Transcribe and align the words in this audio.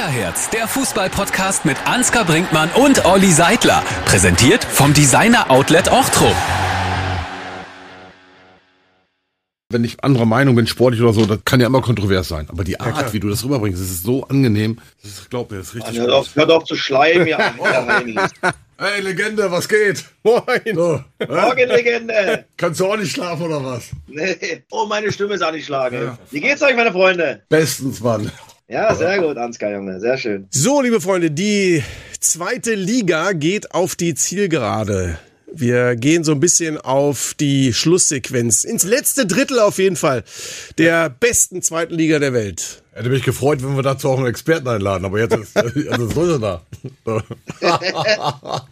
Kickerherz, 0.00 0.48
der 0.48 0.66
Fußball-Podcast 0.66 1.66
mit 1.66 1.76
Ansgar 1.86 2.24
Brinkmann 2.24 2.70
und 2.70 3.04
Olli 3.04 3.30
Seidler. 3.30 3.84
Präsentiert 4.06 4.64
vom 4.64 4.94
Designer 4.94 5.50
Outlet 5.50 5.92
Ochtrup. 5.92 6.34
Wenn 9.68 9.84
ich 9.84 10.02
anderer 10.02 10.24
Meinung 10.24 10.56
bin, 10.56 10.66
sportlich 10.66 11.02
oder 11.02 11.12
so, 11.12 11.26
das 11.26 11.40
kann 11.44 11.60
ja 11.60 11.66
immer 11.66 11.82
kontrovers 11.82 12.28
sein. 12.28 12.46
Aber 12.48 12.64
die 12.64 12.80
Art, 12.80 13.12
wie 13.12 13.20
du 13.20 13.28
das 13.28 13.44
rüberbringst, 13.44 13.78
das 13.78 13.90
ist 13.90 14.02
so 14.02 14.24
angenehm. 14.24 14.78
Das 15.02 15.10
ist, 15.10 15.28
glaub 15.28 15.50
mir, 15.50 15.58
das 15.58 15.68
ist 15.68 15.74
richtig 15.74 15.98
Hört 15.98 16.10
auf, 16.10 16.34
hört 16.34 16.50
auf 16.50 16.64
zu 16.64 16.76
schleimen, 16.76 17.26
ja. 17.26 17.52
Heinrich. 17.62 18.16
Hey, 18.82 19.02
Legende, 19.02 19.50
was 19.50 19.68
geht? 19.68 20.06
Moin. 20.22 20.42
So? 20.74 21.04
Morgen, 21.28 21.68
Legende. 21.68 22.46
Kannst 22.56 22.80
du 22.80 22.86
auch 22.86 22.96
nicht 22.96 23.12
schlafen 23.12 23.42
oder 23.42 23.62
was? 23.62 23.90
Nee. 24.06 24.62
Oh, 24.70 24.86
meine 24.86 25.12
Stimme 25.12 25.34
ist 25.34 25.42
angeschlagen. 25.42 26.16
Wie 26.30 26.40
geht's 26.40 26.62
euch, 26.62 26.74
meine 26.74 26.90
Freunde? 26.90 27.42
Bestens, 27.50 28.00
Mann. 28.00 28.32
Ja, 28.70 28.94
sehr 28.94 29.18
gut, 29.18 29.36
Ansgar, 29.36 29.72
Junge. 29.72 29.98
Sehr 29.98 30.16
schön. 30.16 30.46
So, 30.50 30.80
liebe 30.80 31.00
Freunde, 31.00 31.32
die 31.32 31.82
zweite 32.20 32.74
Liga 32.74 33.32
geht 33.32 33.74
auf 33.74 33.96
die 33.96 34.14
Zielgerade. 34.14 35.18
Wir 35.52 35.96
gehen 35.96 36.22
so 36.22 36.30
ein 36.30 36.38
bisschen 36.38 36.78
auf 36.78 37.34
die 37.34 37.72
Schlusssequenz. 37.72 38.62
Ins 38.62 38.84
letzte 38.84 39.26
Drittel 39.26 39.58
auf 39.58 39.78
jeden 39.78 39.96
Fall 39.96 40.22
der 40.78 41.10
besten 41.10 41.62
zweiten 41.62 41.94
Liga 41.94 42.20
der 42.20 42.32
Welt. 42.32 42.84
Hätte 42.92 43.08
mich 43.08 43.24
gefreut, 43.24 43.60
wenn 43.64 43.74
wir 43.74 43.82
dazu 43.82 44.08
auch 44.08 44.18
einen 44.18 44.28
Experten 44.28 44.68
einladen, 44.68 45.04
aber 45.04 45.18
jetzt 45.18 45.34
ist, 45.36 45.56
also 45.90 46.06
so 46.06 46.22
ist 46.22 46.40
er 46.40 46.62
da. 47.04 48.62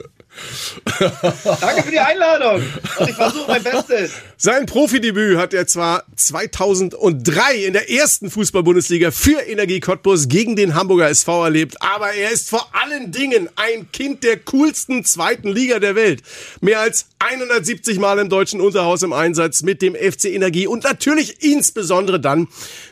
Danke 1.60 1.82
für 1.82 1.90
die 1.90 1.98
Einladung. 1.98 2.62
Und 2.98 3.08
ich 3.08 3.14
versuche 3.14 3.44
mein 3.48 3.62
Bestes. 3.62 4.12
Sein 4.36 4.66
Profidebüt 4.66 5.36
hat 5.36 5.54
er 5.54 5.66
zwar 5.66 6.04
2003 6.14 7.64
in 7.66 7.72
der 7.72 7.90
ersten 7.90 8.30
Fußball-Bundesliga 8.30 9.10
für 9.10 9.40
Energie 9.40 9.80
Cottbus 9.80 10.28
gegen 10.28 10.56
den 10.56 10.74
Hamburger 10.74 11.08
SV 11.08 11.44
erlebt, 11.44 11.76
aber 11.80 12.12
er 12.12 12.30
ist 12.30 12.48
vor 12.50 12.70
allen 12.72 13.10
Dingen 13.10 13.48
ein 13.56 13.90
Kind 13.92 14.22
der 14.22 14.38
coolsten 14.38 15.04
zweiten 15.04 15.48
Liga 15.48 15.78
der 15.78 15.94
Welt. 15.94 16.22
Mehr 16.60 16.80
als 16.80 17.06
170 17.18 17.98
Mal 17.98 18.18
im 18.20 18.28
deutschen 18.28 18.60
Unterhaus 18.60 19.02
im 19.02 19.12
Einsatz 19.12 19.62
mit 19.62 19.82
dem 19.82 19.94
FC 19.94 20.26
Energie 20.26 20.66
und 20.68 20.84
natürlich 20.84 21.42
insbesondere 21.42 22.20
dann 22.20 22.46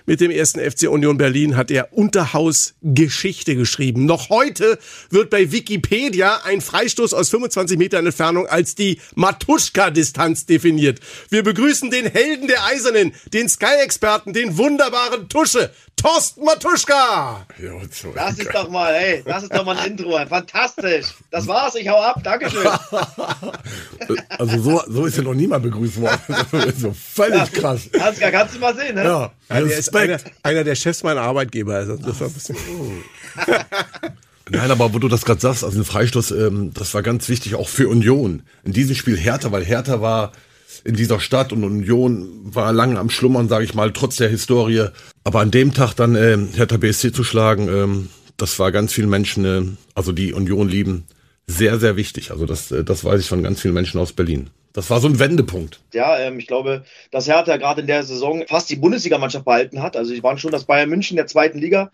mit 0.04 0.20
dem 0.20 0.30
ersten 0.30 0.58
FC 0.58 0.88
Union 0.88 1.16
Berlin 1.16 1.56
hat 1.56 1.70
er 1.70 1.92
Unterhaus 1.92 2.74
Geschichte 2.82 3.54
geschrieben. 3.54 4.04
Noch 4.04 4.30
heute 4.30 4.78
wird 5.10 5.30
bei 5.30 5.52
Wikipedia 5.52 6.40
ein 6.44 6.60
Freistoß 6.60 7.14
aus 7.14 7.30
25 7.36 7.76
Metern 7.78 8.06
Entfernung 8.06 8.46
als 8.46 8.74
die 8.74 9.00
Matuschka-Distanz 9.14 10.46
definiert. 10.46 11.00
Wir 11.28 11.42
begrüßen 11.42 11.90
den 11.90 12.06
Helden 12.06 12.48
der 12.48 12.64
Eisernen, 12.64 13.12
den 13.32 13.48
Sky-Experten, 13.48 14.32
den 14.32 14.56
wunderbaren 14.56 15.28
Tusche, 15.28 15.70
Thorsten 15.96 16.44
Matuschka. 16.44 17.46
Ja. 17.62 17.72
Das 18.14 18.38
ist 18.38 18.54
doch 18.54 18.68
mal, 18.70 18.92
ey, 18.94 19.22
das 19.24 19.44
ist 19.44 19.54
doch 19.54 19.64
mal 19.64 19.76
ein 19.78 19.92
Intro. 19.92 20.18
Fantastisch. 20.26 21.06
Das 21.30 21.46
war's, 21.46 21.74
ich 21.74 21.88
hau 21.88 22.00
ab. 22.00 22.20
Dankeschön. 22.22 22.66
Also 24.38 24.58
so, 24.60 24.82
so 24.88 25.06
ist 25.06 25.16
ja 25.16 25.22
noch 25.22 25.34
niemand 25.34 25.62
begrüßt 25.64 26.00
worden. 26.00 26.20
Das 26.52 26.64
ist 26.66 26.80
so 26.80 26.92
völlig 26.94 27.50
krass. 27.52 27.88
Ansgar, 27.98 28.30
kannst 28.30 28.54
du 28.54 28.58
mal 28.60 28.74
sehen, 28.76 28.94
ne? 28.94 29.04
Ja, 29.04 29.32
Ja, 29.48 29.60
der 29.60 29.78
ist 29.78 29.94
einer, 29.94 30.14
Respekt. 30.14 30.36
einer 30.42 30.64
der 30.64 30.74
Chefs 30.74 31.02
meiner 31.02 31.22
Arbeitgeber. 31.22 31.74
Also 31.74 31.96
das 31.96 32.20
war 32.20 32.28
ein 32.28 32.32
bisschen 32.32 32.56
Nein, 34.50 34.70
aber 34.70 34.94
wo 34.94 34.98
du 34.98 35.08
das 35.08 35.24
gerade 35.24 35.40
sagst, 35.40 35.64
also 35.64 35.78
ein 35.78 35.84
Freistoß, 35.84 36.30
ähm, 36.32 36.72
das 36.72 36.94
war 36.94 37.02
ganz 37.02 37.28
wichtig 37.28 37.56
auch 37.56 37.68
für 37.68 37.88
Union. 37.88 38.42
In 38.64 38.72
diesem 38.72 38.94
Spiel 38.94 39.16
Hertha, 39.16 39.50
weil 39.50 39.64
Hertha 39.64 40.00
war 40.00 40.32
in 40.84 40.94
dieser 40.94 41.18
Stadt 41.18 41.52
und 41.52 41.64
Union 41.64 42.28
war 42.42 42.72
lange 42.72 42.98
am 42.98 43.10
Schlummern, 43.10 43.48
sage 43.48 43.64
ich 43.64 43.74
mal, 43.74 43.92
trotz 43.92 44.16
der 44.16 44.28
Historie. 44.28 44.86
Aber 45.24 45.40
an 45.40 45.50
dem 45.50 45.74
Tag 45.74 45.94
dann 45.94 46.14
ähm, 46.14 46.50
Hertha 46.54 46.76
BSC 46.76 47.12
zu 47.12 47.24
schlagen, 47.24 47.68
ähm, 47.68 48.08
das 48.36 48.58
war 48.58 48.70
ganz 48.70 48.92
vielen 48.92 49.10
Menschen, 49.10 49.44
äh, 49.44 49.62
also 49.94 50.12
die 50.12 50.32
Union 50.32 50.68
lieben, 50.68 51.06
sehr, 51.48 51.78
sehr 51.78 51.96
wichtig. 51.96 52.30
Also 52.30 52.46
das, 52.46 52.70
äh, 52.70 52.84
das 52.84 53.04
weiß 53.04 53.20
ich 53.20 53.28
von 53.28 53.42
ganz 53.42 53.60
vielen 53.60 53.74
Menschen 53.74 53.98
aus 54.00 54.12
Berlin. 54.12 54.50
Das 54.76 54.90
war 54.90 55.00
so 55.00 55.08
ein 55.08 55.18
Wendepunkt. 55.18 55.80
Ja, 55.94 56.18
ähm, 56.18 56.38
ich 56.38 56.46
glaube, 56.46 56.84
dass 57.10 57.26
Hertha 57.26 57.56
gerade 57.56 57.80
in 57.80 57.86
der 57.86 58.02
Saison 58.02 58.44
fast 58.46 58.68
die 58.68 58.76
Bundesligamannschaft 58.76 59.46
behalten 59.46 59.82
hat. 59.82 59.96
Also, 59.96 60.12
sie 60.12 60.22
waren 60.22 60.36
schon 60.36 60.52
das 60.52 60.64
Bayern 60.64 60.90
München 60.90 61.16
der 61.16 61.26
zweiten 61.26 61.58
Liga. 61.58 61.90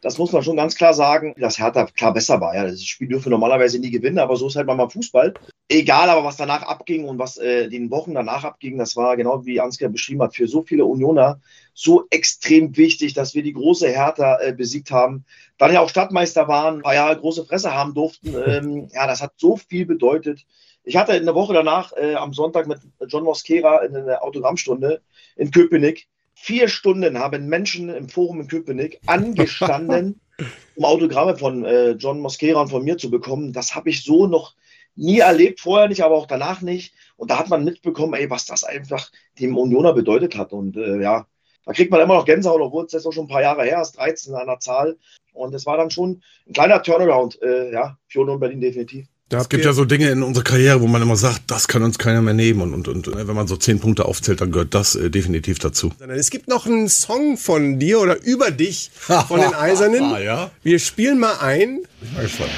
Das 0.00 0.16
muss 0.16 0.32
man 0.32 0.44
schon 0.44 0.56
ganz 0.56 0.76
klar 0.76 0.94
sagen, 0.94 1.34
dass 1.38 1.58
Hertha 1.58 1.86
klar 1.86 2.12
besser 2.12 2.40
war. 2.40 2.54
Ja, 2.54 2.64
das 2.64 2.84
Spiel 2.84 3.08
dürfen 3.08 3.26
wir 3.26 3.30
normalerweise 3.30 3.80
nie 3.80 3.90
gewinnen, 3.90 4.18
aber 4.18 4.36
so 4.36 4.46
ist 4.46 4.54
halt 4.54 4.66
manchmal 4.66 4.90
Fußball. 4.90 5.34
Egal 5.68 6.08
aber, 6.08 6.24
was 6.24 6.36
danach 6.36 6.62
abging 6.62 7.04
und 7.04 7.18
was 7.18 7.36
äh, 7.36 7.68
den 7.68 7.90
Wochen 7.90 8.14
danach 8.14 8.44
abging, 8.44 8.78
das 8.78 8.94
war 8.94 9.16
genau 9.16 9.44
wie 9.44 9.60
Ansgar 9.60 9.88
beschrieben 9.88 10.22
hat, 10.22 10.36
für 10.36 10.46
so 10.46 10.62
viele 10.62 10.84
Unioner 10.84 11.40
so 11.74 12.06
extrem 12.10 12.76
wichtig, 12.76 13.14
dass 13.14 13.34
wir 13.34 13.42
die 13.42 13.52
große 13.52 13.88
Hertha 13.88 14.38
äh, 14.40 14.52
besiegt 14.52 14.90
haben. 14.90 15.24
Dann 15.58 15.72
ja 15.72 15.80
auch 15.80 15.88
Stadtmeister 15.90 16.46
waren, 16.46 16.76
ein 16.76 16.82
paar 16.82 16.94
Jahre 16.94 17.18
große 17.18 17.44
Fresse 17.44 17.74
haben 17.74 17.94
durften. 17.94 18.34
Ähm, 18.48 18.88
ja, 18.92 19.06
das 19.06 19.20
hat 19.20 19.32
so 19.36 19.56
viel 19.56 19.84
bedeutet. 19.84 20.46
Ich 20.84 20.96
hatte 20.96 21.14
in 21.16 21.26
der 21.26 21.34
Woche 21.34 21.52
danach 21.52 21.92
äh, 21.92 22.14
am 22.14 22.32
Sonntag 22.32 22.66
mit 22.66 22.78
John 23.08 23.24
Mosquera 23.24 23.80
in 23.84 23.94
einer 23.94 24.22
Autogrammstunde 24.22 25.02
in 25.36 25.50
Köpenick. 25.50 26.08
Vier 26.40 26.68
Stunden 26.68 27.18
haben 27.18 27.48
Menschen 27.48 27.88
im 27.88 28.08
Forum 28.08 28.40
in 28.40 28.48
Köpenick 28.48 29.00
angestanden, 29.06 30.20
um 30.76 30.84
Autogramme 30.84 31.36
von 31.36 31.64
äh, 31.64 31.90
John 31.90 32.20
Mosquera 32.20 32.60
und 32.62 32.68
von 32.68 32.84
mir 32.84 32.96
zu 32.96 33.10
bekommen. 33.10 33.52
Das 33.52 33.74
habe 33.74 33.90
ich 33.90 34.04
so 34.04 34.26
noch 34.26 34.54
nie 34.94 35.18
erlebt, 35.18 35.60
vorher 35.60 35.88
nicht, 35.88 36.02
aber 36.02 36.14
auch 36.14 36.26
danach 36.26 36.62
nicht. 36.62 36.94
Und 37.16 37.30
da 37.30 37.38
hat 37.38 37.48
man 37.48 37.64
mitbekommen, 37.64 38.14
ey, 38.14 38.30
was 38.30 38.46
das 38.46 38.64
einfach 38.64 39.10
dem 39.38 39.56
Unioner 39.58 39.92
bedeutet 39.92 40.36
hat. 40.36 40.52
Und 40.52 40.76
äh, 40.76 41.02
ja, 41.02 41.26
da 41.66 41.72
kriegt 41.72 41.90
man 41.90 42.00
immer 42.00 42.14
noch 42.14 42.24
Gänsehaut, 42.24 42.60
obwohl 42.60 42.86
es 42.86 42.92
jetzt 42.92 43.04
auch 43.04 43.12
schon 43.12 43.26
ein 43.26 43.28
paar 43.28 43.42
Jahre 43.42 43.64
her 43.64 43.82
ist, 43.82 43.98
13 43.98 44.34
an 44.34 44.46
der 44.46 44.60
Zahl. 44.60 44.96
Und 45.34 45.54
es 45.54 45.66
war 45.66 45.76
dann 45.76 45.90
schon 45.90 46.22
ein 46.46 46.52
kleiner 46.52 46.82
Turnaround, 46.82 47.42
äh, 47.42 47.72
ja, 47.72 47.98
für 48.06 48.20
Union 48.20 48.40
Berlin 48.40 48.60
definitiv. 48.60 49.06
Es 49.30 49.48
gibt 49.50 49.64
ja 49.64 49.74
so 49.74 49.84
Dinge 49.84 50.08
in 50.08 50.22
unserer 50.22 50.44
Karriere, 50.44 50.80
wo 50.80 50.86
man 50.86 51.02
immer 51.02 51.16
sagt, 51.16 51.42
das 51.48 51.68
kann 51.68 51.82
uns 51.82 51.98
keiner 51.98 52.22
mehr 52.22 52.32
nehmen. 52.32 52.72
Und, 52.72 52.88
und, 52.88 53.06
und 53.08 53.14
äh, 53.14 53.28
wenn 53.28 53.36
man 53.36 53.46
so 53.46 53.56
zehn 53.56 53.78
Punkte 53.78 54.06
aufzählt, 54.06 54.40
dann 54.40 54.52
gehört 54.52 54.74
das 54.74 54.94
äh, 54.94 55.10
definitiv 55.10 55.58
dazu. 55.58 55.92
Es 56.08 56.30
gibt 56.30 56.48
noch 56.48 56.66
einen 56.66 56.88
Song 56.88 57.36
von 57.36 57.78
dir 57.78 58.00
oder 58.00 58.22
über 58.22 58.50
dich 58.50 58.90
von 58.94 59.40
den 59.40 59.54
Eisernen. 59.58 60.02
Ah, 60.02 60.18
ja? 60.18 60.50
Wir 60.62 60.78
spielen 60.78 61.18
mal 61.18 61.38
ein. 61.40 61.80
Ich 62.00 62.08
bin 62.08 62.14
mal 62.14 62.22
gespannt. 62.22 62.52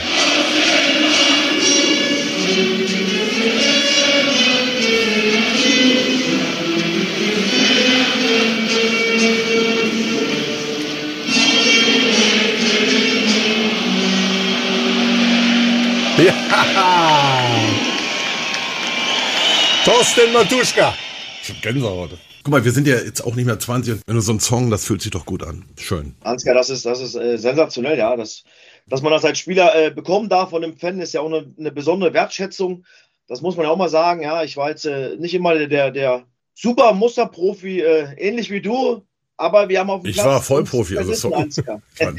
Thorsten 19.85 20.33
Matuschka. 20.33 20.95
Ich 21.43 21.49
hab 21.51 21.63
Gänsehaut. 21.63 22.11
Guck 22.43 22.53
mal, 22.53 22.65
wir 22.65 22.73
sind 22.73 22.87
ja 22.87 22.97
jetzt 22.97 23.23
auch 23.23 23.35
nicht 23.35 23.45
mehr 23.45 23.59
20. 23.59 23.95
und 23.95 24.03
Wenn 24.07 24.15
du 24.15 24.23
so 24.23 24.33
einen 24.33 24.41
Song, 24.41 24.71
das 24.71 24.85
fühlt 24.85 25.03
sich 25.03 25.11
doch 25.11 25.27
gut 25.27 25.43
an. 25.43 25.65
Schön. 25.79 26.15
Ansgar, 26.23 26.55
das 26.55 26.71
ist, 26.71 26.87
das 26.87 27.01
ist 27.01 27.15
äh, 27.15 27.37
sensationell, 27.37 27.99
ja. 27.99 28.17
Das, 28.17 28.45
dass 28.87 29.03
man 29.03 29.13
das 29.13 29.25
als 29.25 29.39
Spieler 29.39 29.75
äh, 29.75 29.91
bekommen 29.91 30.29
darf 30.29 30.51
von 30.51 30.63
dem 30.63 30.77
Fan, 30.77 31.01
ist 31.01 31.13
ja 31.13 31.21
auch 31.21 31.27
eine, 31.27 31.53
eine 31.59 31.71
besondere 31.73 32.15
Wertschätzung. 32.15 32.85
Das 33.27 33.43
muss 33.43 33.57
man 33.57 33.67
ja 33.67 33.73
auch 33.73 33.77
mal 33.77 33.91
sagen, 33.91 34.23
ja. 34.23 34.43
Ich 34.43 34.57
war 34.57 34.71
jetzt 34.71 34.87
äh, 34.87 35.17
nicht 35.17 35.35
immer 35.35 35.55
der, 35.55 35.67
der, 35.67 35.91
der 35.91 36.27
super 36.55 36.93
Musterprofi, 36.95 37.81
äh, 37.81 38.15
ähnlich 38.17 38.51
wie 38.51 38.63
du, 38.63 39.03
aber 39.41 39.71
wir 39.71 39.81
haben 39.81 39.89
auf 39.89 40.03
dem 40.03 40.11
Ich 40.11 40.17
Platz 40.17 40.27
war 40.27 40.43
Vollprofi, 40.43 40.99
also 40.99 41.15
sorry. 41.15 41.43
Ansgar. 41.43 41.81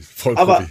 Vollprofi. 0.00 0.64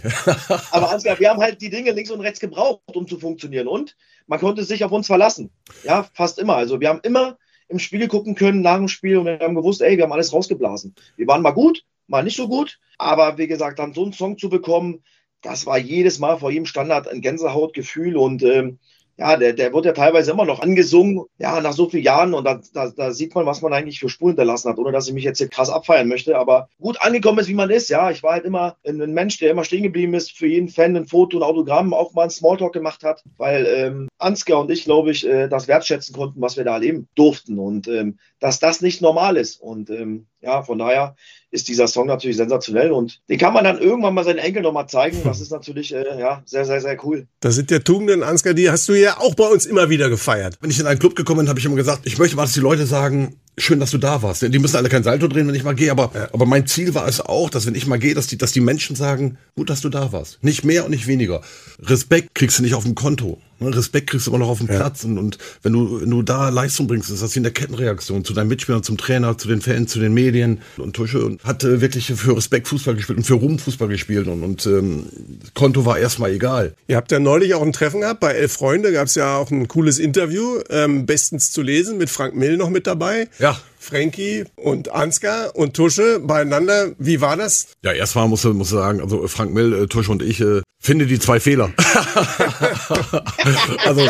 aber 0.72 0.90
Ansgar, 0.90 1.20
wir 1.20 1.30
haben 1.30 1.40
halt 1.40 1.60
die 1.60 1.70
Dinge 1.70 1.92
links 1.92 2.10
und 2.10 2.20
rechts 2.20 2.40
gebraucht, 2.40 2.80
um 2.92 3.06
zu 3.06 3.20
funktionieren. 3.20 3.68
Und 3.68 3.96
man 4.26 4.40
konnte 4.40 4.64
sich 4.64 4.84
auf 4.84 4.90
uns 4.90 5.06
verlassen. 5.06 5.50
Ja, 5.84 6.08
fast 6.12 6.40
immer. 6.40 6.56
Also 6.56 6.80
wir 6.80 6.88
haben 6.88 7.00
immer 7.04 7.38
im 7.68 7.78
Spiel 7.78 8.08
gucken 8.08 8.34
können 8.34 8.62
nach 8.62 8.76
dem 8.76 8.88
Spiel 8.88 9.16
und 9.16 9.26
wir 9.26 9.38
haben 9.38 9.54
gewusst, 9.54 9.80
ey, 9.80 9.96
wir 9.96 10.04
haben 10.04 10.12
alles 10.12 10.32
rausgeblasen. 10.32 10.94
Wir 11.16 11.26
waren 11.28 11.42
mal 11.42 11.52
gut, 11.52 11.84
mal 12.08 12.24
nicht 12.24 12.36
so 12.36 12.48
gut. 12.48 12.80
Aber 12.98 13.38
wie 13.38 13.46
gesagt, 13.46 13.78
dann 13.78 13.94
so 13.94 14.02
einen 14.02 14.12
Song 14.12 14.36
zu 14.36 14.48
bekommen, 14.48 15.04
das 15.40 15.66
war 15.66 15.78
jedes 15.78 16.18
Mal 16.18 16.38
vor 16.38 16.50
jedem 16.50 16.66
Standard 16.66 17.06
ein 17.06 17.20
Gänsehautgefühl 17.20 18.16
und 18.16 18.42
ähm, 18.42 18.80
ja, 19.16 19.36
der, 19.36 19.52
der 19.52 19.72
wird 19.72 19.84
ja 19.84 19.92
teilweise 19.92 20.32
immer 20.32 20.44
noch 20.44 20.60
angesungen, 20.60 21.24
ja, 21.38 21.60
nach 21.60 21.72
so 21.72 21.88
vielen 21.88 22.02
Jahren 22.02 22.34
und 22.34 22.44
da, 22.44 22.60
da, 22.72 22.90
da 22.90 23.12
sieht 23.12 23.34
man, 23.34 23.46
was 23.46 23.62
man 23.62 23.72
eigentlich 23.72 24.00
für 24.00 24.08
Spuren 24.08 24.30
hinterlassen 24.30 24.70
hat, 24.70 24.78
ohne 24.78 24.90
dass 24.90 25.06
ich 25.06 25.14
mich 25.14 25.24
jetzt 25.24 25.38
hier 25.38 25.48
krass 25.48 25.70
abfeiern 25.70 26.08
möchte, 26.08 26.36
aber 26.36 26.68
gut 26.80 27.00
angekommen 27.00 27.38
ist, 27.38 27.48
wie 27.48 27.54
man 27.54 27.70
ist, 27.70 27.90
ja. 27.90 28.10
Ich 28.10 28.22
war 28.22 28.32
halt 28.32 28.44
immer 28.44 28.76
ein, 28.84 29.14
Mensch, 29.14 29.38
der 29.38 29.50
immer 29.50 29.64
stehen 29.64 29.84
geblieben 29.84 30.14
ist, 30.14 30.32
für 30.32 30.46
jeden 30.46 30.68
Fan 30.68 30.96
ein 30.96 31.06
Foto, 31.06 31.38
ein 31.38 31.42
Autogramm, 31.42 31.94
auch 31.94 32.12
mal 32.14 32.24
ein 32.24 32.30
Smalltalk 32.30 32.72
gemacht 32.72 33.04
hat, 33.04 33.22
weil 33.36 33.66
ähm, 33.66 34.08
Ansgar 34.18 34.60
und 34.60 34.70
ich, 34.70 34.84
glaube 34.84 35.12
ich, 35.12 35.26
äh, 35.26 35.48
das 35.48 35.68
wertschätzen 35.68 36.14
konnten, 36.14 36.40
was 36.40 36.56
wir 36.56 36.64
da 36.64 36.74
erleben 36.74 37.08
durften. 37.14 37.58
Und 37.58 37.86
ähm, 37.88 38.18
dass 38.40 38.58
das 38.58 38.80
nicht 38.80 39.00
normal 39.00 39.36
ist. 39.36 39.60
Und 39.60 39.90
ähm, 39.90 40.26
ja, 40.40 40.62
von 40.62 40.78
daher 40.78 41.16
ist 41.54 41.68
dieser 41.68 41.86
Song 41.86 42.08
natürlich 42.08 42.36
sensationell 42.36 42.90
und 42.90 43.20
den 43.28 43.38
kann 43.38 43.54
man 43.54 43.62
dann 43.62 43.78
irgendwann 43.78 44.12
mal 44.12 44.24
seinen 44.24 44.38
Enkel 44.38 44.62
nochmal 44.62 44.88
zeigen. 44.88 45.18
Das 45.24 45.40
ist 45.40 45.52
natürlich 45.52 45.94
äh, 45.94 46.04
ja, 46.18 46.42
sehr, 46.44 46.64
sehr, 46.64 46.80
sehr 46.80 47.02
cool. 47.04 47.28
Das 47.38 47.54
sind 47.54 47.70
ja 47.70 47.78
Tugenden, 47.78 48.24
Ansgar, 48.24 48.54
die 48.54 48.68
hast 48.70 48.88
du 48.88 48.94
ja 48.94 49.18
auch 49.18 49.36
bei 49.36 49.46
uns 49.46 49.64
immer 49.64 49.88
wieder 49.88 50.10
gefeiert. 50.10 50.58
Wenn 50.60 50.70
ich 50.70 50.80
in 50.80 50.86
einen 50.86 50.98
Club 50.98 51.14
gekommen 51.14 51.40
bin, 51.40 51.48
habe 51.48 51.60
ich 51.60 51.64
immer 51.64 51.76
gesagt, 51.76 52.00
ich 52.04 52.18
möchte 52.18 52.34
mal, 52.34 52.42
dass 52.42 52.54
die 52.54 52.60
Leute 52.60 52.86
sagen, 52.86 53.36
schön, 53.56 53.78
dass 53.78 53.92
du 53.92 53.98
da 53.98 54.20
warst. 54.20 54.42
Die 54.42 54.58
müssen 54.58 54.76
alle 54.76 54.88
kein 54.88 55.04
Salto 55.04 55.28
drehen, 55.28 55.46
wenn 55.46 55.54
ich 55.54 55.62
mal 55.62 55.76
gehe, 55.76 55.92
aber, 55.92 56.10
ja. 56.12 56.28
aber 56.32 56.44
mein 56.44 56.66
Ziel 56.66 56.92
war 56.94 57.06
es 57.06 57.20
auch, 57.20 57.50
dass 57.50 57.66
wenn 57.66 57.76
ich 57.76 57.86
mal 57.86 58.00
gehe, 58.00 58.14
dass 58.14 58.26
die, 58.26 58.36
dass 58.36 58.50
die 58.50 58.60
Menschen 58.60 58.96
sagen, 58.96 59.38
gut, 59.54 59.70
dass 59.70 59.80
du 59.80 59.88
da 59.88 60.10
warst. 60.10 60.42
Nicht 60.42 60.64
mehr 60.64 60.84
und 60.84 60.90
nicht 60.90 61.06
weniger. 61.06 61.40
Respekt 61.80 62.34
kriegst 62.34 62.58
du 62.58 62.64
nicht 62.64 62.74
auf 62.74 62.82
dem 62.82 62.96
Konto. 62.96 63.38
Ne, 63.60 63.74
Respekt 63.74 64.10
kriegst 64.10 64.26
du 64.26 64.30
immer 64.30 64.38
noch 64.38 64.48
auf 64.48 64.58
dem 64.58 64.68
ja. 64.68 64.76
Platz 64.76 65.04
und, 65.04 65.18
und 65.18 65.38
wenn 65.62 65.72
du, 65.72 66.00
wenn 66.00 66.10
du 66.10 66.22
da 66.22 66.48
Leistung 66.48 66.86
bringst, 66.86 67.10
ist 67.10 67.22
das 67.22 67.34
wie 67.34 67.38
in 67.38 67.44
der 67.44 67.52
Kettenreaktion 67.52 68.24
zu 68.24 68.32
deinen 68.32 68.48
Mitspielern, 68.48 68.82
zum 68.82 68.96
Trainer, 68.96 69.38
zu 69.38 69.48
den 69.48 69.60
Fans, 69.60 69.92
zu 69.92 70.00
den 70.00 70.12
Medien. 70.12 70.60
Und 70.76 70.94
Tusche 70.94 71.36
hat 71.44 71.64
äh, 71.64 71.80
wirklich 71.80 72.06
für 72.06 72.36
Respekt 72.36 72.68
Fußball 72.68 72.94
gespielt 72.94 73.18
und 73.18 73.24
für 73.24 73.34
Ruhm 73.34 73.58
Fußball 73.58 73.88
gespielt 73.88 74.26
und, 74.28 74.42
und 74.42 74.66
ähm, 74.66 75.06
Konto 75.54 75.84
war 75.84 75.98
erstmal 75.98 76.32
egal. 76.32 76.74
Ihr 76.88 76.96
habt 76.96 77.12
ja 77.12 77.18
neulich 77.18 77.54
auch 77.54 77.62
ein 77.62 77.72
Treffen 77.72 78.00
gehabt, 78.00 78.20
bei 78.20 78.32
Elf 78.32 78.52
Freunde 78.52 78.92
gab 78.92 79.06
es 79.06 79.14
ja 79.14 79.36
auch 79.36 79.50
ein 79.50 79.68
cooles 79.68 79.98
Interview, 79.98 80.60
ähm, 80.70 81.06
bestens 81.06 81.52
zu 81.52 81.62
lesen, 81.62 81.98
mit 81.98 82.10
Frank 82.10 82.34
Mill 82.34 82.56
noch 82.56 82.70
mit 82.70 82.86
dabei. 82.86 83.28
Ja. 83.38 83.58
Frankie 83.84 84.44
und 84.56 84.90
Ansgar 84.92 85.54
und 85.54 85.74
Tusche 85.74 86.18
beieinander. 86.20 86.92
Wie 86.98 87.20
war 87.20 87.36
das? 87.36 87.68
Ja, 87.82 87.92
erstmal 87.92 88.28
muss 88.28 88.44
muss 88.44 88.70
sagen, 88.70 89.00
also 89.00 89.28
Frank 89.28 89.52
Mill, 89.52 89.74
äh, 89.74 89.86
Tusche 89.86 90.10
und 90.10 90.22
ich 90.22 90.40
äh, 90.40 90.62
finde 90.84 91.06
die 91.06 91.18
zwei 91.18 91.40
Fehler. 91.40 91.72
also, 93.86 94.06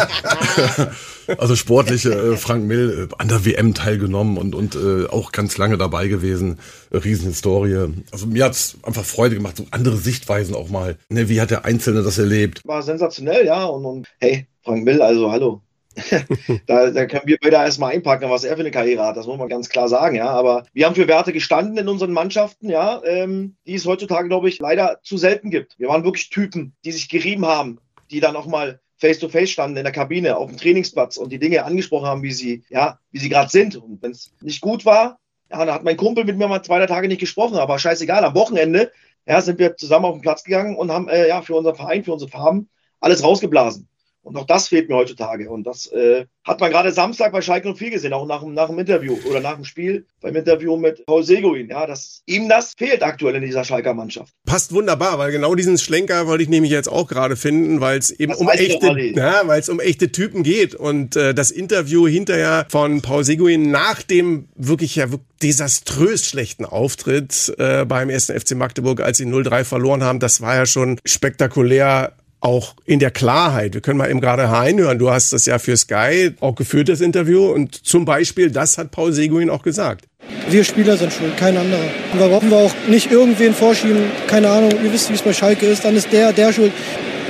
also 1.38 1.54
sportlich 1.54 2.04
äh, 2.04 2.36
Frank 2.36 2.64
Mill 2.64 3.08
äh, 3.10 3.14
an 3.18 3.28
der 3.28 3.46
WM 3.46 3.74
teilgenommen 3.74 4.36
und 4.36 4.56
und 4.56 4.74
äh, 4.74 5.06
auch 5.06 5.30
ganz 5.30 5.56
lange 5.56 5.78
dabei 5.78 6.08
gewesen. 6.08 6.58
Riesenhistorie. 6.92 7.94
Also 8.10 8.26
mir 8.26 8.44
hat's 8.44 8.76
einfach 8.82 9.04
Freude 9.04 9.36
gemacht, 9.36 9.58
so 9.58 9.66
andere 9.70 9.96
Sichtweisen 9.96 10.56
auch 10.56 10.68
mal. 10.68 10.96
Ne, 11.08 11.28
wie 11.28 11.40
hat 11.40 11.52
der 11.52 11.64
Einzelne 11.64 12.02
das 12.02 12.18
erlebt? 12.18 12.62
War 12.64 12.82
sensationell, 12.82 13.46
ja. 13.46 13.66
Und, 13.66 13.84
und 13.84 14.08
hey, 14.18 14.48
Frank 14.64 14.84
Mill, 14.84 15.00
also 15.00 15.30
hallo, 15.30 15.62
da, 16.66 16.90
da 16.90 17.06
können 17.06 17.26
wir 17.26 17.38
beide 17.40 17.56
erstmal 17.56 17.92
einpacken, 17.92 18.30
was 18.30 18.44
er 18.44 18.54
für 18.56 18.60
eine 18.60 18.70
Karriere 18.70 19.04
hat. 19.04 19.16
Das 19.16 19.26
muss 19.26 19.38
man 19.38 19.48
ganz 19.48 19.68
klar 19.68 19.88
sagen, 19.88 20.16
ja. 20.16 20.28
Aber 20.28 20.64
wir 20.72 20.86
haben 20.86 20.94
für 20.94 21.08
Werte 21.08 21.32
gestanden 21.32 21.76
in 21.78 21.88
unseren 21.88 22.12
Mannschaften, 22.12 22.68
ja, 22.68 23.02
ähm, 23.04 23.56
die 23.66 23.74
es 23.74 23.86
heutzutage, 23.86 24.28
glaube 24.28 24.48
ich, 24.48 24.58
leider 24.58 25.00
zu 25.02 25.16
selten 25.16 25.50
gibt. 25.50 25.78
Wir 25.78 25.88
waren 25.88 26.04
wirklich 26.04 26.30
Typen, 26.30 26.74
die 26.84 26.92
sich 26.92 27.08
gerieben 27.08 27.46
haben, 27.46 27.78
die 28.10 28.20
dann 28.20 28.36
auch 28.36 28.46
mal 28.46 28.80
face-to-face 28.98 29.50
standen 29.50 29.76
in 29.76 29.84
der 29.84 29.92
Kabine, 29.92 30.36
auf 30.36 30.48
dem 30.48 30.58
Trainingsplatz 30.58 31.16
und 31.16 31.30
die 31.30 31.38
Dinge 31.38 31.64
angesprochen 31.64 32.06
haben, 32.06 32.22
wie 32.22 32.32
sie, 32.32 32.64
ja, 32.70 32.98
wie 33.10 33.18
sie 33.18 33.28
gerade 33.28 33.50
sind. 33.50 33.76
Und 33.76 34.02
wenn 34.02 34.12
es 34.12 34.32
nicht 34.40 34.60
gut 34.60 34.84
war, 34.84 35.18
ja, 35.50 35.64
dann 35.64 35.74
hat 35.74 35.84
mein 35.84 35.96
Kumpel 35.96 36.24
mit 36.24 36.38
mir 36.38 36.48
mal 36.48 36.62
zwei, 36.62 36.78
drei 36.78 36.86
Tage 36.86 37.08
nicht 37.08 37.20
gesprochen, 37.20 37.56
aber 37.56 37.78
scheißegal, 37.78 38.24
am 38.24 38.34
Wochenende, 38.34 38.92
ja, 39.26 39.40
sind 39.40 39.58
wir 39.58 39.76
zusammen 39.76 40.06
auf 40.06 40.14
den 40.14 40.22
Platz 40.22 40.44
gegangen 40.44 40.76
und 40.76 40.90
haben, 40.90 41.08
äh, 41.08 41.28
ja, 41.28 41.42
für 41.42 41.54
unseren 41.54 41.76
Verein, 41.76 42.04
für 42.04 42.12
unsere 42.12 42.30
Farben 42.30 42.68
alles 43.00 43.22
rausgeblasen. 43.22 43.88
Und 44.24 44.36
auch 44.36 44.46
das 44.46 44.68
fehlt 44.68 44.88
mir 44.88 44.96
heutzutage. 44.96 45.50
Und 45.50 45.64
das 45.64 45.86
äh, 45.86 46.24
hat 46.44 46.60
man 46.60 46.70
gerade 46.70 46.92
Samstag 46.92 47.32
bei 47.32 47.42
Schalke 47.42 47.74
04 47.74 47.90
gesehen, 47.90 48.12
auch 48.14 48.26
nach, 48.26 48.42
nach 48.42 48.68
dem 48.68 48.78
Interview 48.78 49.16
oder 49.28 49.40
nach 49.40 49.56
dem 49.56 49.64
Spiel, 49.64 50.06
beim 50.20 50.34
Interview 50.34 50.76
mit 50.76 51.04
Paul 51.04 51.22
Seguin. 51.22 51.68
Ja, 51.68 51.86
dass 51.86 52.22
ihm 52.26 52.48
das 52.48 52.72
fehlt 52.76 53.02
aktuell 53.02 53.34
in 53.36 53.42
dieser 53.42 53.64
Schalker 53.64 53.92
Mannschaft. 53.92 54.32
Passt 54.46 54.72
wunderbar, 54.72 55.18
weil 55.18 55.30
genau 55.30 55.54
diesen 55.54 55.76
Schlenker 55.76 56.26
wollte 56.26 56.42
ich 56.42 56.48
nämlich 56.48 56.72
jetzt 56.72 56.88
auch 56.88 57.06
gerade 57.06 57.36
finden, 57.36 57.80
weil 57.80 57.98
es 57.98 58.10
eben 58.10 58.32
um 58.34 58.48
echte, 58.48 58.98
ja, 59.14 59.42
weil 59.46 59.60
es 59.60 59.68
um 59.68 59.78
echte 59.78 60.10
Typen 60.10 60.42
geht. 60.42 60.74
Und 60.74 61.16
äh, 61.16 61.34
das 61.34 61.50
Interview 61.50 62.06
hinterher 62.06 62.66
von 62.70 63.02
Paul 63.02 63.24
Seguin 63.24 63.70
nach 63.70 64.02
dem 64.02 64.48
wirklich 64.56 64.96
ja 64.96 65.06
desaströs 65.42 66.24
schlechten 66.24 66.64
Auftritt 66.64 67.54
äh, 67.58 67.84
beim 67.84 68.08
ersten 68.08 68.38
FC 68.38 68.52
Magdeburg, 68.52 69.00
als 69.00 69.18
sie 69.18 69.26
0-3 69.26 69.64
verloren 69.64 70.02
haben, 70.02 70.18
das 70.18 70.40
war 70.40 70.56
ja 70.56 70.64
schon 70.64 70.98
spektakulär 71.04 72.14
auch 72.44 72.74
in 72.84 72.98
der 72.98 73.10
Klarheit. 73.10 73.74
Wir 73.74 73.80
können 73.80 73.98
mal 73.98 74.10
eben 74.10 74.20
gerade 74.20 74.44
reinhören. 74.44 74.98
Du 74.98 75.10
hast 75.10 75.32
das 75.32 75.46
ja 75.46 75.58
für 75.58 75.76
Sky 75.76 76.32
auch 76.40 76.54
geführt, 76.54 76.88
das 76.88 77.00
Interview. 77.00 77.46
Und 77.46 77.74
zum 77.74 78.04
Beispiel, 78.04 78.50
das 78.50 78.76
hat 78.76 78.90
Paul 78.90 79.12
Seguin 79.12 79.50
auch 79.50 79.62
gesagt. 79.62 80.04
Wir 80.48 80.62
Spieler 80.64 80.96
sind 80.96 81.12
schuld, 81.12 81.36
kein 81.36 81.56
anderer. 81.56 81.84
Und 82.12 82.20
da 82.20 82.28
brauchen 82.28 82.50
wir 82.50 82.58
auch 82.58 82.72
nicht 82.88 83.10
irgendwen 83.10 83.54
vorschieben. 83.54 84.04
Keine 84.26 84.50
Ahnung, 84.50 84.70
ihr 84.82 84.92
wisst, 84.92 85.10
wie 85.10 85.14
es 85.14 85.22
bei 85.22 85.32
Schalke 85.32 85.66
ist. 85.66 85.84
Dann 85.84 85.96
ist 85.96 86.12
der, 86.12 86.32
der 86.32 86.52
schuld. 86.52 86.72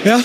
Ja, 0.04 0.20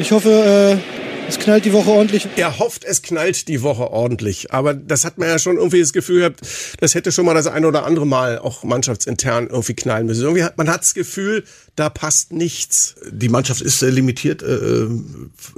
ich 0.00 0.10
hoffe, 0.10 0.78
äh, 0.78 0.93
es 1.28 1.38
knallt 1.38 1.64
die 1.64 1.72
Woche 1.72 1.90
ordentlich. 1.90 2.28
Er 2.36 2.58
hofft, 2.58 2.84
es 2.84 3.02
knallt 3.02 3.48
die 3.48 3.62
Woche 3.62 3.90
ordentlich. 3.90 4.52
Aber 4.52 4.74
das 4.74 5.04
hat 5.04 5.18
man 5.18 5.28
ja 5.28 5.38
schon 5.38 5.56
irgendwie 5.56 5.80
das 5.80 5.92
Gefühl 5.92 6.18
gehabt, 6.18 6.40
das 6.80 6.94
hätte 6.94 7.12
schon 7.12 7.24
mal 7.24 7.34
das 7.34 7.46
ein 7.46 7.64
oder 7.64 7.84
andere 7.84 8.06
Mal 8.06 8.38
auch 8.38 8.64
mannschaftsintern 8.64 9.48
irgendwie 9.48 9.74
knallen 9.74 10.06
müssen. 10.06 10.22
Irgendwie 10.22 10.44
hat, 10.44 10.58
man 10.58 10.68
hat 10.68 10.82
das 10.82 10.94
Gefühl, 10.94 11.44
da 11.76 11.88
passt 11.88 12.32
nichts. 12.32 12.96
Die 13.10 13.28
Mannschaft 13.28 13.60
ist 13.60 13.78
sehr 13.78 13.90
limitiert 13.90 14.42
äh, 14.42 14.54
äh, 14.54 14.88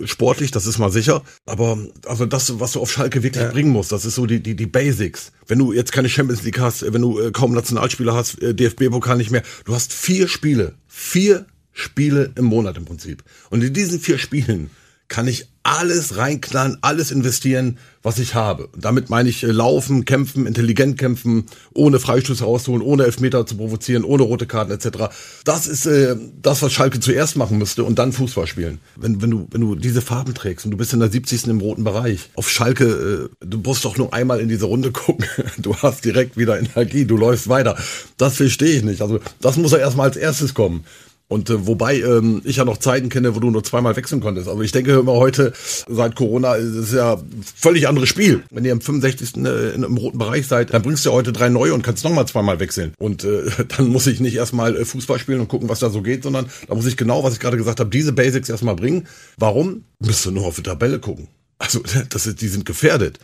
sportlich, 0.05 0.51
das 0.51 0.67
ist 0.67 0.79
mal 0.79 0.91
sicher. 0.91 1.23
Aber 1.45 1.79
also 2.07 2.27
das, 2.27 2.61
was 2.61 2.73
du 2.73 2.81
auf 2.81 2.91
Schalke 2.91 3.23
wirklich 3.23 3.43
ja. 3.43 3.51
bringen 3.51 3.71
musst, 3.71 3.93
das 3.93 4.05
ist 4.05 4.15
so 4.15 4.27
die, 4.27 4.41
die, 4.41 4.55
die 4.55 4.67
Basics. 4.67 5.33
Wenn 5.47 5.59
du 5.59 5.73
jetzt 5.73 5.93
keine 5.93 6.09
Champions 6.09 6.43
League 6.43 6.61
hast, 6.61 6.93
wenn 6.93 7.03
du 7.03 7.21
äh, 7.21 7.31
kaum 7.33 7.53
Nationalspieler 7.53 8.15
hast, 8.15 8.41
äh, 8.43 8.55
DFB-Pokal 8.55 9.17
nicht 9.17 9.31
mehr, 9.31 9.43
du 9.65 9.75
hast 9.75 9.93
vier 9.93 10.29
Spiele. 10.29 10.75
Vier 10.89 11.47
Spiele 11.73 12.33
im 12.37 12.47
Monat 12.47 12.77
im 12.79 12.85
Prinzip. 12.85 13.23
Und 13.51 13.63
in 13.63 13.73
diesen 13.75 14.01
vier 14.01 14.19
Spielen 14.19 14.71
kann 15.09 15.29
ich 15.29 15.49
alles 15.67 16.17
reinknallen, 16.17 16.79
alles 16.81 17.11
investieren, 17.11 17.79
was 18.03 18.21
ich 18.21 18.35
habe. 18.35 18.69
Damit 18.77 19.11
meine 19.11 19.29
ich 19.29 19.43
äh, 19.43 19.49
laufen, 19.49 20.05
kämpfen, 20.05 20.47
intelligent 20.47 20.97
kämpfen, 20.97 21.47
ohne 21.75 21.99
Freistoß 21.99 22.43
rausholen, 22.43 22.83
ohne 22.83 23.05
Elfmeter 23.05 23.47
zu 23.47 23.57
provozieren, 23.57 24.05
ohne 24.05 24.23
rote 24.23 24.47
Karten 24.47 24.71
etc. 24.71 25.13
Das 25.45 25.67
ist 25.67 25.87
äh, 25.87 26.17
das, 26.41 26.63
was 26.63 26.73
Schalke 26.73 27.01
zuerst 27.01 27.37
machen 27.37 27.59
müsste 27.59 27.83
und 27.83 27.99
dann 27.99 28.13
Fußball 28.13 28.47
spielen. 28.47 28.79
Wenn, 28.95 29.21
wenn, 29.23 29.31
du, 29.31 29.49
wenn 29.51 29.61
du 29.61 29.75
diese 29.75 30.03
Farben 30.03 30.35
trägst 30.35 30.67
und 30.67 30.71
du 30.71 30.77
bist 30.77 30.93
in 30.93 31.01
der 31.01 31.11
70. 31.11 31.49
im 31.49 31.61
roten 31.61 31.83
Bereich, 31.83 32.31
auf 32.37 32.49
Schalke, 32.49 33.31
äh, 33.33 33.45
du 33.45 33.59
musst 33.59 33.85
doch 33.85 33.97
nur 33.97 34.15
einmal 34.15 34.39
in 34.41 34.49
diese 34.49 34.67
Runde 34.67 34.93
gucken. 34.93 35.27
Du 35.59 35.75
hast 35.77 36.05
direkt 36.05 36.37
wieder 36.37 36.59
Energie, 36.59 37.07
du 37.07 37.17
läufst 37.17 37.49
weiter. 37.49 37.77
Das 38.19 38.37
verstehe 38.37 38.77
ich 38.77 38.85
nicht. 38.85 39.03
Also 39.03 39.19
das 39.41 39.57
muss 39.57 39.73
ja 39.73 39.79
erstmal 39.79 40.07
als 40.07 40.17
erstes 40.17 40.55
kommen. 40.55 40.85
Und 41.29 41.51
äh, 41.51 41.67
wobei 41.67 42.01
ähm, 42.01 42.41
ich 42.45 42.57
ja 42.57 42.65
noch 42.65 42.77
Zeiten 42.77 43.09
kenne, 43.09 43.35
wo 43.35 43.41
du 43.41 43.51
nur 43.51 43.65
zweimal 43.65 43.97
wechseln 43.97 44.21
konntest. 44.21 44.49
Also 44.49 44.63
ich 44.63 44.71
denke 44.71 44.93
immer 44.93 45.15
heute, 45.15 45.53
seit 45.89 46.15
Corona 46.15 46.55
ist 46.55 46.75
es 46.75 46.93
ja 46.93 47.21
völlig 47.57 47.89
anderes 47.89 48.09
Spiel. 48.09 48.45
Wenn 48.51 48.65
ihr 48.65 48.73
im 48.73 48.81
65. 48.81 49.45
Äh, 49.45 49.75
im 49.75 49.97
roten 49.97 50.19
Bereich 50.19 50.47
seid, 50.47 50.73
dann 50.73 50.83
bringst 50.83 51.05
du 51.05 51.11
ja 51.11 51.15
heute 51.15 51.33
drei 51.33 51.49
neue 51.49 51.75
und 51.75 51.83
kannst 51.83 52.05
nochmal 52.05 52.27
zweimal 52.27 52.61
wechseln. 52.61 52.93
Und 52.99 53.25
äh, 53.25 53.43
dann 53.77 53.89
muss 53.89 54.07
ich 54.07 54.21
nicht 54.21 54.37
erstmal 54.37 54.77
äh, 54.77 54.85
Fußball 54.85 55.19
spielen 55.19 55.41
und 55.41 55.49
gucken, 55.49 55.69
was 55.69 55.81
da 55.81 55.91
so 55.91 56.03
geht, 56.03 56.23
sondern 56.23 56.47
da 56.69 56.75
muss 56.75 56.87
ich 56.87 56.97
genau, 56.97 57.25
was 57.25 57.35
ich 57.35 57.41
gerade 57.41 57.57
gesagt 57.57 57.81
habe, 57.81 57.91
diese 57.91 58.13
Basics 58.13 58.49
erstmal 58.49 58.77
bringen. 58.77 59.09
Warum? 59.37 59.85
Müsst 59.99 60.25
du 60.27 60.31
nur 60.31 60.47
auf 60.47 60.57
die 60.57 60.63
Tabelle 60.63 61.01
gucken. 61.01 61.29
Also 61.59 61.81
das 62.09 62.27
ist, 62.27 62.41
die 62.41 62.49
sind 62.49 62.65
gefährdet. 62.65 63.19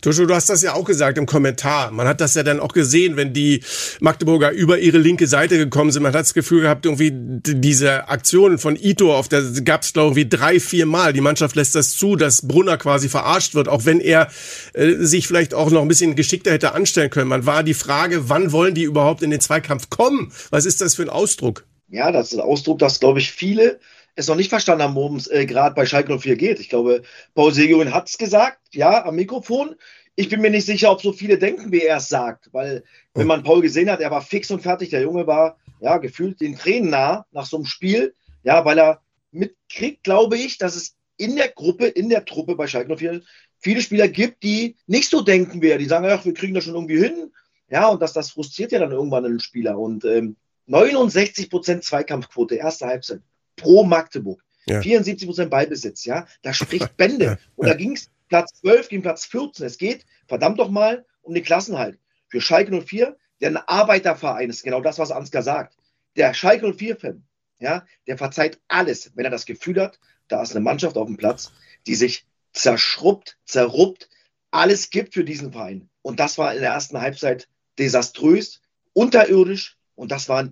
Tuscho, 0.00 0.26
du 0.26 0.34
hast 0.34 0.50
das 0.50 0.62
ja 0.62 0.74
auch 0.74 0.84
gesagt 0.84 1.18
im 1.18 1.26
Kommentar. 1.26 1.90
Man 1.90 2.06
hat 2.06 2.20
das 2.20 2.34
ja 2.34 2.42
dann 2.42 2.60
auch 2.60 2.72
gesehen, 2.72 3.16
wenn 3.16 3.32
die 3.32 3.62
Magdeburger 4.00 4.50
über 4.50 4.78
ihre 4.78 4.98
linke 4.98 5.26
Seite 5.26 5.58
gekommen 5.58 5.90
sind. 5.90 6.02
Man 6.02 6.12
hat 6.12 6.20
das 6.20 6.34
Gefühl 6.34 6.62
gehabt, 6.62 6.84
irgendwie 6.86 7.10
diese 7.12 8.08
Aktionen 8.08 8.58
von 8.58 8.76
Ito, 8.76 9.14
auf 9.14 9.28
der 9.28 9.42
gab 9.64 9.82
es 9.82 9.92
glaube 9.92 10.20
ich 10.20 10.28
drei, 10.28 10.60
vier 10.60 10.86
Mal. 10.86 11.12
Die 11.12 11.20
Mannschaft 11.20 11.56
lässt 11.56 11.74
das 11.74 11.96
zu, 11.96 12.16
dass 12.16 12.46
Brunner 12.46 12.76
quasi 12.76 13.08
verarscht 13.08 13.54
wird, 13.54 13.68
auch 13.68 13.84
wenn 13.84 14.00
er 14.00 14.28
äh, 14.72 14.94
sich 14.94 15.26
vielleicht 15.26 15.54
auch 15.54 15.70
noch 15.70 15.82
ein 15.82 15.88
bisschen 15.88 16.16
geschickter 16.16 16.52
hätte 16.52 16.72
anstellen 16.74 17.10
können. 17.10 17.28
Man 17.28 17.46
war 17.46 17.62
die 17.62 17.74
Frage, 17.74 18.28
wann 18.28 18.52
wollen 18.52 18.74
die 18.74 18.84
überhaupt 18.84 19.22
in 19.22 19.30
den 19.30 19.40
Zweikampf 19.40 19.90
kommen? 19.90 20.32
Was 20.50 20.66
ist 20.66 20.80
das 20.80 20.94
für 20.94 21.02
ein 21.02 21.10
Ausdruck? 21.10 21.64
Ja, 21.88 22.10
das 22.10 22.32
ist 22.32 22.38
ein 22.38 22.40
Ausdruck, 22.40 22.78
dass 22.78 23.00
glaube 23.00 23.20
ich 23.20 23.30
viele 23.30 23.78
es 24.16 24.28
noch 24.28 24.36
nicht 24.36 24.48
verstanden 24.48 24.84
haben, 24.84 24.94
worum 24.94 25.16
es 25.16 25.26
äh, 25.26 25.46
gerade 25.46 25.74
bei 25.74 25.86
Schalke 25.86 26.18
04 26.18 26.36
geht. 26.36 26.60
Ich 26.60 26.68
glaube, 26.68 27.02
Paul 27.34 27.52
Seguin 27.52 27.92
hat 27.92 28.08
es 28.08 28.18
gesagt, 28.18 28.58
ja, 28.72 29.04
am 29.04 29.16
Mikrofon. 29.16 29.74
Ich 30.16 30.28
bin 30.28 30.40
mir 30.40 30.50
nicht 30.50 30.66
sicher, 30.66 30.92
ob 30.92 31.02
so 31.02 31.12
viele 31.12 31.38
denken, 31.38 31.72
wie 31.72 31.82
er 31.82 31.96
es 31.96 32.08
sagt, 32.08 32.48
weil 32.52 32.84
wenn 33.14 33.26
man 33.26 33.42
Paul 33.42 33.62
gesehen 33.62 33.90
hat, 33.90 34.00
er 34.00 34.12
war 34.12 34.22
fix 34.22 34.48
und 34.52 34.62
fertig. 34.62 34.90
Der 34.90 35.02
Junge 35.02 35.26
war 35.26 35.58
ja 35.80 35.98
gefühlt 35.98 36.40
den 36.40 36.56
Tränen 36.56 36.90
nah 36.90 37.26
nach 37.32 37.46
so 37.46 37.56
einem 37.56 37.66
Spiel, 37.66 38.14
ja, 38.44 38.64
weil 38.64 38.78
er 38.78 39.00
mitkriegt, 39.32 40.04
glaube 40.04 40.36
ich, 40.36 40.56
dass 40.58 40.76
es 40.76 40.94
in 41.16 41.34
der 41.34 41.48
Gruppe, 41.48 41.86
in 41.86 42.10
der 42.10 42.24
Truppe 42.24 42.54
bei 42.54 42.68
Schalke 42.68 42.96
04 42.96 43.22
viele 43.58 43.80
Spieler 43.80 44.06
gibt, 44.06 44.44
die 44.44 44.76
nicht 44.86 45.10
so 45.10 45.20
denken 45.20 45.62
wie 45.62 45.70
er. 45.70 45.78
Die 45.78 45.86
sagen, 45.86 46.06
ach, 46.08 46.24
wir 46.24 46.34
kriegen 46.34 46.54
das 46.54 46.62
schon 46.62 46.74
irgendwie 46.74 46.98
hin. 46.98 47.32
Ja, 47.68 47.88
und 47.88 48.00
dass 48.00 48.12
das 48.12 48.30
frustriert 48.30 48.70
ja 48.70 48.78
dann 48.78 48.92
irgendwann 48.92 49.24
einen 49.24 49.40
Spieler. 49.40 49.78
Und 49.78 50.04
ähm, 50.04 50.36
69 50.66 51.50
Prozent 51.50 51.82
Zweikampfquote, 51.82 52.54
erste 52.54 52.86
Halbzeit 52.86 53.20
pro 53.56 53.84
Magdeburg. 53.84 54.42
Ja. 54.66 54.80
74 54.80 55.28
Prozent 55.28 55.50
Ballbesitz, 55.50 56.04
ja. 56.04 56.26
Da 56.42 56.52
spricht 56.52 56.94
Bände. 56.96 57.38
Und 57.56 57.68
da 57.68 57.74
ging 57.74 57.92
es 57.92 58.10
Platz 58.28 58.54
12 58.60 58.88
gegen 58.88 59.02
Platz 59.02 59.26
14. 59.26 59.66
Es 59.66 59.78
geht 59.78 60.06
verdammt 60.26 60.58
doch 60.58 60.70
mal 60.70 61.04
um 61.22 61.34
den 61.34 61.44
Klassenhalt. 61.44 61.98
Für 62.28 62.40
Schalke 62.40 62.80
04, 62.80 63.16
der 63.40 63.50
ein 63.50 63.56
Arbeiterverein 63.56 64.50
ist, 64.50 64.62
genau 64.62 64.80
das, 64.80 64.98
was 64.98 65.10
Ansgar 65.10 65.42
sagt. 65.42 65.76
Der 66.16 66.32
Schalke 66.34 66.66
04-Fan, 66.66 67.24
ja, 67.58 67.84
der 68.06 68.18
verzeiht 68.18 68.60
alles, 68.68 69.12
wenn 69.14 69.24
er 69.24 69.30
das 69.30 69.46
Gefühl 69.46 69.80
hat, 69.80 69.98
da 70.28 70.42
ist 70.42 70.52
eine 70.52 70.64
Mannschaft 70.64 70.96
auf 70.96 71.06
dem 71.06 71.16
Platz, 71.16 71.52
die 71.86 71.94
sich 71.94 72.26
zerschrubbt, 72.52 73.36
zerruppt, 73.44 74.08
alles 74.50 74.90
gibt 74.90 75.14
für 75.14 75.24
diesen 75.24 75.52
Verein. 75.52 75.88
Und 76.02 76.20
das 76.20 76.38
war 76.38 76.54
in 76.54 76.60
der 76.60 76.72
ersten 76.72 77.00
Halbzeit 77.00 77.48
desaströs, 77.78 78.62
unterirdisch 78.92 79.76
und 79.94 80.12
das 80.12 80.28
war 80.28 80.48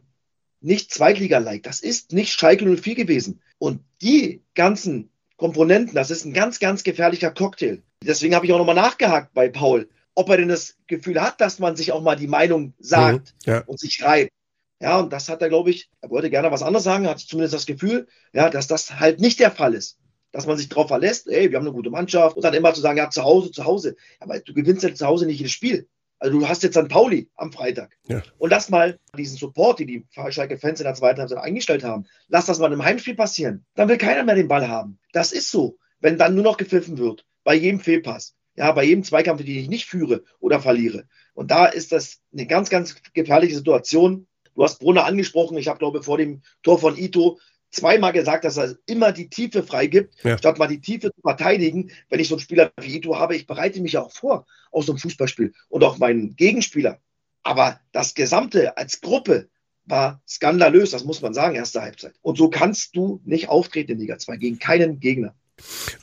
nicht 0.65 0.93
Zweitliga-like. 0.93 1.63
Das 1.63 1.81
ist 1.81 2.13
nicht 2.13 2.33
Schalke 2.33 2.65
04 2.77 2.95
gewesen. 2.95 3.41
Und 3.59 3.81
die 4.01 4.43
ganzen 4.55 5.11
Komponenten, 5.37 5.95
das 5.95 6.11
ist 6.11 6.25
ein 6.25 6.33
ganz, 6.33 6.61
ganz 6.61 6.83
gefährlicher 6.85 7.31
Cocktail. 7.31 7.83
Deswegen 8.05 8.35
habe 8.35 8.47
ich 8.47 8.53
auch 8.53 8.59
nochmal 8.59 8.75
nachgehakt 8.75 9.35
bei 9.35 9.49
Paul. 9.49 9.89
ob 10.15 10.29
er 10.29 10.37
denn 10.37 10.49
das 10.49 10.77
Gefühl 10.89 11.23
hat, 11.23 11.41
dass 11.41 11.59
man 11.59 11.75
sich 11.75 11.91
auch 11.91 12.03
mal 12.03 12.17
die 12.17 12.27
Meinung 12.27 12.75
sagt 12.79 13.35
Mhm, 13.47 13.51
ja. 13.53 13.59
und 13.67 13.81
sich 13.81 13.95
schreibt. 13.95 14.31
Ja, 14.79 14.99
und 14.99 15.11
das 15.13 15.29
hat 15.31 15.41
er, 15.41 15.49
glaube 15.49 15.71
ich, 15.71 15.89
er 16.03 16.11
wollte 16.11 16.29
gerne 16.29 16.51
was 16.51 16.63
anderes 16.63 16.85
sagen, 16.85 17.07
hat 17.09 17.19
zumindest 17.21 17.55
das 17.55 17.65
Gefühl, 17.67 18.07
ja, 18.35 18.51
dass 18.51 18.67
das 18.67 18.99
halt 19.01 19.21
nicht 19.21 19.41
der 19.41 19.51
Fall 19.51 19.73
ist. 19.75 19.99
Dass 20.33 20.47
man 20.47 20.59
sich 20.59 20.69
darauf 20.69 20.89
verlässt, 20.89 21.29
ey, 21.29 21.51
wir 21.51 21.57
haben 21.57 21.65
eine 21.67 21.75
gute 21.75 21.89
Mannschaft 21.91 22.37
und 22.37 22.43
dann 22.45 22.53
immer 22.53 22.75
zu 22.75 22.83
sagen, 22.83 22.99
ja, 22.99 23.09
zu 23.09 23.23
Hause, 23.23 23.53
zu 23.53 23.65
Hause. 23.65 23.97
Aber 24.21 24.39
du 24.41 24.53
gewinnst 24.53 24.83
ja 24.83 24.93
zu 24.95 25.07
Hause 25.07 25.25
nicht 25.25 25.39
jedes 25.39 25.53
Spiel. 25.53 25.89
Also 26.23 26.39
du 26.39 26.49
hast 26.49 26.63
jetzt 26.63 26.79
St. 26.79 26.89
Pauli 26.89 27.29
am 27.35 27.51
Freitag. 27.51 27.99
Ja. 28.07 28.23
Und 28.39 28.51
lass 28.51 28.71
mal 28.71 28.97
diesen 29.19 29.37
Support, 29.37 29.81
die 29.81 29.87
die 29.87 30.07
Schalke-Fans 30.13 30.79
in 30.79 30.85
der 30.85 30.95
zweiten 30.95 31.19
Halbzeit 31.19 31.39
eingestellt 31.39 31.83
haben, 31.83 32.07
lass 32.29 32.47
das 32.47 32.61
mal 32.61 32.73
im 32.73 32.85
Heimspiel 32.85 33.17
passieren. 33.17 33.65
Dann 33.75 33.89
will 33.89 33.99
keiner 33.99 34.23
mehr 34.23 34.37
den 34.37 34.47
Ball 34.47 34.69
haben. 34.69 35.01
Das 35.13 35.33
ist 35.33 35.51
so. 35.51 35.79
Wenn 35.99 36.19
dann 36.19 36.37
nur 36.37 36.45
noch 36.45 36.59
gepfiffen 36.59 36.97
wird, 36.97 37.27
bei 37.43 37.57
jedem 37.57 37.81
Fehlpass, 37.81 38.37
ja, 38.55 38.71
bei 38.71 38.85
jedem 38.85 39.03
Zweikampf, 39.03 39.43
den 39.43 39.59
ich 39.59 39.69
nicht 39.69 39.87
führe 39.87 40.23
oder 40.39 40.61
verliere. 40.61 41.09
Und 41.35 41.51
da 41.51 41.67
ist 41.67 41.91
das 41.91 42.21
eine 42.33 42.47
ganz, 42.47 42.71
ganz 42.71 42.95
gefährliche 43.15 43.57
Situation. 43.57 44.29
Du 44.55 44.63
hast 44.63 44.79
Brunner 44.79 45.07
angesprochen. 45.07 45.59
Ich 45.59 45.67
habe, 45.67 45.81
glaube 45.81 45.99
ich, 45.99 46.05
vor 46.05 46.19
dem 46.19 46.43
Tor 46.63 46.79
von 46.79 46.97
Ito 46.97 47.41
zweimal 47.73 48.13
gesagt, 48.13 48.45
dass 48.45 48.57
er 48.59 48.77
immer 48.87 49.13
die 49.13 49.29
Tiefe 49.29 49.63
freigibt, 49.63 50.15
Ja. 50.23 50.39
statt 50.39 50.59
mal 50.59 50.69
die 50.69 50.81
Tiefe 50.81 51.13
zu 51.13 51.21
verteidigen. 51.23 51.91
Wenn 52.09 52.21
ich 52.21 52.29
so 52.29 52.37
einen 52.37 52.41
Spieler 52.41 52.71
wie 52.81 52.97
Ito 52.97 53.19
habe, 53.19 53.35
ich 53.35 53.47
bereite 53.47 53.81
mich 53.81 53.93
ja 53.93 54.03
auch 54.03 54.13
vor 54.13 54.47
aus 54.71 54.87
so 54.87 54.93
einem 54.93 54.99
Fußballspiel 54.99 55.53
und 55.69 55.83
auch 55.83 55.99
meinen 55.99 56.37
Gegenspieler. 56.37 57.01
Aber 57.43 57.81
das 57.91 58.15
Gesamte 58.15 58.77
als 58.77 59.01
Gruppe 59.01 59.49
war 59.85 60.23
skandalös, 60.29 60.91
das 60.93 61.05
muss 61.05 61.23
man 61.23 61.35
sagen, 61.35 61.57
erste 61.57 61.83
Halbzeit. 61.83 62.15
Und 62.23 62.39
so 62.39 62.49
kannst 62.51 62.95
du 62.95 63.21
nicht 63.25 63.49
auftreten 63.49 63.93
in 63.93 63.99
Liga 63.99 64.17
2 64.19 64.37
gegen 64.37 64.59
keinen 64.61 65.01
Gegner. 65.01 65.35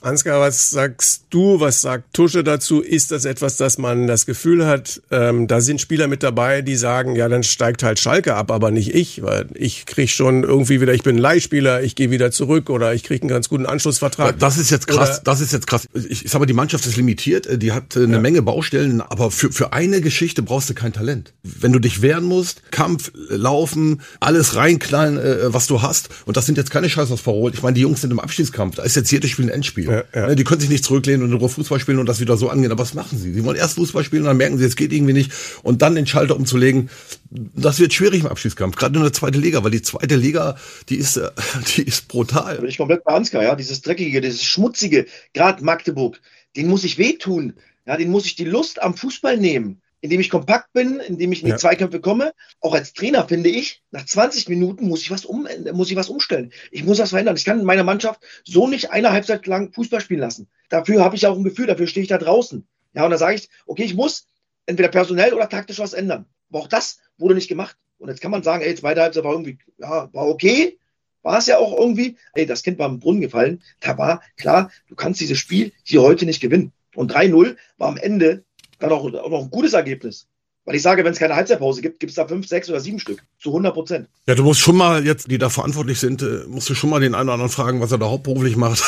Ansgar, 0.02 0.40
was 0.40 0.70
sagst 0.72 1.24
du, 1.30 1.60
was 1.60 1.82
sagt 1.82 2.14
Tusche 2.14 2.44
dazu? 2.44 2.82
Ist 2.82 3.12
das 3.12 3.26
etwas, 3.26 3.58
dass 3.58 3.78
man 3.78 4.08
das 4.08 4.26
Gefühl 4.26 4.66
hat, 4.66 5.02
ähm, 5.12 5.48
da 5.48 5.60
sind 5.60 5.82
Spieler 5.82 6.08
mit 6.08 6.24
dabei, 6.24 6.62
die 6.62 6.76
sagen, 6.76 7.16
ja, 7.16 7.28
dann 7.28 7.44
steigt 7.44 7.84
halt 7.84 8.00
Schalke 8.00 8.36
ab, 8.36 8.52
aber 8.52 8.72
nicht 8.72 8.94
ich, 8.96 9.22
weil 9.22 9.48
ich 9.56 9.86
krieg 9.86 10.10
schon 10.10 10.44
irgendwie 10.44 10.80
wieder, 10.82 10.94
ich 10.94 11.04
bin 11.04 11.18
Leihspieler, 11.18 11.84
ich 11.84 11.96
gehe 11.96 12.10
wieder 12.12 12.32
zurück 12.32 12.70
oder 12.70 12.94
ich 12.94 13.04
krieg 13.04 13.22
einen 13.22 13.30
ganz 13.30 13.50
guten 13.50 13.66
Anschlussvertrag. 13.66 14.40
Das 14.40 14.58
ist 14.58 14.70
jetzt 14.70 14.88
krass. 14.88 15.10
Oder- 15.10 15.22
das 15.26 15.42
ist 15.42 15.52
jetzt 15.52 15.68
krass. 15.68 15.88
Ich, 15.94 16.26
ich 16.26 16.32
sag 16.32 16.40
mal, 16.40 16.46
die 16.46 16.54
Mannschaft 16.54 16.86
ist 16.86 16.96
limitiert. 16.96 17.46
äh, 17.48 17.58
Die 17.58 17.72
hat 17.74 17.96
äh, 17.96 18.04
eine 18.04 18.20
Menge 18.20 18.42
Baustellen, 18.42 19.02
aber 19.02 19.30
für, 19.32 19.52
für 19.52 19.74
eine 19.74 20.00
Geschichte 20.02 20.42
brauchst 20.42 20.70
du 20.70 20.74
kein 20.74 20.94
Talent. 20.94 21.34
Wenn 21.44 21.74
du 21.74 21.80
dich 21.80 22.02
wehren 22.02 22.24
musst, 22.24 22.72
Kampf, 22.72 23.12
äh, 23.30 23.36
Laufen, 23.36 24.02
alles 24.20 24.56
reinknallen, 24.56 25.20
was 25.54 25.68
du 25.68 25.82
hast. 25.82 26.10
Und 26.26 26.38
das 26.38 26.46
sind 26.46 26.58
jetzt 26.58 26.72
keine 26.72 26.90
Scheiß 26.90 27.12
aus 27.12 27.22
Verholt. 27.22 27.56
Ich 27.56 27.62
meine, 27.62 27.74
die 27.76 27.82
Jungs 27.82 28.02
sind 28.02 28.12
im 28.12 28.20
Abschießkampf. 28.20 28.76
Da 28.76 28.84
ist 28.84 28.96
jetzt 28.96 29.12
jedes 29.12 29.30
Spiel 29.30 29.39
ein 29.44 29.50
Endspiel. 29.50 29.86
Ja, 29.86 30.04
ja. 30.14 30.28
Ne, 30.28 30.36
Die 30.36 30.44
können 30.44 30.62
sich 30.62 30.70
nicht 30.70 30.84
zurücklehnen 30.84 31.24
und 31.24 31.32
in 31.32 31.38
Ruhe 31.38 31.50
Fußball 31.50 31.80
spielen 31.80 32.00
und 32.00 32.06
das 32.06 32.20
wieder 32.20 32.38
so 32.38 32.50
angehen. 32.50 32.72
Aber 32.72 32.82
was 32.82 32.94
machen 32.94 33.18
sie? 33.18 33.34
Sie 33.34 33.44
wollen 33.44 33.58
erst 33.58 33.76
Fußball 33.76 34.04
spielen 34.04 34.24
und 34.24 34.28
dann 34.28 34.38
merken 34.38 34.58
sie, 34.58 34.66
es 34.66 34.76
geht 34.76 34.92
irgendwie 34.92 35.14
nicht. 35.14 35.32
Und 35.64 35.82
dann 35.82 35.96
den 35.96 36.08
Schalter 36.08 36.36
umzulegen, 36.36 36.90
das 37.30 37.80
wird 37.80 37.94
schwierig 37.94 38.22
im 38.22 38.28
Abschießkampf. 38.28 38.76
Gerade 38.76 38.98
in 38.98 39.04
der 39.04 39.14
zweiten 39.14 39.42
Liga, 39.42 39.64
weil 39.64 39.72
die 39.72 39.82
zweite 39.82 40.16
Liga, 40.16 40.58
die 40.90 40.96
ist, 40.96 41.18
äh, 41.18 41.30
die 41.76 41.84
ist 41.84 42.08
brutal. 42.08 42.58
Bin 42.58 42.70
ich 42.70 42.78
komplett 42.78 43.04
bei 43.04 43.14
Ansgar, 43.14 43.44
ja. 43.44 43.56
Dieses 43.56 43.82
Dreckige, 43.82 44.22
dieses 44.22 44.44
Schmutzige, 44.44 45.06
gerade 45.34 45.64
Magdeburg, 45.64 46.20
den 46.56 46.68
muss 46.68 46.84
ich 46.84 46.98
wehtun. 46.98 47.54
Ja, 47.86 47.98
den 47.98 48.12
muss 48.12 48.26
ich 48.26 48.36
die 48.36 48.46
Lust 48.46 48.82
am 48.82 48.96
Fußball 48.96 49.38
nehmen. 49.38 49.82
Indem 50.02 50.22
ich 50.22 50.30
kompakt 50.30 50.72
bin, 50.74 51.00
indem 51.00 51.32
ich 51.32 51.42
in 51.42 51.48
die 51.48 51.52
Ja. 51.52 51.58
Zweikämpfe 51.58 52.00
komme. 52.00 52.34
Auch 52.62 52.74
als 52.74 52.94
Trainer 52.94 53.28
finde 53.28 53.50
ich, 53.50 53.84
nach 53.92 54.06
20 54.06 54.48
Minuten 54.48 54.88
muss 54.88 55.02
ich 55.02 55.12
was 55.12 55.26
um, 55.26 55.48
muss 55.74 55.92
ich 55.92 55.98
was 55.98 56.10
umstellen. 56.10 56.52
Ich 56.72 56.84
muss 56.84 57.00
was 57.00 57.10
verändern. 57.10 57.36
Ich 57.36 57.46
kann 57.46 57.60
in 57.60 57.66
meiner 57.66 57.84
Mannschaft 57.84 58.22
so 58.46 58.68
nicht 58.68 58.92
eine 58.92 59.12
Halbzeit 59.12 59.46
lang 59.48 59.74
Fußball 59.74 60.00
spielen 60.00 60.22
lassen. 60.22 60.48
Dafür 60.70 61.04
habe 61.04 61.16
ich 61.16 61.28
auch 61.28 61.36
ein 61.38 61.44
Gefühl, 61.44 61.68
dafür 61.68 61.88
stehe 61.88 62.04
ich 62.04 62.10
da 62.10 62.18
draußen. 62.18 62.66
Ja, 62.94 63.04
und 63.06 63.12
da 63.12 63.18
sage 63.18 63.36
ich, 63.36 63.50
okay, 63.66 63.84
ich 63.84 63.96
muss 63.96 64.28
entweder 64.66 64.90
personell 64.90 65.34
oder 65.34 65.50
taktisch 65.50 65.80
was 65.80 65.94
ändern. 65.94 66.26
Aber 66.50 66.60
auch 66.60 66.68
das 66.68 67.00
wurde 67.18 67.36
nicht 67.36 67.50
gemacht. 67.50 67.76
Und 67.98 68.08
jetzt 68.08 68.22
kann 68.22 68.32
man 68.32 68.44
sagen, 68.44 68.64
ey, 68.64 68.74
zweite 68.76 69.02
Halbzeit 69.02 69.24
war 69.24 69.34
irgendwie, 69.34 69.58
ja, 69.78 70.12
war 70.14 70.28
okay, 70.28 70.80
war 71.22 71.38
es 71.38 71.48
ja 71.48 71.58
auch 71.58 71.78
irgendwie, 71.78 72.18
ey, 72.34 72.46
das 72.46 72.64
Kind 72.64 72.80
war 72.80 72.88
im 72.88 73.00
Brunnen 73.00 73.22
gefallen. 73.22 73.62
Da 73.82 73.98
war 73.98 74.22
klar, 74.38 74.72
du 74.88 74.96
kannst 74.96 75.20
dieses 75.20 75.38
Spiel 75.38 75.74
hier 75.84 76.02
heute 76.02 76.26
nicht 76.26 76.40
gewinnen. 76.40 76.72
Und 76.96 77.14
3-0 77.14 77.58
war 77.78 77.90
am 77.90 77.98
Ende 77.98 78.46
dann 78.80 78.92
auch, 78.92 79.06
auch 79.06 79.30
noch 79.30 79.42
ein 79.42 79.50
gutes 79.50 79.74
Ergebnis. 79.74 80.28
Weil 80.70 80.76
ich 80.76 80.84
sage, 80.84 81.04
wenn 81.04 81.14
es 81.14 81.18
keine 81.18 81.36
Halbzeitpause 81.36 81.82
gibt, 81.82 82.00
gibt 82.00 82.12
es 82.12 82.16
da 82.16 82.28
fünf, 82.28 82.48
sechs 82.48 82.70
oder 82.70 82.80
sieben 82.80 83.00
Stück. 83.00 83.24
Zu 83.40 83.50
100 83.50 83.74
Prozent. 83.74 84.08
Ja, 84.28 84.36
du 84.36 84.44
musst 84.44 84.60
schon 84.60 84.78
mal 84.78 85.04
jetzt, 85.04 85.32
die 85.32 85.40
da 85.40 85.50
verantwortlich 85.50 86.00
sind, 86.00 86.22
äh, 86.22 86.44
musst 86.48 86.70
du 86.70 86.76
schon 86.76 86.92
mal 86.92 87.00
den 87.00 87.16
einen 87.16 87.30
oder 87.30 87.34
anderen 87.34 87.50
fragen, 87.50 87.82
was 87.82 87.92
er 87.92 87.98
da 87.98 88.08
hauptberuflich 88.08 88.56
macht. 88.56 88.84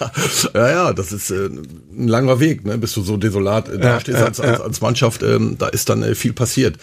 ja, 0.54 0.70
ja, 0.70 0.92
das 0.94 1.12
ist 1.12 1.30
äh, 1.30 1.48
ein 1.48 2.08
langer 2.08 2.40
Weg, 2.40 2.64
ne, 2.64 2.78
bis 2.78 2.94
du 2.94 3.02
so 3.02 3.18
desolat 3.18 3.68
äh, 3.68 3.78
da 3.78 4.00
stehst 4.00 4.20
ja, 4.20 4.24
als, 4.24 4.40
als, 4.40 4.60
als 4.60 4.80
Mannschaft. 4.80 5.22
Ähm, 5.22 5.56
da 5.58 5.68
ist 5.68 5.90
dann 5.90 6.02
äh, 6.02 6.14
viel 6.14 6.32
passiert. 6.32 6.78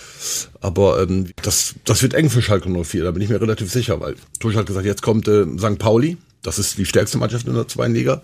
Aber 0.61 1.01
ähm, 1.01 1.31
das, 1.41 1.73
das 1.83 2.03
wird 2.03 2.13
eng 2.13 2.29
für 2.29 2.43
Schalke 2.43 2.69
04, 2.69 3.03
da 3.03 3.09
bin 3.09 3.23
ich 3.23 3.29
mir 3.29 3.41
relativ 3.41 3.71
sicher, 3.71 3.99
weil 3.99 4.15
Tusch 4.39 4.55
hat 4.55 4.67
gesagt, 4.67 4.85
jetzt 4.85 5.01
kommt 5.01 5.27
äh, 5.27 5.45
St. 5.57 5.79
Pauli. 5.79 6.17
Das 6.43 6.59
ist 6.59 6.77
die 6.77 6.85
stärkste 6.85 7.17
Mannschaft 7.17 7.47
in 7.47 7.55
der 7.55 7.67
zweiten 7.67 7.95
Liga. 7.95 8.21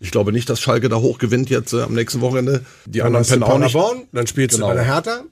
Ich 0.00 0.10
glaube 0.10 0.32
nicht, 0.32 0.48
dass 0.48 0.60
Schalke 0.60 0.88
da 0.88 0.96
hoch 0.96 1.18
gewinnt 1.18 1.50
jetzt 1.50 1.72
äh, 1.72 1.82
am 1.82 1.94
nächsten 1.94 2.20
Wochenende. 2.20 2.64
Die 2.86 2.98
Dann 2.98 3.08
anderen 3.08 3.26
pennen 3.26 3.42
auch 3.42 3.58
nicht. 3.58 3.72
Paderborn, 3.74 4.02
dann 4.12 4.26
spielst 4.26 4.54
Genau. 4.56 4.68
du 4.68 4.74
bei 4.74 4.82
der 4.82 4.84
Hertha. 4.94 5.22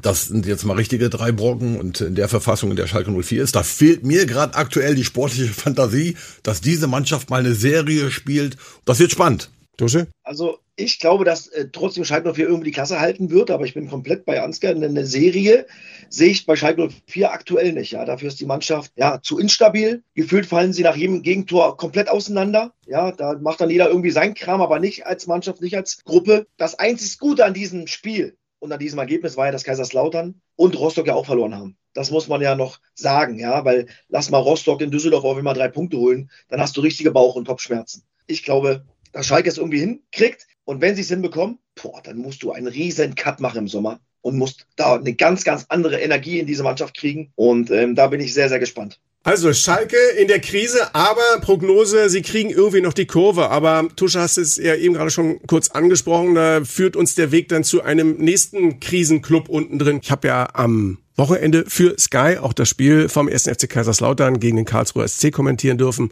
Das 0.00 0.26
sind 0.26 0.46
jetzt 0.46 0.64
mal 0.64 0.74
richtige 0.76 1.10
drei 1.10 1.32
Brocken 1.32 1.78
und 1.78 2.00
in 2.00 2.14
der 2.14 2.28
Verfassung, 2.28 2.70
in 2.70 2.76
der 2.76 2.86
Schalke 2.86 3.10
04 3.10 3.42
ist, 3.42 3.54
da 3.56 3.62
fehlt 3.62 4.04
mir 4.04 4.24
gerade 4.24 4.54
aktuell 4.54 4.94
die 4.94 5.04
sportliche 5.04 5.52
Fantasie, 5.52 6.16
dass 6.42 6.62
diese 6.62 6.86
Mannschaft 6.86 7.28
mal 7.28 7.40
eine 7.40 7.54
Serie 7.54 8.10
spielt. 8.10 8.56
Das 8.86 9.00
wird 9.00 9.10
spannend. 9.10 9.50
Tusche? 9.76 10.06
Also 10.24 10.58
ich 10.76 10.98
glaube, 10.98 11.24
dass 11.24 11.48
äh, 11.48 11.68
trotzdem 11.70 12.04
Schalke 12.04 12.32
04 12.32 12.46
irgendwie 12.46 12.66
die 12.66 12.74
Klasse 12.74 13.00
halten 13.00 13.30
wird, 13.30 13.50
aber 13.50 13.64
ich 13.64 13.74
bin 13.74 13.88
komplett 13.88 14.24
bei 14.24 14.42
Ansgar. 14.42 14.72
Eine, 14.72 14.86
eine 14.86 15.06
Serie 15.06 15.66
sehe 16.08 16.30
ich 16.30 16.46
bei 16.46 16.56
Schalke 16.56 16.88
04 17.06 17.32
aktuell 17.32 17.72
nicht. 17.72 17.92
Ja, 17.92 18.04
dafür 18.04 18.28
ist 18.28 18.40
die 18.40 18.46
Mannschaft 18.46 18.92
ja 18.96 19.20
zu 19.22 19.38
instabil. 19.38 20.02
Gefühlt 20.14 20.46
fallen 20.46 20.72
sie 20.72 20.82
nach 20.82 20.96
jedem 20.96 21.22
Gegentor 21.22 21.76
komplett 21.76 22.08
auseinander. 22.08 22.72
Ja, 22.86 23.12
da 23.12 23.38
macht 23.38 23.60
dann 23.60 23.70
jeder 23.70 23.88
irgendwie 23.88 24.10
seinen 24.10 24.34
Kram, 24.34 24.62
aber 24.62 24.78
nicht 24.78 25.06
als 25.06 25.26
Mannschaft, 25.26 25.60
nicht 25.60 25.76
als 25.76 26.02
Gruppe. 26.04 26.46
Das 26.56 26.78
einzig 26.78 27.18
Gute 27.18 27.44
an 27.44 27.54
diesem 27.54 27.86
Spiel 27.86 28.36
und 28.58 28.72
an 28.72 28.78
diesem 28.78 28.98
Ergebnis 28.98 29.36
war 29.36 29.46
ja, 29.46 29.52
dass 29.52 29.64
Kaiserslautern 29.64 30.40
und 30.56 30.78
Rostock 30.78 31.06
ja 31.06 31.14
auch 31.14 31.26
verloren 31.26 31.54
haben. 31.54 31.76
Das 31.94 32.10
muss 32.10 32.28
man 32.28 32.40
ja 32.40 32.54
noch 32.54 32.80
sagen, 32.94 33.38
ja, 33.38 33.64
weil 33.64 33.88
lass 34.08 34.30
mal 34.30 34.38
Rostock 34.38 34.80
in 34.80 34.90
Düsseldorf 34.90 35.24
auf 35.24 35.36
immer 35.36 35.52
drei 35.52 35.68
Punkte 35.68 35.98
holen, 35.98 36.30
dann 36.48 36.60
hast 36.60 36.76
du 36.76 36.80
richtige 36.80 37.10
Bauch- 37.10 37.34
und 37.34 37.46
Kopfschmerzen. 37.46 38.04
Ich 38.26 38.44
glaube, 38.44 38.86
dass 39.12 39.26
Schalke 39.26 39.48
es 39.48 39.58
irgendwie 39.58 39.80
hinkriegt. 39.80 40.46
Und 40.64 40.80
wenn 40.80 40.94
sie 40.94 41.02
es 41.02 41.08
hinbekommen, 41.08 41.58
boah, 41.82 42.00
dann 42.02 42.18
musst 42.18 42.42
du 42.42 42.52
einen 42.52 42.68
riesen 42.68 43.14
Cut 43.14 43.40
machen 43.40 43.58
im 43.58 43.68
Sommer 43.68 44.00
und 44.20 44.38
musst 44.38 44.66
da 44.76 44.96
eine 44.96 45.14
ganz, 45.14 45.44
ganz 45.44 45.66
andere 45.68 46.00
Energie 46.00 46.38
in 46.38 46.46
diese 46.46 46.62
Mannschaft 46.62 46.96
kriegen. 46.96 47.32
Und 47.34 47.70
ähm, 47.70 47.94
da 47.94 48.06
bin 48.06 48.20
ich 48.20 48.32
sehr, 48.32 48.48
sehr 48.48 48.60
gespannt. 48.60 49.00
Also 49.24 49.52
Schalke 49.52 49.96
in 50.18 50.26
der 50.26 50.40
Krise, 50.40 50.94
aber 50.96 51.22
Prognose, 51.42 52.10
sie 52.10 52.22
kriegen 52.22 52.50
irgendwie 52.50 52.80
noch 52.80 52.92
die 52.92 53.06
Kurve. 53.06 53.50
Aber 53.50 53.86
Tusche 53.94 54.20
hast 54.20 54.36
es 54.36 54.56
ja 54.56 54.74
eben 54.74 54.94
gerade 54.94 55.10
schon 55.10 55.40
kurz 55.46 55.70
angesprochen, 55.70 56.34
da 56.34 56.64
führt 56.64 56.96
uns 56.96 57.14
der 57.14 57.30
Weg 57.30 57.48
dann 57.48 57.62
zu 57.62 57.82
einem 57.82 58.16
nächsten 58.16 58.80
Krisenclub 58.80 59.48
unten 59.48 59.78
drin. 59.78 60.00
Ich 60.02 60.10
habe 60.10 60.26
ja 60.26 60.48
am 60.54 60.98
Wochenende 61.16 61.64
für 61.68 61.94
Sky 61.98 62.38
auch 62.40 62.52
das 62.52 62.68
Spiel 62.68 63.08
vom 63.08 63.28
1. 63.28 63.46
FC 63.46 63.68
Kaiserslautern 63.68 64.40
gegen 64.40 64.56
den 64.56 64.64
Karlsruher 64.64 65.06
SC 65.06 65.30
kommentieren 65.30 65.78
dürfen. 65.78 66.10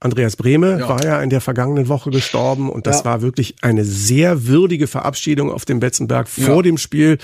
Andreas 0.00 0.34
Brehme 0.36 0.78
Ja. 0.80 0.88
war 0.88 1.04
ja 1.04 1.20
in 1.22 1.28
der 1.30 1.40
vergangenen 1.42 1.88
Woche 1.88 2.10
gestorben 2.10 2.70
und 2.70 2.86
das 2.86 3.00
Ja. 3.00 3.04
war 3.04 3.22
wirklich 3.22 3.56
eine 3.60 3.84
sehr 3.84 4.46
würdige 4.46 4.86
Verabschiedung 4.86 5.52
auf 5.52 5.66
dem 5.66 5.78
Betzenberg 5.78 6.28
vor 6.28 6.56
Ja. 6.56 6.62
dem 6.62 6.78
Spiel. 6.78 7.18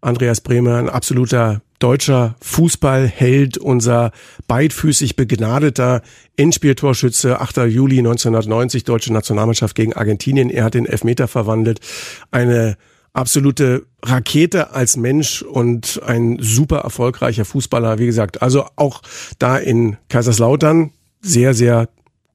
Andreas 0.00 0.40
Brehme, 0.40 0.76
ein 0.76 0.88
absoluter 0.88 1.60
deutscher 1.78 2.36
Fußballheld, 2.40 3.58
unser 3.58 4.12
beidfüßig 4.48 5.14
begnadeter 5.16 6.00
Endspieltorschütze, 6.36 7.40
8. 7.40 7.66
Juli 7.66 7.98
1990, 8.02 8.84
deutsche 8.84 9.12
Nationalmannschaft 9.12 9.74
gegen 9.74 9.92
Argentinien. 9.92 10.48
Er 10.50 10.64
hat 10.64 10.74
den 10.74 10.86
Elfmeter 10.86 11.28
verwandelt. 11.28 11.80
Eine 12.30 12.76
absolute 13.12 13.86
Rakete 14.02 14.70
als 14.70 14.96
Mensch 14.96 15.42
und 15.42 16.00
ein 16.04 16.38
super 16.40 16.78
erfolgreicher 16.78 17.44
Fußballer. 17.44 17.98
Wie 17.98 18.06
gesagt, 18.06 18.42
also 18.42 18.66
auch 18.76 19.02
da 19.38 19.58
in 19.58 19.96
Kaiserslautern 20.08 20.92
sehr, 21.20 21.54
sehr 21.54 21.88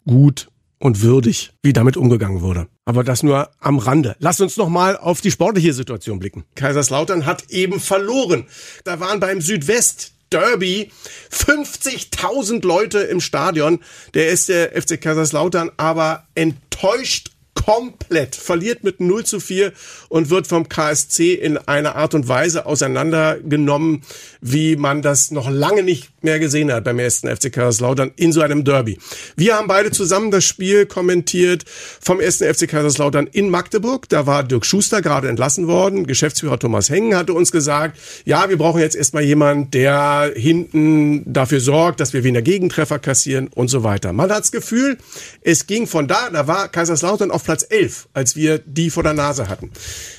gut 0.05 0.49
und 0.79 1.01
würdig, 1.01 1.51
wie 1.63 1.73
damit 1.73 1.97
umgegangen 1.97 2.41
wurde. 2.41 2.67
Aber 2.85 3.03
das 3.03 3.23
nur 3.23 3.49
am 3.59 3.79
Rande. 3.79 4.15
Lasst 4.19 4.41
uns 4.41 4.57
noch 4.57 4.69
mal 4.69 4.95
auf 4.95 5.21
die 5.21 5.31
sportliche 5.31 5.73
Situation 5.73 6.19
blicken. 6.19 6.45
Kaiserslautern 6.55 7.25
hat 7.25 7.49
eben 7.49 7.79
verloren. 7.79 8.45
Da 8.83 8.99
waren 8.99 9.19
beim 9.19 9.41
Südwest 9.41 10.13
Derby 10.29 10.91
50.000 11.31 12.65
Leute 12.65 12.99
im 12.99 13.21
Stadion. 13.21 13.79
Der 14.13 14.29
ist 14.29 14.49
der 14.49 14.79
FC 14.79 14.99
Kaiserslautern 15.01 15.71
aber 15.77 16.27
enttäuscht 16.35 17.31
komplett, 17.65 18.35
verliert 18.35 18.83
mit 18.83 18.99
0 18.99 19.25
zu 19.25 19.39
4 19.39 19.73
und 20.09 20.29
wird 20.29 20.47
vom 20.47 20.69
KSC 20.69 21.33
in 21.33 21.57
einer 21.57 21.95
Art 21.95 22.13
und 22.13 22.27
Weise 22.27 22.65
auseinandergenommen, 22.65 24.03
wie 24.41 24.75
man 24.75 25.01
das 25.01 25.31
noch 25.31 25.49
lange 25.49 25.83
nicht 25.83 26.09
mehr 26.21 26.39
gesehen 26.39 26.71
hat 26.71 26.83
beim 26.83 26.99
ersten 26.99 27.27
FC 27.27 27.51
Kaiserslautern 27.51 28.11
in 28.15 28.31
so 28.31 28.41
einem 28.41 28.63
Derby. 28.63 28.99
Wir 29.35 29.55
haben 29.55 29.67
beide 29.67 29.91
zusammen 29.91 30.29
das 30.29 30.45
Spiel 30.45 30.85
kommentiert 30.85 31.65
vom 31.67 32.19
ersten 32.19 32.53
FC 32.53 32.67
Kaiserslautern 32.67 33.27
in 33.27 33.49
Magdeburg. 33.49 34.07
Da 34.09 34.27
war 34.27 34.43
Dirk 34.43 34.65
Schuster 34.65 35.01
gerade 35.01 35.27
entlassen 35.27 35.67
worden. 35.67 36.05
Geschäftsführer 36.05 36.59
Thomas 36.59 36.89
Hengen 36.89 37.15
hatte 37.15 37.33
uns 37.33 37.51
gesagt, 37.51 37.97
ja, 38.25 38.49
wir 38.49 38.57
brauchen 38.57 38.81
jetzt 38.81 38.95
erstmal 38.95 39.23
jemand, 39.23 39.73
der 39.73 40.31
hinten 40.35 41.23
dafür 41.31 41.59
sorgt, 41.59 41.99
dass 41.99 42.13
wir 42.13 42.23
weniger 42.23 42.41
Gegentreffer 42.41 42.99
kassieren 42.99 43.49
und 43.53 43.69
so 43.69 43.83
weiter. 43.83 44.13
Man 44.13 44.29
hat 44.31 44.41
das 44.41 44.51
Gefühl, 44.51 44.97
es 45.41 45.65
ging 45.65 45.87
von 45.87 46.07
da, 46.07 46.29
da 46.29 46.47
war 46.47 46.67
Kaiserslautern 46.67 47.31
auf 47.31 47.46
Platz 47.47 47.65
11, 47.69 48.09
als 48.11 48.35
wir 48.35 48.59
die 48.59 48.89
vor 48.89 49.03
der 49.03 49.13
Nase 49.13 49.47
hatten. 49.47 49.71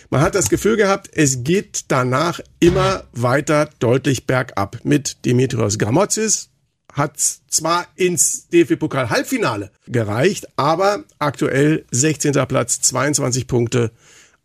Man 0.08 0.22
hat 0.22 0.34
das 0.34 0.48
Gefühl 0.48 0.78
gehabt, 0.78 1.10
es 1.12 1.44
geht 1.44 1.84
danach 1.88 2.40
immer 2.58 3.04
weiter 3.12 3.68
deutlich 3.80 4.24
bergab. 4.24 4.78
Mit 4.82 5.26
Dimitrios 5.26 5.78
Gramotzis 5.78 6.48
hat 6.90 7.18
zwar 7.18 7.86
ins 7.96 8.48
DFB-Pokal-Halbfinale 8.48 9.70
gereicht, 9.86 10.46
aber 10.56 11.04
aktuell 11.18 11.84
16. 11.90 12.32
Platz, 12.48 12.80
22 12.80 13.46
Punkte. 13.46 13.90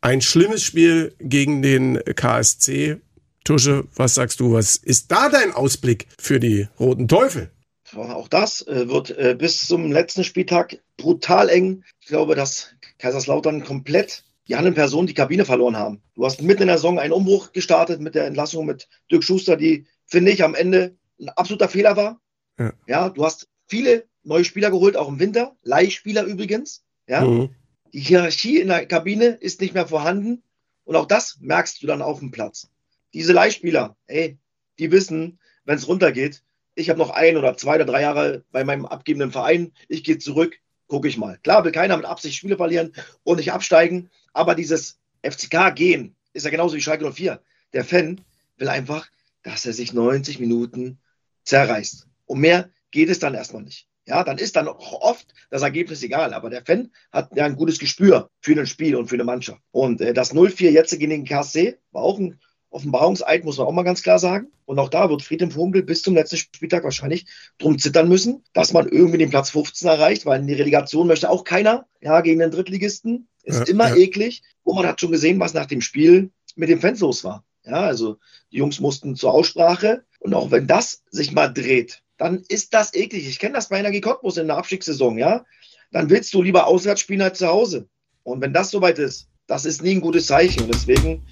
Ein 0.02 0.20
schlimmes 0.20 0.62
Spiel 0.62 1.16
gegen 1.22 1.62
den 1.62 2.02
KSC. 2.04 2.98
Tusche, 3.46 3.86
was 3.96 4.16
sagst 4.16 4.42
du? 4.42 4.52
Was 4.52 4.76
ist 4.76 5.10
da 5.10 5.30
dein 5.30 5.54
Ausblick 5.54 6.08
für 6.20 6.42
die 6.42 6.68
Roten 6.78 7.08
Teufel? 7.08 7.50
Auch 7.96 8.28
das 8.28 8.66
äh, 8.68 8.90
wird 8.90 9.12
äh, 9.12 9.36
bis 9.38 9.68
zum 9.68 9.92
letzten 9.92 10.24
Spieltag 10.24 10.80
brutal 10.98 11.50
eng. 11.50 11.84
Ich 12.02 12.08
glaube, 12.08 12.36
dass 12.36 12.73
Kaiserslautern 13.04 13.66
komplett 13.66 14.24
die 14.48 14.56
anderen 14.56 14.76
Personen 14.76 15.08
die 15.08 15.14
Kabine 15.14 15.44
verloren 15.44 15.76
haben. 15.76 16.02
Du 16.16 16.26
hast 16.26 16.42
mitten 16.42 16.64
in 16.64 16.68
der 16.70 16.78
Saison 16.78 17.00
einen 17.00 17.12
Umbruch 17.12 17.52
gestartet 17.52 18.00
mit 18.00 18.16
der 18.16 18.26
Entlassung 18.26 18.66
mit 18.66 18.88
Dirk 19.12 19.26
Schuster, 19.26 19.58
die, 19.58 19.88
finde 20.06 20.32
ich, 20.32 20.42
am 20.42 20.56
Ende 20.56 20.96
ein 21.20 21.28
absoluter 21.30 21.68
Fehler 21.68 21.98
war. 21.98 22.22
Ja. 22.58 22.74
ja, 22.88 23.10
du 23.10 23.26
hast 23.26 23.50
viele 23.68 24.06
neue 24.24 24.46
Spieler 24.46 24.72
geholt, 24.72 24.96
auch 24.96 25.10
im 25.10 25.20
Winter, 25.20 25.56
Leihspieler 25.64 26.24
übrigens. 26.24 26.86
Ja, 27.08 27.26
mhm. 27.26 27.50
die 27.92 28.00
Hierarchie 28.00 28.60
in 28.60 28.70
der 28.70 28.86
Kabine 28.86 29.26
ist 29.26 29.60
nicht 29.60 29.74
mehr 29.74 29.88
vorhanden 29.88 30.42
und 30.86 30.96
auch 30.96 31.06
das 31.06 31.38
merkst 31.42 31.84
du 31.84 31.88
dann 31.88 32.02
auf 32.02 32.20
dem 32.20 32.32
Platz. 32.32 32.70
Diese 33.14 33.34
Leihspieler, 33.34 33.98
ey, 34.08 34.38
die 34.80 34.92
wissen, 34.92 35.40
wenn 35.66 35.76
es 35.76 35.90
runtergeht, 35.90 36.42
ich 36.76 36.90
habe 36.90 37.00
noch 37.00 37.10
ein 37.10 37.36
oder 37.36 37.58
zwei 37.58 37.76
oder 37.76 37.86
drei 37.86 38.02
Jahre 38.02 38.46
bei 38.52 38.64
meinem 38.64 38.86
abgebenden 38.86 39.32
Verein, 39.32 39.74
ich 39.90 40.06
gehe 40.06 40.20
zurück, 40.20 40.58
gucke 40.88 41.08
ich 41.08 41.18
mal. 41.18 41.38
Klar 41.44 41.64
will 41.64 41.72
keiner 41.72 41.98
mit 41.98 42.06
Absicht 42.06 42.36
Spiele 42.36 42.58
verlieren 42.58 42.94
und 43.24 43.38
nicht 43.38 43.52
absteigen, 43.52 44.10
aber 44.34 44.56
dieses 44.56 45.00
FCK-Gehen 45.24 46.16
ist 46.34 46.44
ja 46.44 46.52
genauso 46.52 46.76
wie 46.76 46.82
Schalke 46.82 47.10
04. 47.12 47.42
Der 47.74 47.86
Fan 47.86 48.22
will 48.58 48.70
einfach, 48.70 49.08
dass 49.44 49.66
er 49.66 49.74
sich 49.74 49.94
90 49.94 50.40
Minuten 50.40 51.00
zerreißt. 51.44 52.08
Um 52.26 52.40
mehr 52.40 52.70
geht 52.92 53.10
es 53.10 53.20
dann 53.20 53.34
erstmal 53.34 53.64
nicht. 53.64 53.88
Ja, 54.06 54.24
dann 54.24 54.38
ist 54.38 54.56
dann 54.56 54.68
auch 54.68 55.02
oft 55.02 55.34
das 55.50 55.62
Ergebnis 55.62 56.04
egal. 56.04 56.34
Aber 56.34 56.50
der 56.50 56.66
Fan 56.66 56.92
hat 57.12 57.36
ja 57.36 57.46
ein 57.46 57.56
gutes 57.56 57.80
Gespür 57.80 58.30
für 58.42 58.60
ein 58.60 58.68
Spiel 58.68 58.96
und 58.96 59.08
für 59.08 59.16
eine 59.16 59.24
Mannschaft. 59.24 59.62
Und 59.72 60.02
äh, 60.02 60.14
das 60.14 60.34
0-4 60.34 60.72
jetzt 60.72 60.92
gegen 60.92 61.10
den 61.10 61.26
KSC 61.26 61.78
war 61.92 62.04
auch 62.04 62.20
ein 62.20 62.40
Offenbarungseid, 62.74 63.46
muss 63.46 63.58
man 63.58 63.68
auch 63.68 63.72
mal 63.72 63.84
ganz 63.84 64.02
klar 64.02 64.20
sagen. 64.20 64.48
Und 64.66 64.80
auch 64.80 64.90
da 64.90 65.10
wird 65.10 65.22
Friedhelm 65.22 65.52
Funkel 65.52 65.84
bis 65.84 66.02
zum 66.02 66.16
letzten 66.16 66.38
Spieltag 66.38 66.84
wahrscheinlich 66.84 67.26
drum 67.60 67.78
zittern 67.78 68.10
müssen, 68.10 68.44
dass 68.54 68.74
man 68.74 68.88
irgendwie 68.88 69.20
den 69.20 69.30
Platz 69.30 69.52
15 69.52 69.88
erreicht, 69.88 70.26
weil 70.26 70.42
in 70.42 70.48
die 70.48 70.54
Relegation 70.54 71.08
möchte 71.08 71.30
auch 71.30 71.44
keiner, 71.44 71.86
ja, 72.02 72.22
gegen 72.22 72.40
den 72.40 72.52
Drittligisten. 72.52 73.28
Ist 73.44 73.60
ja, 73.60 73.66
immer 73.66 73.90
ja. 73.90 73.96
eklig. 73.96 74.42
Und 74.64 74.76
man 74.76 74.88
hat 74.88 75.02
schon 75.02 75.12
gesehen, 75.12 75.40
was 75.40 75.54
nach 75.54 75.66
dem 75.66 75.82
Spiel 75.82 76.32
mit 76.56 76.70
den 76.70 76.80
Fans 76.80 77.00
los 77.02 77.24
war. 77.24 77.44
Ja, 77.66 77.82
also 77.82 78.18
die 78.52 78.58
Jungs 78.58 78.80
mussten 78.80 79.16
zur 79.16 79.34
Aussprache. 79.34 80.04
Und 80.20 80.34
auch 80.34 80.52
wenn 80.52 80.68
das 80.68 81.04
sich 81.12 81.32
mal 81.32 81.50
dreht, 81.50 82.02
dann 82.18 82.44
ist 82.48 82.74
das 82.74 82.94
eklig. 82.94 83.28
Ich 83.28 83.40
kenne 83.40 83.56
das 83.56 83.70
bei 83.70 83.80
Energie 83.80 84.02
Cottbus 84.02 84.38
in 84.38 84.48
der 84.48 84.58
Abstiegssaison, 84.58 85.18
ja. 85.18 85.46
Dann 85.92 86.10
willst 86.10 86.34
du 86.34 86.42
lieber 86.42 86.68
auswärts 86.68 87.02
spielen 87.02 87.22
als 87.22 87.38
zu 87.38 87.48
Hause. 87.48 87.88
Und 88.24 88.42
wenn 88.42 88.54
das 88.54 88.72
soweit 88.72 88.98
ist, 88.98 89.28
das 89.48 89.66
ist 89.66 89.84
nie 89.84 89.96
ein 89.96 90.02
gutes 90.02 90.28
Zeichen. 90.28 90.64
Und 90.64 90.74
deswegen 90.74 91.24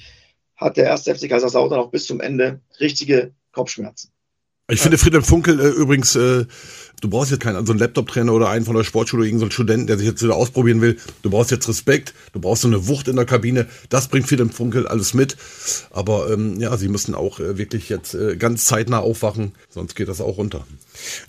hat 0.62 0.78
der 0.78 0.86
erste 0.86 1.14
FC 1.14 1.28
Kaiserslautern 1.28 1.80
auch 1.80 1.92
bis 1.92 2.06
zum 2.06 2.22
Ende 2.22 2.62
richtige 2.80 3.34
Kopfschmerzen. 3.52 4.12
Ich 4.70 4.80
finde 4.80 4.98
Friedhelm 4.98 5.24
Funkel 5.24 5.60
äh, 5.60 5.68
übrigens 5.68 6.16
äh, 6.16 6.46
du 7.02 7.10
brauchst 7.10 7.32
jetzt 7.32 7.42
keinen, 7.42 7.66
so 7.66 7.74
einen 7.74 7.80
Laptop-Trainer 7.80 8.32
oder 8.32 8.50
einen 8.50 8.64
von 8.64 8.76
der 8.76 8.84
Sportschule, 8.84 9.26
irgendeinen 9.26 9.52
Studenten, 9.52 9.88
der 9.88 9.98
sich 9.98 10.08
jetzt 10.08 10.24
wieder 10.24 10.36
ausprobieren 10.36 10.82
will. 10.82 10.98
Du 11.24 11.30
brauchst 11.30 11.52
jetzt 11.52 11.68
Respekt, 11.68 12.14
du 12.32 12.40
brauchst 12.40 12.62
so 12.62 12.68
eine 12.68 12.88
Wucht 12.88 13.08
in 13.08 13.18
der 13.18 13.26
Kabine. 13.26 13.68
Das 13.90 14.08
bringt 14.08 14.32
im 14.32 14.50
Funkel 14.50 14.88
alles 14.88 15.14
mit. 15.14 15.36
Aber 15.90 16.32
ähm, 16.32 16.60
ja, 16.60 16.78
sie 16.78 16.88
müssen 16.88 17.16
auch 17.16 17.40
äh, 17.40 17.58
wirklich 17.58 17.90
jetzt 17.90 18.14
äh, 18.14 18.38
ganz 18.38 18.66
zeitnah 18.66 19.00
aufwachen, 19.00 19.54
sonst 19.70 19.96
geht 19.96 20.08
das 20.08 20.22
auch 20.22 20.38
runter. 20.38 20.66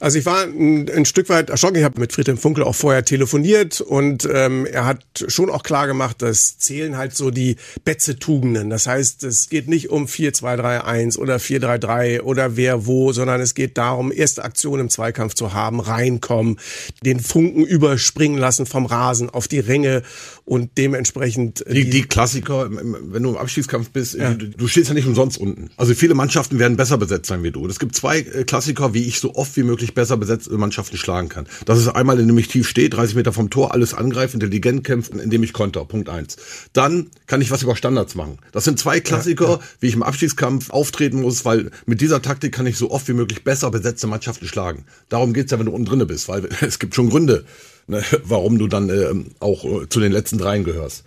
Also 0.01 0.19
ich 0.19 0.27
war 0.27 0.43
ein, 0.43 0.89
ein 0.89 1.05
Stück 1.05 1.29
weit 1.29 1.51
erschrocken. 1.51 1.77
Ich 1.77 1.85
habe 1.85 2.01
mit 2.01 2.13
Friedhelm 2.13 2.39
Funkel 2.39 2.65
auch 2.65 2.75
vorher 2.75 3.05
telefoniert 3.05 3.81
und 3.81 4.29
ähm, 4.33 4.67
er 4.67 4.85
hat 4.85 5.03
schon 5.29 5.51
auch 5.51 5.63
klar 5.63 5.87
gemacht, 5.87 6.23
dass 6.23 6.59
zählen 6.59 6.97
halt 6.97 7.17
so 7.17 7.31
die 7.31 7.57
Betze-Tugenden. 7.85 8.71
Das 8.71 8.87
heißt, 8.87 9.25
es 9.25 9.49
geht 9.49 9.69
nicht 9.69 9.91
um 9.91 10.07
4-2-3-1 10.07 11.19
oder 11.19 11.37
4-3-3 11.37 12.21
oder 12.23 12.57
wer 12.57 12.87
wo, 12.87 13.13
sondern 13.13 13.41
es 13.41 13.55
geht 13.55 13.79
darum, 13.79 14.13
erste 14.13 14.45
Aktion 14.45 14.81
im 14.81 14.89
Zweikampf 14.89 15.35
zu 15.35 15.53
haben 15.53 15.81
reinkommen, 15.81 16.59
den 17.05 17.21
Funken 17.21 17.65
überspringen 17.65 18.39
lassen 18.39 18.67
vom 18.67 18.87
Rasen 18.87 19.31
auf 19.31 19.49
die 19.49 19.61
Ränge 19.61 20.03
und 20.45 20.77
dementsprechend. 20.79 21.67
Äh, 21.67 21.75
die, 21.75 21.91
die 21.91 22.03
Klassiker, 22.03 22.69
wenn 22.71 23.23
du 23.23 23.31
im 23.31 23.37
Abschiedskampf 23.37 23.91
bist, 23.91 24.15
ja. 24.15 24.35
du, 24.35 24.49
du, 24.49 24.69
stehst 24.69 24.89
ja 24.89 24.95
nicht 24.95 25.07
umsonst 25.07 25.39
unten. 25.39 25.71
Also 25.77 25.95
viele 25.95 26.15
Mannschaften 26.15 26.59
werden 26.59 26.77
besser 26.77 26.99
besetzt 26.99 27.29
sein 27.29 27.43
wie 27.43 27.51
du. 27.51 27.67
Es 27.67 27.79
gibt 27.79 27.95
zwei 27.95 28.19
äh, 28.21 28.45
Klassiker, 28.45 28.95
wie 28.95 29.05
ich 29.05 29.21
so 29.21 29.35
oft 29.35 29.52
wie 29.57 29.63
möglich 29.63 29.95
besser 29.95 30.17
besetzte 30.17 30.57
Mannschaften 30.57 30.97
schlagen 30.97 31.29
kann. 31.29 31.47
Das 31.65 31.79
ist 31.79 31.89
einmal, 31.89 32.19
indem 32.19 32.39
ich 32.39 32.49
tief 32.49 32.69
stehe, 32.69 32.91
30 32.91 33.17
Meter 33.17 33.33
vom 33.33 33.51
Tor, 33.51 33.73
alles 33.73 33.95
angreife, 33.95 34.35
intelligent 34.35 34.85
kämpfen, 34.85 35.19
indem 35.19 35.43
ich 35.43 35.53
konter. 35.53 35.85
Punkt 35.85 36.09
eins. 36.09 36.37
Dann 36.73 37.11
kann 37.27 37.41
ich 37.41 37.51
was 37.51 37.63
über 37.63 37.77
Standards 37.77 38.15
machen. 38.15 38.39
Das 38.53 38.65
sind 38.65 38.79
zwei 38.79 39.01
Klassiker, 39.01 39.45
ja, 39.45 39.53
ja. 39.53 39.61
wie 39.81 39.89
ich 39.89 39.95
im 39.95 40.03
Abschiedskampf 40.03 40.71
auftreten 40.71 41.21
muss, 41.21 41.45
weil 41.45 41.71
mit 41.87 42.01
dieser 42.01 42.23
Taktik 42.23 42.53
kann 42.53 42.67
ich 42.67 42.77
so 42.77 42.91
oft 42.91 43.09
wie 43.09 43.15
möglich 43.15 43.45
besser 43.45 43.71
besetzte 43.71 44.07
Mannschaften 44.07 44.47
schlagen. 44.47 44.85
Darum 45.09 45.33
geht's 45.33 45.53
ja, 45.53 45.59
wenn 45.59 45.67
du 45.67 45.73
unten 45.73 45.87
drinne 45.87 46.07
bist, 46.07 46.29
weil 46.29 46.49
es 46.61 46.79
gibt 46.79 46.95
schon 46.95 47.11
Gründe, 47.11 47.45
ne, 47.87 48.03
warum 48.25 48.59
du 48.59 48.69
dann 48.69 48.89
äh, 48.91 49.13
auch 49.41 49.65
äh, 49.65 49.89
zu 49.89 50.01
den 50.01 50.13
letzten 50.13 50.39
dreien 50.39 50.65
gehörst. 50.65 51.05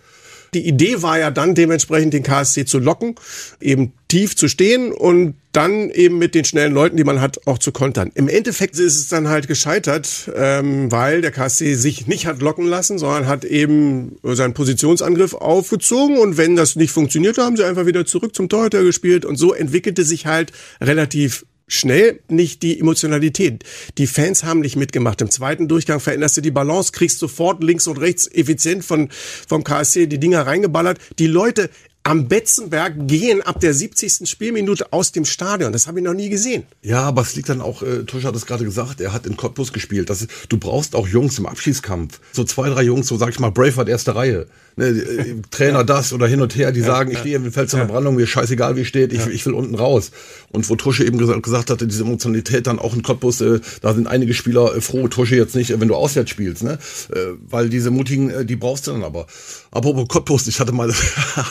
Die 0.54 0.66
Idee 0.66 1.02
war 1.02 1.18
ja 1.18 1.30
dann 1.30 1.54
dementsprechend 1.54 2.14
den 2.14 2.22
KSC 2.22 2.64
zu 2.64 2.78
locken, 2.78 3.14
eben 3.60 3.92
tief 4.08 4.36
zu 4.36 4.48
stehen 4.48 4.92
und 4.92 5.34
dann 5.52 5.90
eben 5.90 6.18
mit 6.18 6.34
den 6.34 6.44
schnellen 6.44 6.74
Leuten, 6.74 6.96
die 6.96 7.04
man 7.04 7.20
hat, 7.20 7.46
auch 7.46 7.58
zu 7.58 7.72
kontern. 7.72 8.10
Im 8.14 8.28
Endeffekt 8.28 8.78
ist 8.78 8.96
es 8.96 9.08
dann 9.08 9.28
halt 9.28 9.48
gescheitert, 9.48 10.30
ähm, 10.36 10.92
weil 10.92 11.22
der 11.22 11.30
KSC 11.30 11.74
sich 11.74 12.06
nicht 12.06 12.26
hat 12.26 12.40
locken 12.40 12.66
lassen, 12.66 12.98
sondern 12.98 13.26
hat 13.26 13.44
eben 13.44 14.16
seinen 14.22 14.54
Positionsangriff 14.54 15.34
aufgezogen 15.34 16.18
und 16.18 16.36
wenn 16.36 16.56
das 16.56 16.76
nicht 16.76 16.90
funktioniert, 16.90 17.38
haben 17.38 17.56
sie 17.56 17.64
einfach 17.64 17.86
wieder 17.86 18.04
zurück 18.04 18.34
zum 18.34 18.48
Torhüter 18.48 18.84
gespielt 18.84 19.24
und 19.24 19.36
so 19.36 19.54
entwickelte 19.54 20.04
sich 20.04 20.26
halt 20.26 20.52
relativ 20.80 21.46
schnell 21.68 22.20
nicht 22.28 22.62
die 22.62 22.78
Emotionalität. 22.78 23.64
Die 23.98 24.06
Fans 24.06 24.44
haben 24.44 24.60
nicht 24.60 24.76
mitgemacht. 24.76 25.20
Im 25.20 25.30
zweiten 25.30 25.68
Durchgang 25.68 26.00
veränderst 26.00 26.36
du 26.36 26.40
die 26.40 26.50
Balance, 26.50 26.92
kriegst 26.92 27.18
sofort 27.18 27.62
links 27.62 27.86
und 27.86 27.98
rechts 27.98 28.30
effizient 28.32 28.84
von, 28.84 29.08
vom 29.48 29.64
KSC 29.64 30.06
die 30.06 30.20
Dinger 30.20 30.46
reingeballert. 30.46 30.98
Die 31.18 31.26
Leute 31.26 31.70
am 32.06 32.28
Betzenberg 32.28 33.08
gehen 33.08 33.42
ab 33.42 33.58
der 33.58 33.74
70. 33.74 34.30
Spielminute 34.30 34.92
aus 34.92 35.10
dem 35.10 35.24
Stadion. 35.24 35.72
Das 35.72 35.88
habe 35.88 35.98
ich 35.98 36.04
noch 36.04 36.14
nie 36.14 36.28
gesehen. 36.28 36.62
Ja, 36.80 37.02
aber 37.02 37.22
es 37.22 37.34
liegt 37.34 37.48
dann 37.48 37.60
auch, 37.60 37.82
äh, 37.82 38.04
Tusch 38.04 38.22
hat 38.22 38.36
es 38.36 38.46
gerade 38.46 38.64
gesagt, 38.64 39.00
er 39.00 39.12
hat 39.12 39.26
in 39.26 39.36
Cottbus 39.36 39.72
gespielt. 39.72 40.08
Das, 40.08 40.24
du 40.48 40.56
brauchst 40.56 40.94
auch 40.94 41.08
Jungs 41.08 41.36
im 41.40 41.46
Abschießkampf. 41.46 42.20
So 42.30 42.44
zwei, 42.44 42.68
drei 42.68 42.82
Jungs, 42.82 43.08
so 43.08 43.16
sag 43.16 43.30
ich 43.30 43.40
mal, 43.40 43.50
Braveheart 43.50 43.88
erste 43.88 44.14
Reihe. 44.14 44.46
Ne, 44.78 44.88
äh, 44.88 45.36
Trainer 45.50 45.84
das 45.84 46.12
oder 46.12 46.26
hin 46.26 46.42
und 46.42 46.54
her, 46.54 46.70
die 46.70 46.82
sagen, 46.82 47.10
ich 47.10 47.18
stehe 47.18 47.36
im 47.36 47.50
Felser 47.50 47.78
ja. 47.78 47.84
Brandung, 47.84 48.14
mir 48.14 48.26
scheißegal 48.26 48.76
wie 48.76 48.84
steht, 48.84 49.10
ich, 49.10 49.26
ich 49.26 49.46
will 49.46 49.54
unten 49.54 49.74
raus. 49.74 50.10
Und 50.52 50.68
wo 50.68 50.76
Tusche 50.76 51.02
eben 51.02 51.16
gesagt, 51.16 51.42
gesagt 51.42 51.70
hatte, 51.70 51.86
diese 51.86 52.02
Emotionalität 52.02 52.66
dann 52.66 52.78
auch 52.78 52.94
in 52.94 53.02
Cottbus, 53.02 53.40
äh, 53.40 53.60
da 53.80 53.94
sind 53.94 54.06
einige 54.06 54.34
Spieler 54.34 54.76
äh, 54.76 54.82
froh, 54.82 55.08
Tusche 55.08 55.34
jetzt 55.34 55.56
nicht, 55.56 55.80
wenn 55.80 55.88
du 55.88 55.94
auswärts 55.94 56.30
spielst, 56.30 56.62
ne? 56.62 56.78
Äh, 57.10 57.18
weil 57.48 57.70
diese 57.70 57.90
mutigen, 57.90 58.28
äh, 58.28 58.44
die 58.44 58.56
brauchst 58.56 58.86
du 58.86 58.90
dann 58.90 59.02
aber. 59.02 59.26
Apropos 59.70 60.08
Cottbus, 60.08 60.46
ich 60.46 60.60
hatte 60.60 60.72
mal, 60.72 60.92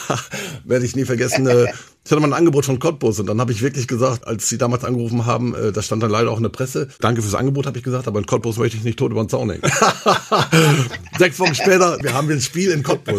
werde 0.64 0.86
ich 0.86 0.96
nie 0.96 1.06
vergessen, 1.06 1.48
äh, 1.48 1.66
ich 2.06 2.12
hatte 2.12 2.22
mal 2.22 2.28
ein 2.28 2.34
Angebot 2.34 2.66
von 2.66 2.78
Cottbus 2.78 3.20
und 3.20 3.26
dann 3.26 3.42
habe 3.42 3.52
ich 3.52 3.64
wirklich 3.64 3.88
gesagt, 3.88 4.28
als 4.28 4.48
sie 4.48 4.60
damals 4.60 4.84
angerufen 4.84 5.26
haben, 5.26 5.56
äh, 5.56 5.72
da 5.72 5.82
stand 5.82 6.04
dann 6.04 6.12
leider 6.12 6.30
auch 6.30 6.38
in 6.38 6.44
der 6.44 6.52
Presse, 6.52 6.88
danke 7.02 7.24
fürs 7.24 7.34
Angebot, 7.34 7.66
habe 7.66 7.80
ich 7.80 7.84
gesagt, 7.84 8.08
aber 8.08 8.20
in 8.20 8.28
Cottbus 8.28 8.58
möchte 8.58 8.78
ich 8.78 8.84
nicht 8.84 9.00
tot 9.00 9.12
über 9.12 9.24
den 9.24 9.30
Zaun 9.30 9.50
hängen. 9.50 9.64
Sechs 11.18 11.40
Wochen 11.40 11.56
später, 11.56 11.98
wir 12.04 12.14
haben 12.14 12.30
ein 12.30 12.42
Spiel 12.42 12.70
in 12.70 12.84
Cottbus. 12.84 13.15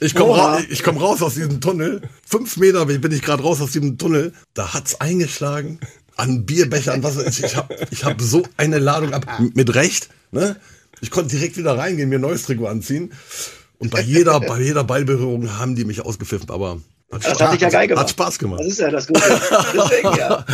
Ich 0.00 0.14
komme 0.14 0.36
ra 0.36 0.60
komm 0.82 0.98
raus 0.98 1.22
aus 1.22 1.34
diesem 1.34 1.60
Tunnel, 1.60 2.02
fünf 2.26 2.56
Meter 2.56 2.86
bin 2.86 3.12
ich 3.12 3.22
gerade 3.22 3.42
raus 3.42 3.60
aus 3.60 3.72
diesem 3.72 3.98
Tunnel, 3.98 4.32
da 4.54 4.74
hat's 4.74 5.00
eingeschlagen 5.00 5.78
an 6.16 6.46
Bierbechern, 6.46 7.02
was 7.02 7.16
ich. 7.16 7.56
Habe 7.56 7.76
ich 7.90 8.04
hab 8.04 8.20
so 8.20 8.42
eine 8.56 8.78
Ladung 8.78 9.12
ab, 9.12 9.26
mit 9.54 9.74
Recht, 9.74 10.08
ne? 10.30 10.56
Ich 11.00 11.10
konnte 11.10 11.36
direkt 11.36 11.56
wieder 11.56 11.76
reingehen, 11.76 12.08
mir 12.08 12.18
ein 12.18 12.22
neues 12.22 12.44
Trikot 12.44 12.66
anziehen. 12.66 13.12
Und 13.78 13.90
bei 13.90 14.00
jeder, 14.00 14.40
bei 14.40 14.60
jeder 14.60 14.84
Ballberührung 14.84 15.58
haben 15.58 15.74
die 15.74 15.84
mich 15.84 16.00
ausgepfiffen, 16.00 16.50
aber 16.50 16.80
hat 17.12 17.24
das 17.24 17.40
hat 17.40 17.54
dich 17.54 17.60
ja 17.60 17.68
geil 17.68 17.88
gemacht. 17.88 18.04
Hat 18.04 18.10
Spaß 18.10 18.38
gemacht. 18.38 18.60
Das 18.60 18.66
ist 18.68 18.80
ja 18.80 18.90
das 18.90 19.06
Gute. 19.06 19.22
Deswegen, 19.74 20.16
ja. 20.16 20.44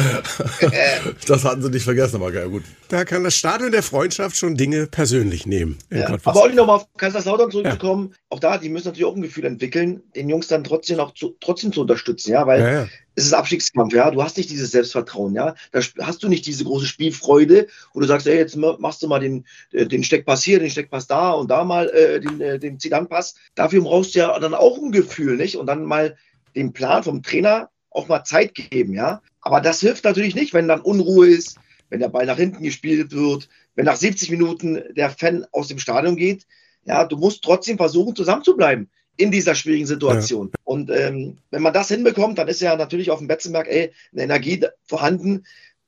das 1.26 1.44
hatten 1.44 1.62
sie 1.62 1.70
nicht 1.70 1.84
vergessen, 1.84 2.16
aber 2.16 2.32
geil, 2.32 2.48
gut. 2.48 2.64
Da 2.88 3.04
kann 3.04 3.24
das 3.24 3.34
Stadion 3.34 3.70
der 3.72 3.82
Freundschaft 3.82 4.36
schon 4.36 4.56
Dinge 4.56 4.86
persönlich 4.86 5.46
nehmen. 5.46 5.78
Ja. 5.90 6.08
Aber 6.24 6.42
Olli, 6.42 6.54
nochmal 6.54 6.76
auf 6.76 6.86
Kaiserslautern 6.96 7.50
zurückzukommen, 7.50 8.10
ja. 8.12 8.18
auch 8.30 8.40
da, 8.40 8.58
die 8.58 8.68
müssen 8.68 8.88
natürlich 8.88 9.06
auch 9.06 9.16
ein 9.16 9.22
Gefühl 9.22 9.44
entwickeln, 9.44 10.02
den 10.14 10.28
Jungs 10.28 10.48
dann 10.48 10.64
trotzdem 10.64 11.00
auch 11.00 11.14
zu, 11.14 11.36
trotzdem 11.40 11.72
zu 11.72 11.80
unterstützen, 11.80 12.32
ja, 12.32 12.46
weil 12.46 12.60
ja, 12.60 12.88
es 13.14 13.26
ist 13.26 13.32
Abstiegskampf, 13.34 13.92
ja, 13.92 14.10
du 14.10 14.22
hast 14.22 14.36
nicht 14.36 14.50
dieses 14.50 14.70
Selbstvertrauen, 14.70 15.34
ja, 15.34 15.54
da 15.72 15.80
hast 16.00 16.22
du 16.22 16.28
nicht 16.28 16.46
diese 16.46 16.64
große 16.64 16.86
Spielfreude, 16.86 17.66
wo 17.92 18.00
du 18.00 18.06
sagst, 18.06 18.26
ey, 18.26 18.36
jetzt 18.36 18.56
machst 18.56 19.02
du 19.02 19.08
mal 19.08 19.20
den, 19.20 19.44
äh, 19.72 19.86
den 19.86 20.04
Steckpass 20.04 20.42
hier, 20.42 20.58
den 20.58 20.70
Steckpass 20.70 21.06
da 21.06 21.32
und 21.32 21.50
da 21.50 21.64
mal 21.64 21.88
äh, 21.90 22.20
den, 22.20 22.40
äh, 22.40 22.58
den 22.58 22.78
Zidane-Pass. 22.78 23.34
Dafür 23.54 23.82
brauchst 23.82 24.14
du 24.14 24.20
ja 24.20 24.38
dann 24.38 24.54
auch 24.54 24.78
ein 24.78 24.92
Gefühl, 24.92 25.36
nicht? 25.36 25.56
Und 25.56 25.66
dann 25.66 25.84
mal 25.84 26.16
dem 26.54 26.72
Plan 26.72 27.02
vom 27.02 27.22
Trainer 27.22 27.70
auch 27.90 28.08
mal 28.08 28.24
Zeit 28.24 28.54
geben, 28.54 28.94
ja. 28.94 29.20
Aber 29.40 29.60
das 29.60 29.80
hilft 29.80 30.04
natürlich 30.04 30.34
nicht, 30.34 30.54
wenn 30.54 30.68
dann 30.68 30.80
Unruhe 30.80 31.28
ist, 31.28 31.58
wenn 31.88 32.00
der 32.00 32.08
Ball 32.08 32.26
nach 32.26 32.36
hinten 32.36 32.62
gespielt 32.62 33.12
wird, 33.12 33.48
wenn 33.74 33.84
nach 33.84 33.96
70 33.96 34.30
Minuten 34.30 34.82
der 34.94 35.10
Fan 35.10 35.46
aus 35.52 35.68
dem 35.68 35.78
Stadion 35.78 36.16
geht. 36.16 36.46
Ja, 36.84 37.04
du 37.04 37.16
musst 37.16 37.42
trotzdem 37.42 37.76
versuchen, 37.76 38.16
zusammenzubleiben 38.16 38.90
in 39.16 39.30
dieser 39.30 39.54
schwierigen 39.54 39.86
Situation. 39.86 40.50
Ja. 40.52 40.60
Und 40.64 40.90
ähm, 40.90 41.38
wenn 41.50 41.62
man 41.62 41.74
das 41.74 41.88
hinbekommt, 41.88 42.38
dann 42.38 42.48
ist 42.48 42.60
ja 42.60 42.76
natürlich 42.76 43.10
auf 43.10 43.18
dem 43.18 43.28
Betzenberg 43.28 43.68
ey, 43.68 43.92
eine 44.12 44.22
Energie 44.22 44.64
vorhanden, 44.86 45.44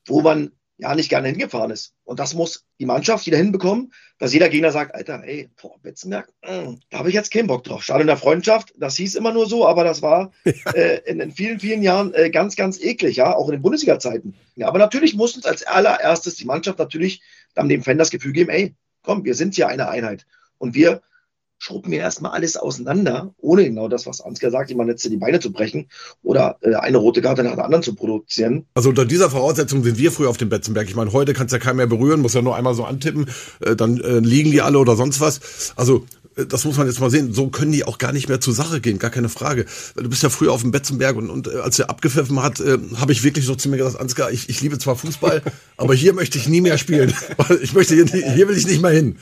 wo 0.07 0.21
man 0.21 0.53
ja 0.83 0.95
nicht 0.95 1.09
gerne 1.09 1.29
hingefahren 1.29 1.71
ist. 1.71 1.95
Und 2.05 2.19
das 2.19 2.35
muss 2.35 2.67
die 2.81 2.87
Mannschaft 2.87 3.27
wieder 3.27 3.39
hinbekommen, 3.39 3.93
dass 4.19 4.33
jeder 4.33 4.49
Gegner 4.49 4.73
sagt, 4.73 4.95
Alter, 4.95 5.23
ey, 5.25 5.49
boah, 5.61 5.79
Betzenberg, 5.81 6.29
mh, 6.43 6.63
mm, 6.63 6.81
da 6.91 6.99
habe 6.99 7.09
ich 7.09 7.15
jetzt 7.15 7.31
keinen 7.31 7.47
Bock 7.47 7.63
drauf. 7.63 7.85
Schade 7.85 8.01
in 8.01 8.09
der 8.09 8.17
Freundschaft, 8.17 8.75
das 8.77 8.97
hieß 8.97 9.15
immer 9.15 9.33
nur 9.33 9.47
so, 9.47 9.67
aber 9.67 9.85
das 9.85 10.03
war 10.03 10.33
äh, 10.75 10.99
in, 11.07 11.21
in, 11.21 11.31
vielen, 11.31 11.61
vielen 11.61 11.83
Jahren 11.83 12.13
äh, 12.15 12.31
ganz, 12.31 12.57
ganz 12.57 12.81
eklig, 12.81 13.17
ja, 13.17 13.35
auch 13.35 13.47
in 13.49 13.53
den 13.53 13.63
Bundesliga-Zeiten. 13.63 14.35
Ja, 14.57 14.67
aber 14.67 14.79
natürlich 14.79 15.15
muss 15.15 15.37
uns 15.37 15.47
als 15.47 15.65
allererstes 15.65 16.35
die 16.35 16.45
Mannschaft 16.45 16.79
natürlich 16.79 17.23
dann 17.55 17.69
dem 17.69 17.83
Fan 17.83 17.99
das 17.99 18.11
Gefühl 18.11 18.33
geben, 18.33 18.51
ey, 18.51 18.75
komm, 19.03 19.25
wir 19.25 19.35
sind 19.35 19.55
hier 19.55 19.69
eine 19.69 19.89
Einheit. 19.89 20.27
Und 20.59 20.75
wir 20.75 21.01
schrubben 21.63 21.93
wir 21.93 22.01
erstmal 22.01 22.33
alles 22.33 22.57
auseinander, 22.57 23.33
ohne 23.39 23.65
genau 23.65 23.87
das, 23.87 24.05
was 24.05 24.21
Ansgar 24.21 24.51
sagt, 24.51 24.71
jemand 24.71 24.91
jetzt 24.91 25.05
die 25.05 25.17
Beine 25.17 25.39
zu 25.39 25.53
brechen 25.53 25.87
oder 26.25 26.57
äh, 26.61 26.75
eine 26.75 26.97
rote 26.97 27.23
Karte 27.23 27.45
nach 27.45 27.55
der 27.55 27.65
anderen 27.65 27.85
zu 27.85 27.95
produzieren. 27.95 28.67
Also 28.75 28.89
unter 28.89 29.05
dieser 29.05 29.31
Voraussetzung 29.31 29.85
sind 29.85 29.97
wir 29.97 30.11
früher 30.11 30.29
auf 30.29 30.39
dem 30.39 30.49
Betzenberg. 30.49 30.89
Ich 30.89 30.97
meine, 30.97 31.13
heute 31.13 31.35
kannst 31.35 31.53
ja 31.53 31.61
keinen 31.61 31.77
mehr 31.77 31.87
berühren, 31.87 32.21
muss 32.21 32.35
ja 32.35 32.43
nur 32.43 32.57
einmal 32.57 32.75
so 32.75 32.83
antippen, 32.83 33.31
äh, 33.61 33.77
dann 33.77 34.01
äh, 34.01 34.19
liegen 34.19 34.51
die 34.51 34.61
alle 34.61 34.77
oder 34.81 34.97
sonst 34.97 35.21
was. 35.21 35.73
Also 35.77 36.05
das 36.35 36.65
muss 36.65 36.77
man 36.77 36.87
jetzt 36.87 37.01
mal 37.01 37.11
sehen, 37.11 37.33
so 37.33 37.49
können 37.49 37.73
die 37.73 37.85
auch 37.85 37.99
gar 37.99 38.13
nicht 38.13 38.29
mehr 38.29 38.41
zur 38.41 38.55
Sache 38.55 38.81
gehen, 38.81 38.99
gar 38.99 39.11
keine 39.11 39.29
Frage. 39.29 39.67
Du 39.97 40.09
bist 40.09 40.23
ja 40.23 40.31
früher 40.31 40.53
auf 40.53 40.63
dem 40.63 40.71
Betzenberg 40.71 41.17
und, 41.17 41.31
und 41.31 41.49
äh, 41.49 41.57
als 41.57 41.79
er 41.79 41.91
abgepfiffen 41.91 42.43
hat, 42.43 42.61
äh, 42.61 42.79
habe 42.97 43.13
ich 43.13 43.23
wirklich 43.23 43.45
so 43.45 43.55
zu 43.55 43.69
mir 43.69 43.77
gesagt, 43.77 44.01
Ansgar, 44.01 44.31
ich, 44.31 44.49
ich 44.49 44.61
liebe 44.61 44.79
zwar 44.79 44.97
Fußball, 44.97 45.43
aber 45.77 45.95
hier 45.95 46.13
möchte 46.13 46.39
ich 46.39 46.49
nie 46.49 46.61
mehr 46.61 46.79
spielen. 46.79 47.13
ich 47.63 47.75
möchte 47.75 47.95
hier, 47.95 48.07
hier 48.07 48.49
will 48.49 48.57
ich 48.57 48.67
nicht 48.67 48.83
mehr 48.83 48.91
hin. 48.91 49.19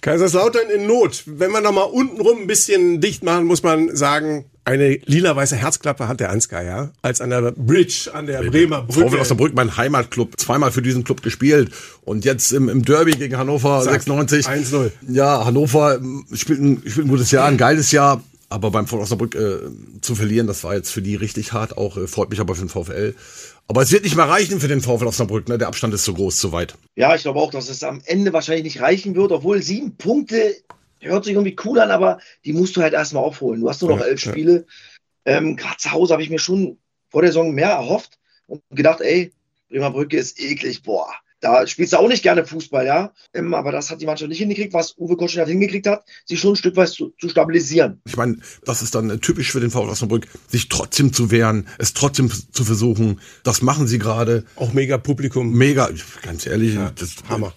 Kaiserslautern 0.00 0.70
in 0.70 0.86
Not. 0.86 1.24
Wenn 1.26 1.50
wir 1.50 1.60
noch 1.60 1.72
mal 1.72 1.82
untenrum 1.82 2.42
ein 2.42 2.46
bisschen 2.46 3.00
dicht 3.00 3.24
machen, 3.24 3.46
muss 3.46 3.62
man 3.62 3.94
sagen, 3.96 4.44
eine 4.64 4.98
lila-weiße 5.04 5.56
Herzklappe 5.56 6.08
hat 6.08 6.20
der 6.20 6.30
Ansgar, 6.30 6.62
ja, 6.62 6.90
als 7.02 7.20
an 7.20 7.30
der 7.30 7.52
Bridge, 7.52 8.10
an 8.12 8.26
der 8.26 8.42
Bremer 8.42 8.82
Brücke. 8.82 9.10
VfL 9.10 9.20
Osnabrück, 9.20 9.54
mein 9.54 9.76
Heimatclub, 9.76 10.38
zweimal 10.40 10.72
für 10.72 10.82
diesen 10.82 11.04
Club 11.04 11.22
gespielt 11.22 11.70
und 12.02 12.24
jetzt 12.24 12.52
im, 12.52 12.68
im 12.68 12.84
Derby 12.84 13.12
gegen 13.12 13.36
Hannover 13.36 13.82
Sag, 13.82 14.02
96. 14.02 14.46
1-0. 14.46 14.90
Ja, 15.08 15.44
Hannover 15.44 16.00
spielt 16.32 16.60
ein, 16.60 16.82
spielt 16.86 17.06
ein 17.06 17.10
gutes 17.10 17.30
Jahr, 17.30 17.46
ein 17.46 17.58
geiles 17.58 17.92
Jahr, 17.92 18.22
aber 18.48 18.70
beim 18.70 18.86
VfL 18.86 19.02
Osnabrück 19.02 19.34
äh, 19.34 19.58
zu 20.00 20.14
verlieren, 20.14 20.46
das 20.46 20.64
war 20.64 20.74
jetzt 20.74 20.90
für 20.90 21.02
die 21.02 21.16
richtig 21.16 21.52
hart, 21.52 21.76
auch 21.76 21.96
äh, 21.96 22.06
freut 22.06 22.30
mich 22.30 22.40
aber 22.40 22.54
für 22.54 22.64
den 22.64 22.70
VfL. 22.70 23.14
Aber 23.66 23.82
es 23.82 23.92
wird 23.92 24.04
nicht 24.04 24.16
mehr 24.16 24.28
reichen 24.28 24.60
für 24.60 24.68
den 24.68 24.82
VfL 24.82 25.06
Osnabrück, 25.06 25.48
ne? 25.48 25.56
Der 25.56 25.68
Abstand 25.68 25.94
ist 25.94 26.04
zu 26.04 26.12
groß, 26.12 26.36
zu 26.36 26.52
weit. 26.52 26.74
Ja, 26.96 27.14
ich 27.14 27.22
glaube 27.22 27.40
auch, 27.40 27.50
dass 27.50 27.70
es 27.70 27.82
am 27.82 28.02
Ende 28.04 28.32
wahrscheinlich 28.34 28.64
nicht 28.64 28.80
reichen 28.80 29.14
wird, 29.14 29.32
obwohl 29.32 29.62
sieben 29.62 29.96
Punkte 29.96 30.54
hört 31.04 31.24
sich 31.24 31.34
irgendwie 31.34 31.56
cool 31.64 31.78
an, 31.80 31.90
aber 31.90 32.18
die 32.44 32.52
musst 32.52 32.76
du 32.76 32.82
halt 32.82 32.94
erstmal 32.94 33.24
aufholen. 33.24 33.60
Du 33.60 33.68
hast 33.68 33.82
nur 33.82 33.90
noch 33.92 34.00
ja, 34.00 34.06
elf 34.06 34.20
Spiele. 34.20 34.66
Ähm, 35.24 35.56
Gerade 35.56 35.76
zu 35.78 35.92
Hause 35.92 36.12
habe 36.12 36.22
ich 36.22 36.30
mir 36.30 36.38
schon 36.38 36.78
vor 37.08 37.22
der 37.22 37.30
Saison 37.30 37.52
mehr 37.52 37.70
erhofft 37.70 38.18
und 38.46 38.62
gedacht, 38.70 39.00
ey, 39.00 39.32
Bremer 39.68 39.90
Brücke 39.90 40.16
ist 40.16 40.38
eklig, 40.38 40.82
boah. 40.82 41.12
Da 41.44 41.66
spielst 41.66 41.92
du 41.92 41.98
auch 41.98 42.08
nicht 42.08 42.22
gerne 42.22 42.46
Fußball, 42.46 42.86
ja. 42.86 43.12
Ähm, 43.34 43.52
aber 43.52 43.70
das 43.70 43.90
hat 43.90 44.00
die 44.00 44.06
Mannschaft 44.06 44.30
nicht 44.30 44.38
hingekriegt, 44.38 44.72
was 44.72 44.96
Uwe 44.96 45.14
Kotschin 45.18 45.42
hat 45.42 45.48
hingekriegt 45.48 45.86
hat, 45.86 46.02
sich 46.24 46.40
schon 46.40 46.54
ein 46.54 46.56
Stück 46.56 46.74
weit 46.76 46.88
zu, 46.88 47.12
zu 47.20 47.28
stabilisieren. 47.28 48.00
Ich 48.06 48.16
meine, 48.16 48.38
das 48.64 48.80
ist 48.80 48.94
dann 48.94 49.20
typisch 49.20 49.52
für 49.52 49.60
den 49.60 49.70
VfL 49.70 49.90
Osnabrück, 49.90 50.26
sich 50.48 50.70
trotzdem 50.70 51.12
zu 51.12 51.30
wehren, 51.30 51.68
es 51.76 51.92
trotzdem 51.92 52.30
zu 52.30 52.64
versuchen. 52.64 53.20
Das 53.42 53.60
machen 53.60 53.86
sie 53.86 53.98
gerade. 53.98 54.46
Auch 54.56 54.72
mega 54.72 54.96
Publikum. 54.96 55.52
Mega, 55.52 55.90
ganz 56.22 56.46
ehrlich, 56.46 56.76
ja, 56.76 56.90
das, 56.98 57.16
Hammer. 57.28 57.52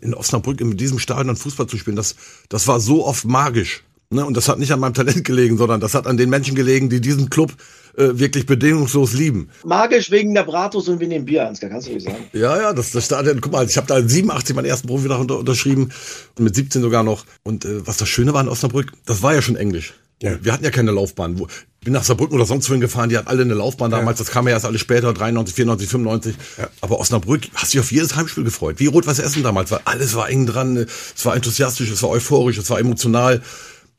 In 0.00 0.14
Osnabrück 0.14 0.62
in 0.62 0.74
diesem 0.78 0.98
Stadion 0.98 1.36
Fußball 1.36 1.66
zu 1.66 1.76
spielen, 1.76 1.96
das, 1.96 2.16
das 2.48 2.66
war 2.68 2.80
so 2.80 3.04
oft 3.04 3.26
magisch. 3.26 3.84
Ne? 4.08 4.24
Und 4.24 4.36
das 4.36 4.48
hat 4.48 4.58
nicht 4.58 4.72
an 4.72 4.80
meinem 4.80 4.94
Talent 4.94 5.24
gelegen, 5.24 5.58
sondern 5.58 5.80
das 5.80 5.94
hat 5.94 6.06
an 6.06 6.16
den 6.16 6.30
Menschen 6.30 6.54
gelegen, 6.54 6.88
die 6.88 7.00
diesen 7.00 7.28
Club 7.28 7.52
äh, 7.96 8.18
wirklich 8.18 8.46
bedingungslos 8.46 9.12
lieben. 9.12 9.48
Magisch 9.64 10.10
wegen 10.10 10.34
der 10.34 10.44
Bratos 10.44 10.88
und 10.88 11.00
wegen 11.00 11.10
dem 11.10 11.24
Bier, 11.24 11.46
Ansgar, 11.46 11.70
kannst 11.70 11.88
du 11.88 11.92
nicht 11.92 12.04
sagen. 12.04 12.24
Ja, 12.32 12.56
ja, 12.60 12.72
das, 12.72 12.90
das 12.90 13.06
Stadion, 13.06 13.40
guck 13.40 13.52
mal, 13.52 13.66
ich 13.66 13.76
habe 13.76 13.86
da 13.86 14.06
87 14.06 14.54
meinen 14.54 14.66
ersten 14.66 14.88
Profi 14.88 15.08
unter, 15.08 15.38
unterschrieben 15.38 15.90
und 16.36 16.44
mit 16.44 16.54
17 16.54 16.82
sogar 16.82 17.02
noch. 17.02 17.24
Und 17.42 17.64
äh, 17.64 17.86
was 17.86 17.96
das 17.96 18.08
Schöne 18.08 18.34
war 18.34 18.42
in 18.42 18.48
Osnabrück, 18.48 18.92
das 19.06 19.22
war 19.22 19.34
ja 19.34 19.42
schon 19.42 19.56
Englisch. 19.56 19.94
Ja. 20.22 20.42
Wir 20.42 20.52
hatten 20.52 20.64
ja 20.64 20.70
keine 20.70 20.92
Laufbahn. 20.92 21.38
Wo, 21.38 21.46
bin 21.86 21.92
nach 21.92 22.04
Saarbrücken 22.04 22.34
oder 22.34 22.46
sonst 22.46 22.68
wohin 22.68 22.80
gefahren, 22.80 23.10
die 23.10 23.16
hatten 23.16 23.28
alle 23.28 23.42
eine 23.42 23.54
Laufbahn 23.54 23.90
damals, 23.90 24.18
ja. 24.18 24.24
das 24.24 24.32
kam 24.32 24.46
ja 24.48 24.54
erst 24.54 24.64
alles 24.64 24.80
später, 24.80 25.12
93, 25.12 25.54
94, 25.54 25.88
95. 25.88 26.36
Ja. 26.58 26.68
Aber 26.80 26.98
Osnabrück, 26.98 27.42
hast 27.54 27.72
dich 27.72 27.80
auf 27.80 27.92
jedes 27.92 28.16
Heimspiel 28.16 28.44
gefreut. 28.44 28.76
Wie 28.78 28.86
Rot-Weiß 28.86 29.20
Essen 29.20 29.42
damals, 29.42 29.70
weil 29.70 29.80
alles 29.84 30.14
war 30.16 30.28
eng 30.28 30.46
dran, 30.46 30.76
es 30.76 31.24
war 31.24 31.36
enthusiastisch, 31.36 31.90
es 31.90 32.02
war 32.02 32.10
euphorisch, 32.10 32.58
es 32.58 32.68
war 32.70 32.80
emotional. 32.80 33.40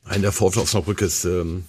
Nein, 0.09 0.21
der 0.21 0.31
VfL 0.31 0.59
Osnabrück 0.59 1.01
ist 1.01 1.25
ähm, 1.25 1.63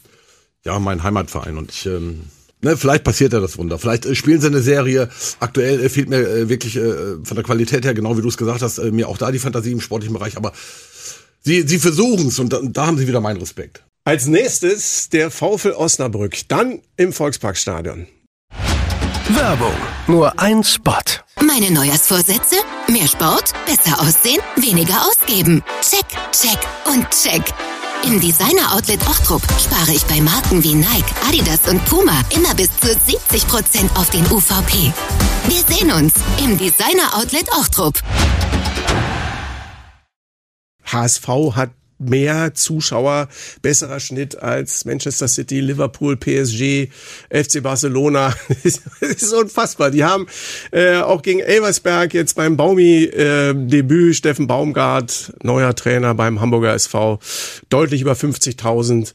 ja 0.64 0.79
mein 0.79 1.03
Heimatverein 1.03 1.57
und 1.59 1.71
ich 1.71 1.87
ähm, 1.87 2.25
Ne, 2.61 2.77
vielleicht 2.77 3.05
passiert 3.05 3.33
ja 3.33 3.40
das 3.40 3.57
Wunder. 3.57 3.79
Vielleicht 3.79 4.05
äh, 4.05 4.14
spielen 4.14 4.40
sie 4.40 4.49
eine 4.49 4.61
Serie. 4.61 5.09
Aktuell 5.38 5.81
äh, 5.81 5.88
fehlt 5.88 6.09
mir 6.09 6.18
äh, 6.18 6.49
wirklich 6.49 6.77
äh, 6.77 7.23
von 7.23 7.37
der 7.37 7.44
Qualität 7.44 7.85
her, 7.85 7.94
genau 7.94 8.16
wie 8.16 8.23
du 8.23 8.29
es 8.29 8.37
gesagt 8.37 8.62
hast, 8.62 8.79
äh, 8.79 8.90
mir 8.90 9.09
auch 9.09 9.16
da 9.16 9.31
die 9.31 9.38
Fantasie 9.38 9.71
im 9.71 9.81
sportlichen 9.81 10.14
Bereich. 10.14 10.37
Aber 10.37 10.53
sie, 11.40 11.62
sie 11.62 11.79
versuchen 11.79 12.29
es 12.29 12.38
und 12.40 12.53
da, 12.53 12.61
da 12.62 12.87
haben 12.87 12.99
sie 12.99 13.07
wieder 13.07 13.21
meinen 13.21 13.38
Respekt. 13.38 13.85
Als 14.05 14.27
nächstes 14.27 15.09
der 15.11 15.31
VfL 15.31 15.73
Osnabrück, 15.73 16.49
dann 16.49 16.81
im 16.97 17.12
Volksparkstadion. 17.12 18.09
Werbung. 19.29 19.75
Nur 20.07 20.40
ein 20.40 20.64
Spot. 20.64 20.94
Meine 21.47 21.71
Neujahrsvorsätze? 21.71 22.57
Mehr 22.88 23.07
Sport, 23.07 23.53
besser 23.66 24.01
aussehen, 24.01 24.40
weniger 24.57 25.07
ausgeben. 25.07 25.62
Check, 25.83 26.07
check 26.33 26.59
und 26.87 27.07
check. 27.11 27.42
Im 28.05 28.21
Designer 28.21 28.75
Outlet 28.75 29.01
Ochtrup 29.09 29.43
spare 29.61 29.93
ich 29.93 30.05
bei 30.07 30.21
Marken 30.21 30.63
wie 30.63 30.75
Nike, 30.75 31.13
Adidas 31.27 31.69
und 31.69 31.85
Puma 31.85 32.21
immer 32.35 32.55
bis 32.55 32.71
zu 32.81 32.89
70% 32.89 33.97
auf 33.97 34.09
den 34.11 34.25
UVP. 34.31 34.93
Wir 35.49 35.77
sehen 35.77 35.91
uns 35.91 36.15
im 36.43 36.57
Designer 36.57 37.17
Outlet 37.17 37.51
Ochtrup. 37.53 38.01
HSV 40.85 41.29
hat 41.55 41.71
mehr 41.99 42.55
Zuschauer, 42.55 43.29
besserer 43.63 44.01
Schnitt 44.01 44.41
als 44.41 44.85
Manchester 44.85 45.29
City, 45.29 45.61
Liverpool, 45.61 46.17
PSG, 46.17 46.89
FC 47.31 47.63
Barcelona. 47.63 48.35
das 48.63 48.81
ist 49.01 49.33
unfassbar. 49.33 49.91
Die 49.91 50.05
haben 50.05 50.27
äh, 50.71 50.99
auch 50.99 51.23
gegen 51.23 51.41
Elversberg 51.41 52.15
jetzt 52.15 52.35
beim 52.35 52.57
Baumi-Debüt, 52.57 54.11
äh, 54.11 54.15
Steffen 54.15 54.47
Baumgart, 54.47 55.33
neuer 55.43 55.75
Trainer 55.75 56.15
beim 56.15 56.41
Hamburger 56.41 56.75
SV, 56.75 57.19
deutlich 57.69 58.01
über 58.01 58.13
50.000 58.13 59.13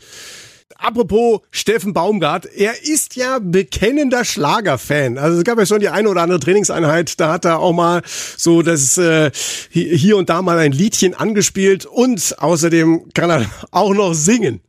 Apropos 0.78 1.42
Steffen 1.52 1.94
Baumgart, 1.94 2.46
er 2.46 2.84
ist 2.84 3.16
ja 3.16 3.40
bekennender 3.40 4.26
Schlagerfan. 4.26 5.18
Also 5.18 5.40
es 5.40 5.44
gab 5.44 5.58
ja 5.58 5.66
schon 5.66 5.80
die 5.80 5.90
eine 5.90 6.10
oder 6.10 6.22
andere 6.22 6.40
Trainingseinheit, 6.40 7.20
da 7.20 7.34
hat 7.34 7.46
er 7.46 7.60
auch 7.60 7.74
mal 7.74 8.02
so 8.38 8.62
das 8.62 8.98
äh, 8.98 9.32
hier 9.70 10.18
und 10.18 10.30
da 10.30 10.42
mal 10.42 10.60
ein 10.60 10.72
Liedchen 10.72 11.14
angespielt 11.14 11.86
und 11.86 12.36
außerdem 12.40 13.10
kann 13.14 13.30
er 13.30 13.46
auch 13.72 13.94
noch 13.94 14.14
singen. 14.14 14.62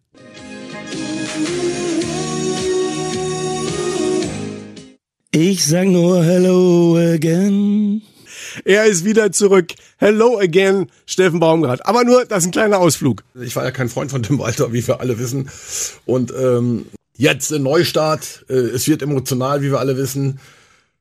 Ich 5.32 5.66
sag 5.66 5.88
nur 5.88 6.22
Hello 6.22 6.96
again. 6.96 8.02
Er 8.64 8.84
ist 8.84 9.04
wieder 9.04 9.32
zurück. 9.32 9.72
Hello 9.98 10.38
again, 10.38 10.90
Steffen 11.06 11.40
Baumgart. 11.40 11.84
Aber 11.86 12.04
nur, 12.04 12.24
das 12.24 12.44
ist 12.44 12.48
ein 12.48 12.52
kleiner 12.52 12.78
Ausflug. 12.78 13.24
Ich 13.40 13.56
war 13.56 13.64
ja 13.64 13.70
kein 13.70 13.88
Freund 13.88 14.10
von 14.10 14.22
Tim 14.22 14.38
Walter, 14.38 14.72
wie 14.72 14.86
wir 14.86 15.00
alle 15.00 15.18
wissen. 15.18 15.50
Und 16.06 16.32
ähm, 16.36 16.86
jetzt 17.16 17.52
ein 17.52 17.62
Neustart. 17.62 18.44
Äh, 18.48 18.54
es 18.54 18.86
wird 18.86 19.02
emotional, 19.02 19.62
wie 19.62 19.70
wir 19.70 19.80
alle 19.80 19.96
wissen. 19.96 20.38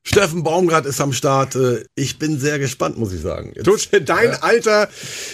Steffen 0.02 0.42
Baumgart 0.42 0.86
ist 0.86 1.00
am 1.00 1.12
Start. 1.12 1.54
Äh, 1.54 1.84
ich 1.94 2.18
bin 2.18 2.38
sehr 2.38 2.58
gespannt, 2.58 2.98
muss 2.98 3.12
ich 3.12 3.20
sagen. 3.20 3.52
Jetzt, 3.54 3.90
dein 4.04 4.30
ja. 4.30 4.38
alter 4.40 4.88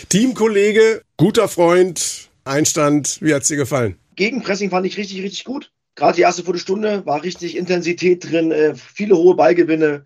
Teamkollege, 0.09 1.03
guter 1.17 1.49
Freund, 1.49 2.29
Einstand, 2.45 3.19
wie 3.21 3.35
hat's 3.35 3.49
dir 3.49 3.57
gefallen? 3.57 3.97
Gegenpressing 4.17 4.71
fand 4.71 4.87
ich 4.87 4.97
richtig, 4.97 5.23
richtig 5.23 5.45
gut. 5.45 5.71
Gerade 5.97 6.17
die 6.17 6.23
erste 6.23 6.45
Viertelstunde 6.45 7.05
war 7.05 7.23
richtig 7.23 7.57
Intensität 7.57 8.31
drin, 8.31 8.53
äh, 8.53 8.75
viele 8.75 9.17
hohe 9.17 9.35
Ballgewinne. 9.35 10.05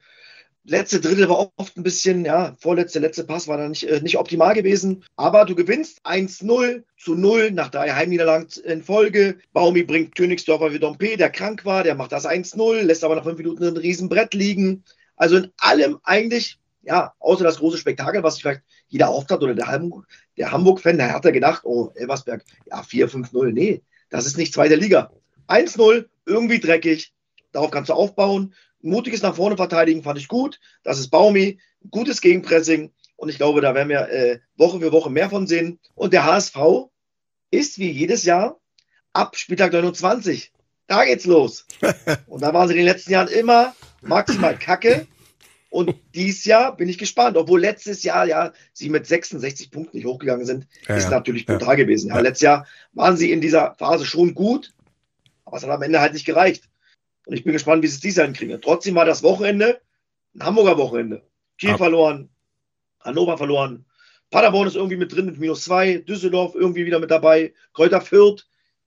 Letzte 0.67 0.99
Drittel 0.99 1.29
war 1.29 1.53
oft 1.57 1.77
ein 1.77 1.83
bisschen, 1.83 2.25
ja, 2.25 2.57
vorletzte, 2.59 2.99
letzte 2.99 3.25
Pass 3.25 3.49
war 3.49 3.59
da 3.59 3.69
nicht, 3.69 3.85
äh, 3.85 4.01
nicht 4.01 4.17
optimal 4.17 4.55
gewesen. 4.55 5.05
Aber 5.15 5.45
du 5.45 5.55
gewinnst 5.55 6.01
1-0 6.05 6.85
zu 6.97 7.15
0 7.15 7.51
nach 7.51 7.69
drei 7.69 7.91
Heimniederlagen 7.91 8.49
in 8.65 8.83
Folge. 8.83 9.37
Baumi 9.53 9.83
bringt 9.83 10.15
Königsdorfer 10.15 10.73
wie 10.73 10.79
Dompe, 10.79 11.19
der 11.19 11.29
krank 11.29 11.67
war, 11.67 11.85
der 11.85 11.95
macht 11.95 12.13
das 12.13 12.25
1-0, 12.25 12.81
lässt 12.81 13.05
aber 13.05 13.15
nach 13.15 13.25
fünf 13.25 13.37
Minuten 13.37 13.65
ein 13.65 13.77
Riesenbrett 13.77 14.33
liegen. 14.33 14.85
Also 15.17 15.37
in 15.37 15.53
allem 15.59 15.99
eigentlich, 16.03 16.59
ja, 16.83 17.13
außer 17.19 17.45
das 17.45 17.59
große 17.59 17.77
Spektakel, 17.77 18.23
was 18.23 18.41
vielleicht 18.41 18.63
jeder 18.89 19.07
erhofft 19.07 19.31
hat 19.31 19.43
oder 19.43 19.55
der 19.55 19.67
Hamburg, 19.67 20.07
der 20.39 20.51
Hamburg-Fan, 20.51 20.97
der 20.97 21.13
hat 21.13 21.27
er 21.27 21.33
gedacht, 21.33 21.65
oh, 21.65 21.91
Elversberg, 21.95 22.43
ja, 22.67 22.81
4-5-0. 22.81 23.53
Nee, 23.53 23.83
das 24.09 24.25
ist 24.25 24.39
nicht 24.39 24.55
zweite 24.55 24.77
Liga. 24.77 25.13
1-0, 25.47 26.07
irgendwie 26.25 26.59
dreckig. 26.59 27.13
Darauf 27.53 27.71
kannst 27.71 27.91
du 27.91 27.95
aufbauen. 27.95 28.55
Mutiges 28.85 29.23
nach 29.23 29.37
vorne 29.37 29.57
verteidigen 29.57 30.03
fand 30.03 30.19
ich 30.19 30.29
gut. 30.29 30.61
Das 30.83 30.99
ist 30.99 31.09
Baumi. 31.11 31.59
Gutes 31.91 32.21
Gegenpressing. 32.21 32.93
Und 33.17 33.29
ich 33.29 33.37
glaube, 33.37 33.61
da 33.61 33.75
werden 33.75 33.89
wir 33.89 34.09
äh, 34.11 34.39
Woche 34.57 34.81
für 34.81 34.93
Woche 34.93 35.11
mehr 35.11 35.31
von 35.31 35.47
sehen. 35.47 35.79
Und 35.95 36.13
der 36.13 36.25
HSV 36.25 36.57
ist 37.51 37.79
wie 37.79 37.91
jedes 37.91 38.25
Jahr 38.25 38.59
ab 39.13 39.37
Spieltag 39.37 39.73
29. 39.73 40.53
Da 40.87 41.05
geht's 41.05 41.25
los. 41.25 41.67
Und 42.27 42.43
da 42.43 42.53
waren 42.53 42.69
sie 42.69 42.75
in 42.75 42.79
den 42.81 42.87
letzten 42.87 43.13
Jahren 43.13 43.29
immer 43.29 43.75
maximal 44.03 44.59
kacke. 44.59 45.07
Und 45.71 45.95
dieses 46.15 46.45
Jahr 46.45 46.77
bin 46.77 46.89
ich 46.89 46.99
gespannt, 46.99 47.37
obwohl 47.37 47.61
letztes 47.61 48.03
Jahr 48.05 48.27
ja 48.27 48.53
sie 48.73 48.91
mit 48.91 49.07
66 49.07 49.71
Punkten 49.71 49.97
nicht 49.97 50.07
hochgegangen 50.07 50.45
sind, 50.47 50.67
Ja, 50.87 50.97
ist 50.97 51.05
ja. 51.05 51.11
natürlich 51.11 51.47
Ja. 51.49 51.57
brutal 51.57 51.77
gewesen. 51.77 52.11
Ja, 52.11 52.19
letztes 52.21 52.43
Jahr 52.43 52.67
waren 52.93 53.17
sie 53.17 53.33
in 53.33 53.41
dieser 53.41 53.75
Phase 53.77 54.05
schon 54.07 54.35
gut, 54.35 54.73
aber 55.45 55.57
es 55.57 55.63
hat 55.65 55.71
am 55.71 55.83
Ende 55.83 56.01
halt 56.01 56.13
nicht 56.13 56.27
gereicht. 56.27 56.69
Und 57.27 57.35
ich 57.35 57.45
bin 57.45 57.53
gespannt, 57.53 57.83
wie 57.83 57.87
sie 57.89 57.95
es 57.95 58.01
dieses 58.01 58.17
Jahr 58.19 58.27
hinkriegen. 58.27 58.61
Trotzdem 58.61 58.95
war 58.95 59.05
das 59.05 59.23
Wochenende 59.23 59.81
ein 60.35 60.45
Hamburger 60.45 60.77
Wochenende. 60.79 61.23
Kiel 61.59 61.71
Ab- 61.71 61.79
verloren, 61.79 62.29
Hannover 63.01 63.39
verloren, 63.39 63.85
Paderborn 64.31 64.67
ist 64.67 64.75
irgendwie 64.77 64.97
mit 64.97 65.15
drin 65.15 65.27
mit 65.27 65.39
minus 65.39 65.63
zwei, 65.65 65.99
Düsseldorf 65.99 66.55
irgendwie 66.55 66.87
wieder 66.87 66.99
mit 66.99 67.11
dabei, 67.11 67.53
Kräuter 67.73 68.01
Fürth. 68.01 68.47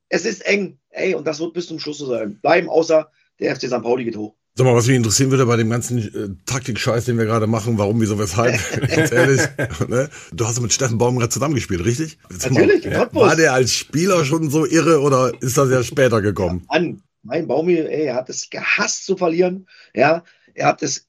Es 0.09 0.25
ist 0.25 0.45
eng, 0.45 0.77
ey, 0.89 1.15
und 1.15 1.25
das 1.25 1.39
wird 1.39 1.53
bis 1.53 1.67
zum 1.67 1.79
Schluss 1.79 1.99
so 1.99 2.05
sein. 2.07 2.39
Bleiben, 2.41 2.67
außer 2.69 3.09
der 3.39 3.55
FC 3.55 3.67
St. 3.67 3.81
Pauli 3.81 4.03
geht 4.03 4.17
hoch. 4.17 4.35
Sag 4.55 4.65
mal, 4.65 4.75
was 4.75 4.87
mich 4.87 4.95
interessieren 4.95 5.29
würde 5.29 5.45
bei 5.45 5.55
dem 5.55 5.69
ganzen 5.69 5.99
äh, 5.99 6.35
Taktik-Scheiß, 6.47 7.05
den 7.05 7.17
wir 7.19 7.25
gerade 7.25 7.45
machen, 7.45 7.77
warum, 7.77 8.01
wieso, 8.01 8.17
weshalb, 8.17 8.59
ganz 8.95 9.11
ehrlich, 9.11 9.41
ne? 9.87 10.09
du 10.33 10.45
hast 10.47 10.59
mit 10.59 10.73
Steffen 10.73 10.97
Baumgart 10.97 11.31
zusammengespielt, 11.31 11.85
richtig? 11.85 12.17
Mal, 12.29 12.49
Natürlich, 12.49 12.83
in 12.85 12.93
Cottbus. 12.93 13.21
War 13.21 13.35
der 13.35 13.53
als 13.53 13.71
Spieler 13.71 14.25
schon 14.25 14.49
so 14.49 14.65
irre 14.65 14.99
oder 15.01 15.31
ist 15.41 15.57
das 15.57 15.69
ja 15.69 15.83
später 15.83 16.21
gekommen? 16.21 16.65
an. 16.69 17.01
Mein 17.27 17.45
Baumi, 17.45 17.75
ey, 17.75 18.05
er 18.05 18.15
hat 18.15 18.29
es 18.29 18.49
gehasst 18.49 19.05
zu 19.05 19.17
verlieren. 19.17 19.67
Ja, 19.93 20.23
er 20.53 20.67
hat 20.67 20.81
es 20.81 21.07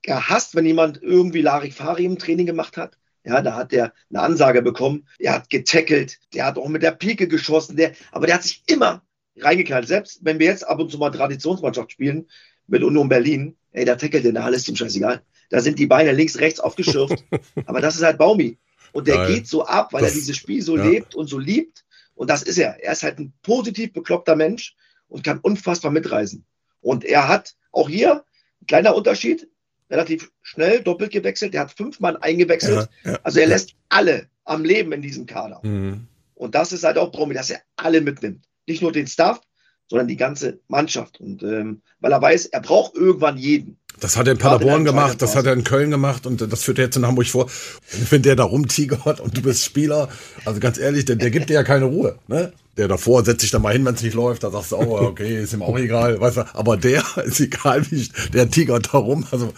gehasst, 0.00 0.54
wenn 0.54 0.64
jemand 0.64 1.02
irgendwie 1.02 1.42
Larifari 1.42 2.06
im 2.06 2.18
Training 2.18 2.46
gemacht 2.46 2.78
hat. 2.78 2.96
Ja, 3.22 3.42
da 3.42 3.54
hat 3.54 3.74
er 3.74 3.92
eine 4.08 4.22
Ansage 4.22 4.62
bekommen. 4.62 5.06
Er 5.18 5.34
hat 5.34 5.50
getackelt. 5.50 6.18
Der 6.32 6.46
hat 6.46 6.56
auch 6.56 6.68
mit 6.68 6.82
der 6.82 6.92
Pike 6.92 7.28
geschossen. 7.28 7.76
Der, 7.76 7.92
aber 8.12 8.26
der 8.26 8.36
hat 8.36 8.44
sich 8.44 8.62
immer 8.66 9.02
reingeknallt. 9.36 9.86
Selbst 9.86 10.20
wenn 10.22 10.38
wir 10.38 10.46
jetzt 10.46 10.66
ab 10.66 10.78
und 10.80 10.90
zu 10.90 10.96
mal 10.96 11.10
Traditionsmannschaft 11.10 11.92
spielen 11.92 12.28
mit 12.66 12.82
Union 12.82 13.10
Berlin, 13.10 13.54
ey, 13.72 13.84
da 13.84 13.96
tackelt 13.96 14.24
der, 14.24 14.32
da 14.32 14.44
alles 14.44 14.66
ihm 14.68 14.76
scheißegal. 14.76 15.20
Da 15.50 15.60
sind 15.60 15.78
die 15.78 15.86
Beine 15.86 16.12
links, 16.12 16.38
rechts 16.38 16.60
aufgeschürft. 16.60 17.22
aber 17.66 17.82
das 17.82 17.96
ist 17.96 18.02
halt 18.02 18.16
Baumi. 18.16 18.56
Und 18.92 19.06
der 19.06 19.16
Geil. 19.16 19.34
geht 19.34 19.46
so 19.48 19.66
ab, 19.66 19.92
weil 19.92 20.00
Das- 20.00 20.12
er 20.12 20.20
dieses 20.20 20.36
Spiel 20.38 20.62
so 20.62 20.78
ja. 20.78 20.84
lebt 20.84 21.14
und 21.14 21.26
so 21.28 21.38
liebt. 21.38 21.84
Und 22.14 22.30
das 22.30 22.42
ist 22.42 22.56
er. 22.56 22.82
Er 22.82 22.92
ist 22.92 23.02
halt 23.02 23.18
ein 23.18 23.34
positiv 23.42 23.92
bekloppter 23.92 24.34
Mensch 24.36 24.74
und 25.08 25.24
kann 25.24 25.38
unfassbar 25.38 25.90
mitreisen. 25.90 26.44
Und 26.80 27.04
er 27.04 27.28
hat 27.28 27.54
auch 27.72 27.88
hier, 27.88 28.24
ein 28.60 28.66
kleiner 28.66 28.94
Unterschied, 28.94 29.48
relativ 29.90 30.30
schnell 30.42 30.80
doppelt 30.80 31.12
gewechselt. 31.12 31.54
Er 31.54 31.62
hat 31.62 31.72
fünf 31.72 32.00
Mann 32.00 32.16
eingewechselt. 32.16 32.88
Ja, 33.04 33.12
ja. 33.12 33.18
Also 33.22 33.40
er 33.40 33.46
lässt 33.46 33.74
alle 33.88 34.28
am 34.44 34.64
Leben 34.64 34.92
in 34.92 35.02
diesem 35.02 35.26
Kader. 35.26 35.60
Mhm. 35.62 36.06
Und 36.34 36.54
das 36.54 36.72
ist 36.72 36.84
halt 36.84 36.98
auch 36.98 37.10
Promi, 37.10 37.34
dass 37.34 37.50
er 37.50 37.60
alle 37.76 38.00
mitnimmt. 38.00 38.44
Nicht 38.66 38.82
nur 38.82 38.92
den 38.92 39.06
Staff, 39.06 39.40
sondern 39.88 40.06
die 40.06 40.16
ganze 40.16 40.60
Mannschaft. 40.68 41.20
Und 41.20 41.42
ähm, 41.42 41.82
weil 42.00 42.12
er 42.12 42.22
weiß, 42.22 42.46
er 42.46 42.60
braucht 42.60 42.94
irgendwann 42.94 43.38
jeden. 43.38 43.78
Das 44.00 44.16
hat 44.16 44.28
er 44.28 44.34
in 44.34 44.38
Paderborn 44.38 44.84
der 44.84 44.92
gemacht, 44.92 45.20
das 45.20 45.34
hat 45.34 45.46
er 45.46 45.54
in 45.54 45.64
Köln 45.64 45.90
gemacht 45.90 46.24
und 46.24 46.40
das 46.40 46.62
führt 46.62 46.78
er 46.78 46.84
jetzt 46.84 46.96
in 46.96 47.06
Hamburg 47.06 47.26
vor. 47.26 47.46
Und 47.46 48.12
wenn 48.12 48.22
der 48.22 48.36
da 48.36 48.44
rumtigert 48.44 49.18
und 49.18 49.36
du 49.36 49.42
bist 49.42 49.64
Spieler, 49.64 50.08
also 50.44 50.60
ganz 50.60 50.78
ehrlich, 50.78 51.04
der, 51.04 51.16
der 51.16 51.30
gibt 51.30 51.50
dir 51.50 51.54
ja 51.54 51.64
keine 51.64 51.86
Ruhe. 51.86 52.16
Ne? 52.28 52.52
Der 52.78 52.88
davor 52.88 53.24
setzt 53.24 53.42
sich 53.42 53.50
dann 53.50 53.62
mal 53.62 53.72
hin, 53.72 53.84
wenn 53.84 53.94
es 53.94 54.02
nicht 54.02 54.14
läuft, 54.14 54.44
da 54.44 54.50
sagst 54.50 54.72
du 54.72 54.76
auch, 54.76 55.00
okay, 55.02 55.42
ist 55.42 55.52
ihm 55.52 55.62
auch 55.62 55.76
egal, 55.76 56.20
weißt 56.20 56.36
du. 56.38 56.54
Aber 56.54 56.76
der 56.76 57.04
ist 57.24 57.40
egal, 57.40 57.88
wie 57.90 57.96
ich, 57.96 58.12
der 58.32 58.50
tigert 58.50 58.94
da 58.94 58.98
rum. 58.98 59.26
Also 59.30 59.52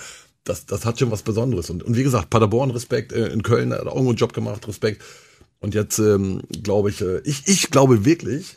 das, 0.44 0.66
das 0.66 0.84
hat 0.84 0.98
schon 0.98 1.10
was 1.10 1.22
Besonderes. 1.22 1.70
Und, 1.70 1.82
und 1.82 1.96
wie 1.96 2.02
gesagt, 2.02 2.30
Paderborn, 2.30 2.70
Respekt, 2.70 3.12
äh, 3.12 3.28
in 3.28 3.42
Köln 3.42 3.72
hat 3.72 3.82
er 3.82 3.92
auch 3.92 3.98
einen 3.98 4.16
Job 4.16 4.32
gemacht, 4.32 4.66
Respekt. 4.66 5.02
Und 5.60 5.74
jetzt 5.74 5.98
ähm, 5.98 6.42
glaube 6.62 6.90
ich, 6.90 7.02
äh, 7.02 7.20
ich, 7.24 7.46
ich 7.46 7.70
glaube 7.70 8.04
wirklich, 8.04 8.56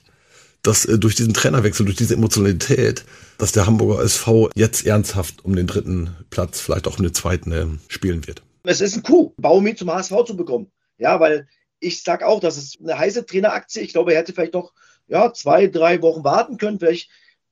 dass 0.61 0.85
äh, 0.85 0.97
durch 0.97 1.15
diesen 1.15 1.33
Trainerwechsel, 1.33 1.85
durch 1.85 1.97
diese 1.97 2.13
Emotionalität, 2.13 3.03
dass 3.37 3.51
der 3.51 3.65
Hamburger 3.65 4.01
SV 4.01 4.49
jetzt 4.55 4.85
ernsthaft 4.85 5.43
um 5.43 5.55
den 5.55 5.67
dritten 5.67 6.15
Platz, 6.29 6.61
vielleicht 6.61 6.87
auch 6.87 6.97
um 6.97 7.03
den 7.03 7.13
zweiten 7.13 7.51
äh, 7.51 7.65
spielen 7.89 8.25
wird. 8.25 8.41
Es 8.63 8.79
ist 8.79 8.95
ein 8.95 9.03
Coup, 9.03 9.33
Baumi 9.37 9.75
zum 9.75 9.91
HSV 9.91 10.13
zu 10.25 10.37
bekommen. 10.37 10.71
Ja, 10.97 11.19
weil 11.19 11.47
ich 11.83 12.03
sag 12.03 12.23
auch, 12.23 12.39
das 12.39 12.57
ist 12.57 12.79
eine 12.81 12.97
heiße 12.97 13.25
Traineraktie. 13.25 13.81
Ich 13.81 13.91
glaube, 13.93 14.13
er 14.13 14.19
hätte 14.19 14.33
vielleicht 14.33 14.53
noch 14.53 14.73
ja, 15.07 15.33
zwei, 15.33 15.67
drei 15.67 16.01
Wochen 16.01 16.23
warten 16.23 16.57
können. 16.57 16.79
Vielleicht 16.79 17.09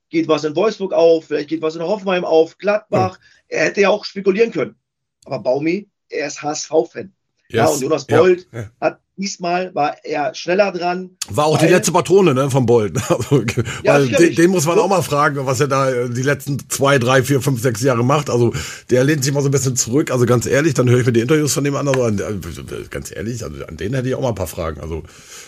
geht 0.10 0.28
was 0.28 0.44
in 0.44 0.56
Wolfsburg 0.56 0.94
auf, 0.94 1.26
vielleicht 1.26 1.50
geht 1.50 1.62
was 1.62 1.76
in 1.76 1.82
Hoffenheim 1.84 2.26
auf, 2.26 2.58
Gladbach. 2.58 3.20
Er 3.48 3.66
hätte 3.66 3.82
ja 3.82 3.90
auch 3.90 4.06
spekulieren 4.06 4.52
können. 4.52 4.76
Aber 5.26 5.40
Baumi, 5.40 5.90
er 6.10 6.28
ist 6.28 6.42
HSV-Fan. 6.42 7.14
Ja, 7.50 7.66
Yes. 7.66 7.76
und 7.76 7.82
Jonas 7.82 8.06
Ja, 8.10 8.18
Bold 8.18 8.48
ja. 8.52 8.72
hat 8.80 9.02
diesmal 9.22 9.74
war 9.76 10.04
er 10.04 10.34
schneller 10.34 10.72
dran. 10.72 11.12
War 11.30 11.46
auch 11.46 11.58
die 11.58 11.68
letzte 11.68 11.92
Patrone 11.92 12.34
ne, 12.34 12.50
von 12.50 12.66
Bolt. 12.66 12.98
Also, 13.12 13.44
Ja, 13.84 13.94
weil 13.94 14.08
den, 14.08 14.52
muss 14.52 14.66
man 14.66 14.80
auch 14.80 14.88
mal 14.88 15.02
fragen, 15.02 15.46
was 15.46 15.60
er 15.60 15.68
da 15.68 15.92
äh, 15.92 16.10
die 16.10 16.22
letzten 16.22 16.58
zwei, 16.70 16.98
drei, 16.98 17.24
vier, 17.24 17.42
fünf, 17.42 17.62
sechs 17.62 17.82
Jahre 17.82 18.04
macht. 18.04 18.30
Also 18.30 18.54
der 18.90 19.04
lehnt 19.04 19.24
sich 19.24 19.34
mal 19.34 19.42
so 19.42 19.50
ein 19.50 19.52
bisschen 19.52 19.76
zurück. 19.76 20.12
Also 20.12 20.26
ganz 20.26 20.46
ehrlich, 20.46 20.74
dann 20.74 20.90
höre 20.90 21.00
ich 21.00 21.06
mir 21.06 21.14
die 21.14 21.20
Interviews 21.20 21.54
von 21.54 21.64
dem 21.64 21.76
an. 21.76 21.88
Also, 21.88 22.04
an 22.04 22.20
äh, 22.20 22.88
ganz 22.90 23.16
ehrlich, 23.16 23.44
also 23.44 23.66
an 23.66 23.78
den 23.78 23.94
hätte 23.94 24.10
ich 24.10 24.16
auch 24.16 24.22
mal 24.22 24.30
ein 24.30 24.36
paar 24.36 24.48
Fragen. 24.48 24.82
Also 24.82 25.04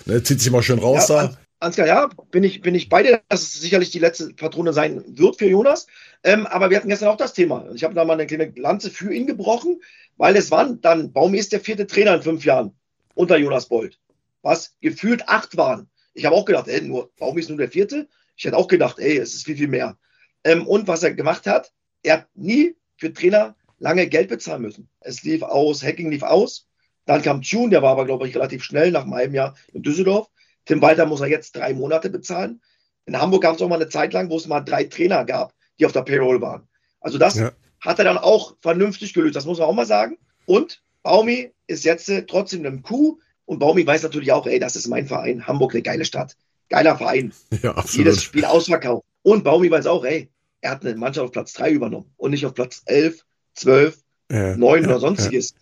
ne, 0.05 0.21
zieht 0.23 0.41
sich 0.41 0.51
mal 0.51 0.61
schön 0.61 0.79
raus 0.79 1.07
Ja, 1.07 1.27
da. 1.27 1.37
Ansgar, 1.63 1.87
ja, 1.87 2.09
bin 2.29 2.43
ich, 2.43 2.61
bin 2.61 2.75
ich 2.75 2.89
bei 2.89 3.03
dir, 3.03 3.21
dass 3.29 3.41
es 3.41 3.61
sicherlich 3.61 3.89
die 3.89 3.99
letzte 3.99 4.33
Patrone 4.33 4.73
sein 4.73 5.03
wird 5.07 5.37
für 5.37 5.47
Jonas. 5.47 5.87
Ähm, 6.23 6.45
aber 6.45 6.69
wir 6.69 6.77
hatten 6.77 6.89
gestern 6.89 7.07
auch 7.07 7.17
das 7.17 7.33
Thema. 7.33 7.65
Ich 7.73 7.83
habe 7.83 7.93
da 7.93 8.05
mal 8.05 8.13
eine 8.13 8.27
kleine 8.27 8.51
Lanze 8.55 8.89
für 8.89 9.13
ihn 9.13 9.27
gebrochen, 9.27 9.81
weil 10.17 10.35
es 10.35 10.51
waren 10.51 10.81
dann, 10.81 11.13
Baumi 11.13 11.37
ist 11.37 11.53
der 11.53 11.61
vierte 11.61 11.87
Trainer 11.87 12.15
in 12.15 12.21
fünf 12.21 12.45
Jahren 12.45 12.73
unter 13.15 13.37
Jonas 13.37 13.67
Bold, 13.67 13.99
was 14.41 14.75
gefühlt 14.81 15.27
acht 15.27 15.57
waren. 15.57 15.89
Ich 16.13 16.25
habe 16.25 16.35
auch 16.35 16.45
gedacht, 16.45 16.67
ey, 16.67 16.81
nur, 16.81 17.11
Baumi 17.17 17.41
ist 17.41 17.49
nur 17.49 17.57
der 17.57 17.69
vierte. 17.69 18.07
Ich 18.35 18.45
hätte 18.45 18.57
auch 18.57 18.67
gedacht, 18.67 18.99
ey, 18.99 19.17
es 19.17 19.33
ist 19.33 19.45
viel, 19.45 19.57
viel 19.57 19.67
mehr. 19.67 19.97
Ähm, 20.43 20.67
und 20.67 20.87
was 20.87 21.03
er 21.03 21.13
gemacht 21.13 21.47
hat, 21.47 21.71
er 22.03 22.13
hat 22.17 22.27
nie 22.35 22.75
für 22.97 23.13
Trainer 23.13 23.55
lange 23.79 24.07
Geld 24.07 24.29
bezahlen 24.29 24.61
müssen. 24.61 24.89
Es 24.99 25.23
lief 25.23 25.41
aus, 25.41 25.83
Hacking 25.83 26.11
lief 26.11 26.23
aus. 26.23 26.67
Dann 27.05 27.21
kam 27.21 27.41
Tune, 27.41 27.69
der 27.69 27.81
war 27.81 27.91
aber, 27.91 28.05
glaube 28.05 28.27
ich, 28.27 28.35
relativ 28.35 28.63
schnell 28.63 28.91
nach 28.91 29.03
einem 29.03 29.13
halben 29.13 29.33
Jahr 29.35 29.55
in 29.73 29.81
Düsseldorf. 29.83 30.27
Tim 30.65 30.81
Walter 30.81 31.05
muss 31.05 31.21
er 31.21 31.27
jetzt 31.27 31.55
drei 31.55 31.73
Monate 31.73 32.09
bezahlen. 32.09 32.61
In 33.05 33.19
Hamburg 33.19 33.41
gab 33.43 33.55
es 33.55 33.61
auch 33.61 33.67
mal 33.67 33.75
eine 33.75 33.89
Zeit 33.89 34.13
lang, 34.13 34.29
wo 34.29 34.37
es 34.37 34.47
mal 34.47 34.61
drei 34.61 34.85
Trainer 34.85 35.25
gab, 35.25 35.53
die 35.79 35.85
auf 35.85 35.91
der 35.91 36.03
Payroll 36.03 36.39
waren. 36.41 36.67
Also 37.01 37.17
das 37.17 37.35
Ja. 37.35 37.51
hat 37.81 37.99
er 37.99 38.05
dann 38.05 38.17
auch 38.17 38.55
vernünftig 38.61 39.13
gelöst, 39.13 39.35
das 39.35 39.45
muss 39.45 39.59
man 39.59 39.67
auch 39.67 39.73
mal 39.73 39.85
sagen. 39.85 40.17
Und 40.45 40.81
Baumi 41.03 41.51
ist 41.67 41.83
jetzt 41.85 42.09
äh, 42.09 42.25
trotzdem 42.25 42.65
im 42.65 42.81
Coup 42.81 43.19
und 43.45 43.59
Baumi 43.59 43.85
weiß 43.85 44.03
natürlich 44.03 44.31
auch, 44.31 44.47
ey, 44.47 44.59
das 44.59 44.75
ist 44.75 44.87
mein 44.87 45.05
Verein, 45.07 45.45
Hamburg 45.47 45.73
eine 45.73 45.83
geile 45.83 46.05
Stadt, 46.05 46.35
geiler 46.69 46.97
Verein, 46.97 47.33
Ja, 47.61 47.71
absolut. 47.75 48.05
jedes 48.07 48.23
Spiel 48.23 48.45
ausverkauft. 48.45 49.05
Und 49.21 49.43
Baumi 49.43 49.69
weiß 49.69 49.85
auch, 49.87 50.03
ey, 50.05 50.29
er 50.61 50.71
hat 50.71 50.85
eine 50.85 50.95
Mannschaft 50.95 51.25
auf 51.25 51.31
Platz 51.31 51.53
drei 51.53 51.71
übernommen 51.71 52.09
und 52.17 52.31
nicht 52.31 52.45
auf 52.45 52.53
Platz 52.53 52.81
11, 52.85 53.19
12, 53.55 53.97
Ja. 54.31 54.55
9 54.57 54.85
oder 54.85 54.99
sonstiges. 54.99 55.53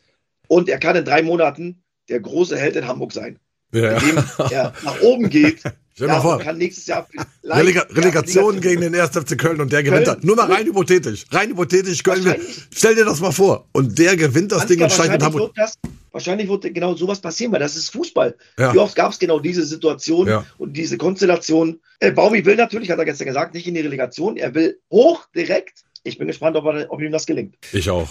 Und 0.47 0.69
er 0.69 0.77
kann 0.79 0.95
in 0.95 1.05
drei 1.05 1.21
Monaten 1.23 1.83
der 2.09 2.19
große 2.19 2.57
Held 2.57 2.75
in 2.75 2.87
Hamburg 2.87 3.11
sein, 3.13 3.39
ja. 3.73 3.97
indem 3.97 4.23
er 4.51 4.73
nach 4.83 5.01
oben 5.01 5.29
geht 5.29 5.63
Stell 5.93 6.07
dir 6.07 6.13
ja, 6.13 6.17
mal 6.19 6.21
vor, 6.23 6.39
kann 6.39 6.57
nächstes 6.57 6.87
Jahr 6.87 7.07
Relega 7.43 7.81
ja, 7.89 7.95
Relegation 7.95 8.61
gegen 8.61 8.81
den 8.81 8.95
1. 8.95 9.09
FC 9.09 9.37
Köln 9.37 9.59
und 9.61 9.71
der 9.71 9.83
gewinnt 9.83 10.05
Köln. 10.05 10.17
das. 10.17 10.23
Nur 10.25 10.35
mal 10.35 10.51
rein 10.51 10.65
hypothetisch. 10.65 11.25
Rein 11.31 11.49
hypothetisch. 11.49 12.01
Köln 12.03 12.23
wird, 12.23 12.37
Wahrscheinlich. 12.37 12.67
stell 12.73 12.95
dir 12.95 13.05
das 13.05 13.19
mal 13.19 13.31
vor. 13.31 13.67
Und 13.73 13.97
der 13.99 14.15
gewinnt 14.15 14.51
das 14.51 14.65
Ding 14.67 14.81
und 14.81 14.91
steigt 14.91 15.11
mit 15.11 15.21
wahrscheinlich, 15.21 15.41
Hamburg. 15.41 15.55
das, 15.55 15.77
wahrscheinlich 16.11 16.47
wird 16.49 16.73
genau 16.73 16.95
sowas 16.95 17.19
passieren, 17.19 17.51
weil 17.51 17.59
das 17.59 17.75
ist 17.75 17.89
Fußball. 17.89 18.35
Ja. 18.57 18.73
Wie 18.73 18.77
oft 18.79 18.95
gab 18.95 19.11
es 19.11 19.19
genau 19.19 19.39
diese 19.39 19.65
Situation 19.65 20.27
Ja. 20.27 20.45
und 20.57 20.73
diese 20.77 20.97
Konstellation? 20.97 21.79
Äh, 21.99 22.11
Baumi 22.11 22.45
will 22.45 22.55
natürlich, 22.55 22.89
hat 22.89 22.99
er 22.99 23.05
gestern 23.05 23.27
gesagt, 23.27 23.53
nicht 23.53 23.67
in 23.67 23.73
die 23.73 23.81
Relegation. 23.81 24.37
Er 24.37 24.55
will 24.55 24.79
hoch 24.91 25.25
direkt. 25.35 25.83
Ich 26.03 26.17
bin 26.17 26.27
gespannt, 26.27 26.55
ob, 26.55 26.65
er, 26.65 26.89
ob 26.91 27.01
ihm 27.01 27.11
das 27.11 27.25
gelingt. 27.25 27.55
Ich 27.73 27.89
auch. 27.89 28.09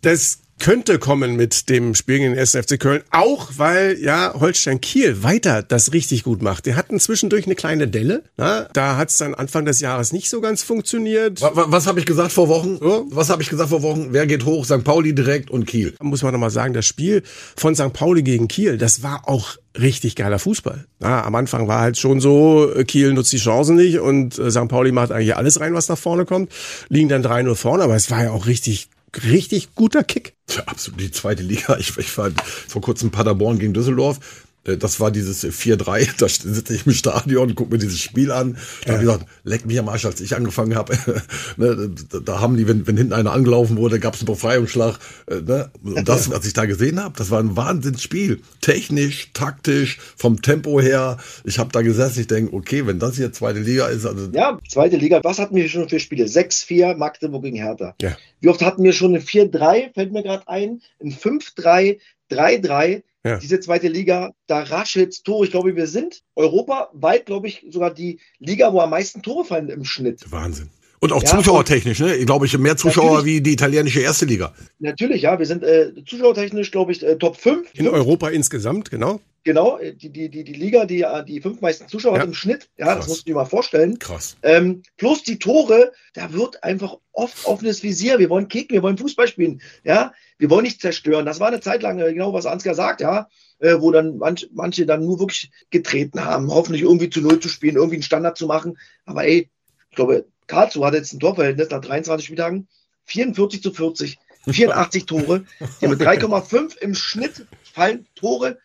Das 0.00 0.38
könnte 0.58 0.98
kommen 0.98 1.36
mit 1.36 1.68
dem 1.68 1.94
Spiel 1.94 2.18
gegen 2.18 2.30
den 2.32 2.38
1. 2.38 2.52
FC 2.52 2.78
Köln. 2.78 3.02
Auch 3.10 3.50
weil 3.56 3.98
ja 4.00 4.34
Holstein 4.38 4.80
Kiel 4.80 5.22
weiter 5.22 5.62
das 5.62 5.92
richtig 5.92 6.24
gut 6.24 6.42
macht. 6.42 6.66
Die 6.66 6.74
hatten 6.74 7.00
zwischendurch 7.00 7.46
eine 7.46 7.54
kleine 7.54 7.88
Delle. 7.88 8.22
Na, 8.36 8.68
da 8.72 8.96
hat 8.96 9.10
es 9.10 9.18
dann 9.18 9.34
Anfang 9.34 9.64
des 9.64 9.80
Jahres 9.80 10.12
nicht 10.12 10.30
so 10.30 10.40
ganz 10.40 10.62
funktioniert. 10.62 11.40
Was, 11.40 11.52
was 11.54 11.86
habe 11.86 12.00
ich 12.00 12.06
gesagt 12.06 12.32
vor 12.32 12.48
Wochen? 12.48 12.78
Was 13.10 13.30
habe 13.30 13.42
ich 13.42 13.50
gesagt 13.50 13.70
vor 13.70 13.82
Wochen? 13.82 14.08
Wer 14.10 14.26
geht 14.26 14.44
hoch? 14.44 14.64
St. 14.64 14.84
Pauli 14.84 15.14
direkt 15.14 15.50
und 15.50 15.66
Kiel. 15.66 15.94
Da 15.98 16.04
muss 16.04 16.22
man 16.22 16.32
nochmal 16.32 16.50
sagen, 16.50 16.74
das 16.74 16.86
Spiel 16.86 17.22
von 17.56 17.74
St. 17.74 17.92
Pauli 17.92 18.22
gegen 18.22 18.48
Kiel, 18.48 18.78
das 18.78 19.02
war 19.02 19.28
auch 19.28 19.56
richtig 19.78 20.16
geiler 20.16 20.38
Fußball. 20.38 20.86
Ja, 21.00 21.24
am 21.24 21.34
Anfang 21.34 21.68
war 21.68 21.80
halt 21.80 21.98
schon 21.98 22.20
so, 22.20 22.72
Kiel 22.86 23.12
nutzt 23.12 23.32
die 23.32 23.38
Chancen 23.38 23.76
nicht 23.76 24.00
und 24.00 24.38
äh, 24.38 24.50
St. 24.50 24.68
Pauli 24.68 24.92
macht 24.92 25.12
eigentlich 25.12 25.36
alles 25.36 25.60
rein, 25.60 25.74
was 25.74 25.88
nach 25.88 25.98
vorne 25.98 26.24
kommt. 26.24 26.50
Liegen 26.88 27.08
dann 27.08 27.24
3-0 27.24 27.54
vorne, 27.54 27.84
aber 27.84 27.94
es 27.94 28.10
war 28.10 28.24
ja 28.24 28.30
auch 28.32 28.46
richtig 28.46 28.88
richtig 29.24 29.74
guter 29.74 30.04
Kick. 30.04 30.34
Ja, 30.50 30.64
absolut 30.64 31.00
die 31.00 31.10
zweite 31.10 31.42
Liga. 31.42 31.76
Ich, 31.78 31.96
ich 31.98 32.16
war 32.18 32.30
vor 32.68 32.82
kurzem 32.82 33.10
Paderborn 33.10 33.58
gegen 33.58 33.74
Düsseldorf. 33.74 34.46
Äh, 34.68 34.76
Das 34.76 35.00
war 35.00 35.10
dieses 35.10 35.44
4-3, 35.44 36.10
da 36.18 36.28
sitze 36.28 36.74
ich 36.74 36.86
im 36.86 36.92
Stadion, 36.92 37.54
gucke 37.54 37.72
mir 37.72 37.78
dieses 37.78 38.00
Spiel 38.00 38.30
an. 38.30 38.56
Da 38.84 38.92
habe 38.92 39.02
ich 39.02 39.08
gesagt, 39.08 39.26
leck 39.44 39.66
mich 39.66 39.78
am 39.78 39.88
Arsch, 39.88 40.04
als 40.04 40.20
ich 40.20 40.36
angefangen 40.36 40.74
habe. 40.74 40.96
ne, 41.56 41.90
da, 42.24 42.40
haben 42.40 42.56
die, 42.56 42.68
wenn, 42.68 42.86
wenn 42.86 42.96
hinten 42.96 43.12
einer 43.12 43.32
angelaufen 43.32 43.76
wurde, 43.76 43.98
gab 43.98 44.14
es 44.14 44.20
einen 44.20 44.26
Befreiungsschlag. 44.26 44.98
Äh, 45.26 45.40
ne? 45.40 45.70
Und 45.82 46.08
das, 46.08 46.30
was 46.30 46.46
ich 46.46 46.52
da 46.52 46.66
gesehen 46.66 47.02
habe, 47.02 47.14
das 47.16 47.30
war 47.30 47.40
ein 47.40 47.56
Wahnsinnsspiel. 47.56 48.40
Technisch, 48.60 49.30
taktisch, 49.32 49.98
vom 50.16 50.42
Tempo 50.42 50.80
her. 50.80 51.18
Ich 51.44 51.58
habe 51.58 51.72
da 51.72 51.82
gesessen, 51.82 52.20
ich 52.20 52.26
denke, 52.26 52.54
okay, 52.54 52.86
wenn 52.86 52.98
das 52.98 53.16
hier 53.16 53.32
zweite 53.32 53.60
Liga 53.60 53.86
ist, 53.88 54.06
also 54.06 54.28
Ja, 54.32 54.58
zweite 54.68 54.96
Liga. 54.96 55.20
Was 55.22 55.38
hatten 55.38 55.56
wir 55.56 55.68
schon 55.68 55.88
für 55.88 56.00
Spiele? 56.00 56.24
6-4 56.24 56.96
Magdeburg 56.96 57.42
gegen 57.42 57.56
Hertha. 57.56 57.94
Ja. 58.00 58.16
Wie 58.40 58.48
oft 58.48 58.62
hatten 58.62 58.82
wir 58.84 58.92
schon 58.92 59.14
eine 59.14 59.24
4-3, 59.24 59.94
fällt 59.94 60.12
mir 60.12 60.22
gerade 60.22 60.48
ein, 60.48 60.80
ein 61.02 61.12
5-3, 61.12 61.98
3-3. 62.30 63.02
Ja. 63.24 63.38
Diese 63.38 63.60
zweite 63.60 63.88
Liga, 63.88 64.32
da 64.46 64.62
raschelt's 64.62 65.22
Tore. 65.22 65.44
Ich 65.44 65.50
glaube, 65.50 65.74
wir 65.74 65.86
sind 65.86 66.22
europaweit, 66.36 67.26
glaube 67.26 67.48
ich, 67.48 67.66
sogar 67.70 67.92
die 67.92 68.20
Liga, 68.38 68.72
wo 68.72 68.80
am 68.80 68.90
meisten 68.90 69.22
Tore 69.22 69.44
fallen 69.44 69.68
im 69.68 69.84
Schnitt. 69.84 70.24
Wahnsinn. 70.30 70.70
Und 71.00 71.12
auch 71.12 71.22
Ja, 71.22 71.28
zuschauertechnisch, 71.28 72.00
ne? 72.00 72.16
Ich 72.16 72.26
glaube, 72.26 72.46
ich 72.46 72.58
mehr 72.58 72.76
Zuschauer 72.76 73.24
wie 73.24 73.40
die 73.40 73.52
italienische 73.52 74.00
erste 74.00 74.24
Liga. 74.24 74.52
Natürlich, 74.80 75.22
ja, 75.22 75.38
wir 75.38 75.46
sind 75.46 75.62
äh, 75.62 75.92
zuschauertechnisch, 76.04 76.70
glaube 76.70 76.92
ich, 76.92 77.04
äh, 77.04 77.16
Top 77.16 77.36
5. 77.36 77.68
In 77.74 77.88
Europa 77.88 78.28
insgesamt, 78.30 78.90
genau. 78.90 79.20
Genau, 79.48 79.78
äh, 79.78 79.94
die, 79.94 80.10
die, 80.10 80.28
die, 80.28 80.44
die 80.44 80.52
Liga, 80.52 80.84
die 80.84 81.00
äh, 81.00 81.24
die 81.24 81.40
fünf 81.40 81.62
meisten 81.62 81.88
Zuschauer 81.88 82.16
Ja. 82.16 82.20
hat 82.20 82.26
im 82.28 82.34
Schnitt. 82.34 82.68
Ja, 82.76 82.84
Krass. 82.88 82.96
das 82.98 83.08
musst 83.08 83.20
du 83.22 83.30
dir 83.30 83.34
mal 83.34 83.46
vorstellen. 83.46 83.98
Krass. 83.98 84.36
Ähm, 84.42 84.82
plus 84.98 85.22
die 85.22 85.38
Tore, 85.38 85.90
da 86.12 86.34
wird 86.34 86.62
einfach 86.62 86.98
oft 87.12 87.46
offenes 87.46 87.82
Visier. 87.82 88.18
Wir 88.18 88.28
wollen 88.28 88.48
kicken, 88.48 88.74
wir 88.74 88.82
wollen 88.82 88.98
Fußball 88.98 89.26
spielen. 89.26 89.62
Ja, 89.84 90.12
wir 90.36 90.50
wollen 90.50 90.64
nicht 90.64 90.82
zerstören. 90.82 91.24
Das 91.24 91.40
war 91.40 91.48
eine 91.48 91.60
Zeit 91.62 91.80
lang, 91.80 91.98
äh, 91.98 92.12
genau 92.12 92.34
was 92.34 92.44
Ansgar 92.44 92.74
sagt, 92.74 93.00
ja, 93.00 93.26
äh, 93.60 93.76
wo 93.80 93.90
dann 93.90 94.18
manch, 94.18 94.50
manche 94.52 94.84
dann 94.84 95.02
nur 95.02 95.18
wirklich 95.18 95.50
getreten 95.70 96.22
haben, 96.26 96.50
hoffentlich 96.52 96.82
irgendwie 96.82 97.08
zu 97.08 97.22
Null 97.22 97.40
zu 97.40 97.48
spielen, 97.48 97.76
irgendwie 97.76 97.96
einen 97.96 98.02
Standard 98.02 98.36
zu 98.36 98.46
machen. 98.46 98.76
Aber 99.06 99.24
ey, 99.24 99.48
ich 99.88 99.96
glaube, 99.96 100.26
Karlsruhe 100.46 100.86
hat 100.86 100.92
jetzt 100.92 101.14
ein 101.14 101.20
Torverhältnis 101.20 101.70
nach 101.70 101.80
23 101.80 102.26
Spieltagen 102.26 102.68
44 103.06 103.62
zu 103.62 103.72
40, 103.72 104.18
84 104.46 105.06
Tore. 105.06 105.46
Die 105.80 105.86
haben 105.86 105.96
mit 105.96 106.02
3,5 106.06 106.76
im 106.80 106.94
Schnitt 106.94 107.46
fallen 107.72 108.06
Tore, 108.14 108.58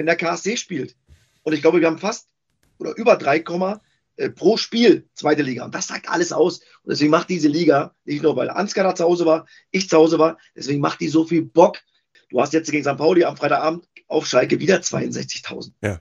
wenn 0.00 0.06
der 0.06 0.16
KSC 0.16 0.56
spielt. 0.56 0.96
Und 1.42 1.52
ich 1.52 1.60
glaube, 1.60 1.78
wir 1.80 1.86
haben 1.86 1.98
fast 1.98 2.30
oder 2.78 2.96
über 2.96 3.16
3, 3.16 3.44
äh, 4.16 4.30
pro 4.30 4.56
Spiel 4.56 5.06
zweite 5.14 5.42
Liga. 5.42 5.66
Und 5.66 5.74
das 5.74 5.88
sagt 5.88 6.08
alles 6.08 6.32
aus. 6.32 6.60
Und 6.82 6.90
deswegen 6.90 7.10
macht 7.10 7.28
diese 7.28 7.48
Liga, 7.48 7.94
nicht 8.06 8.22
nur 8.22 8.34
weil 8.34 8.48
Ansgar 8.48 8.84
da 8.84 8.94
zu 8.94 9.04
Hause 9.04 9.26
war, 9.26 9.46
ich 9.70 9.90
zu 9.90 9.98
Hause 9.98 10.18
war, 10.18 10.38
deswegen 10.56 10.80
macht 10.80 11.00
die 11.00 11.08
so 11.08 11.26
viel 11.26 11.42
Bock. 11.42 11.76
Du 12.30 12.40
hast 12.40 12.54
jetzt 12.54 12.70
gegen 12.70 12.82
St. 12.82 12.96
Pauli 12.96 13.24
am 13.24 13.36
Freitagabend 13.36 13.86
auf 14.08 14.26
Schalke 14.26 14.58
wieder 14.58 14.78
62.000. 14.78 15.72
Ja. 15.82 16.00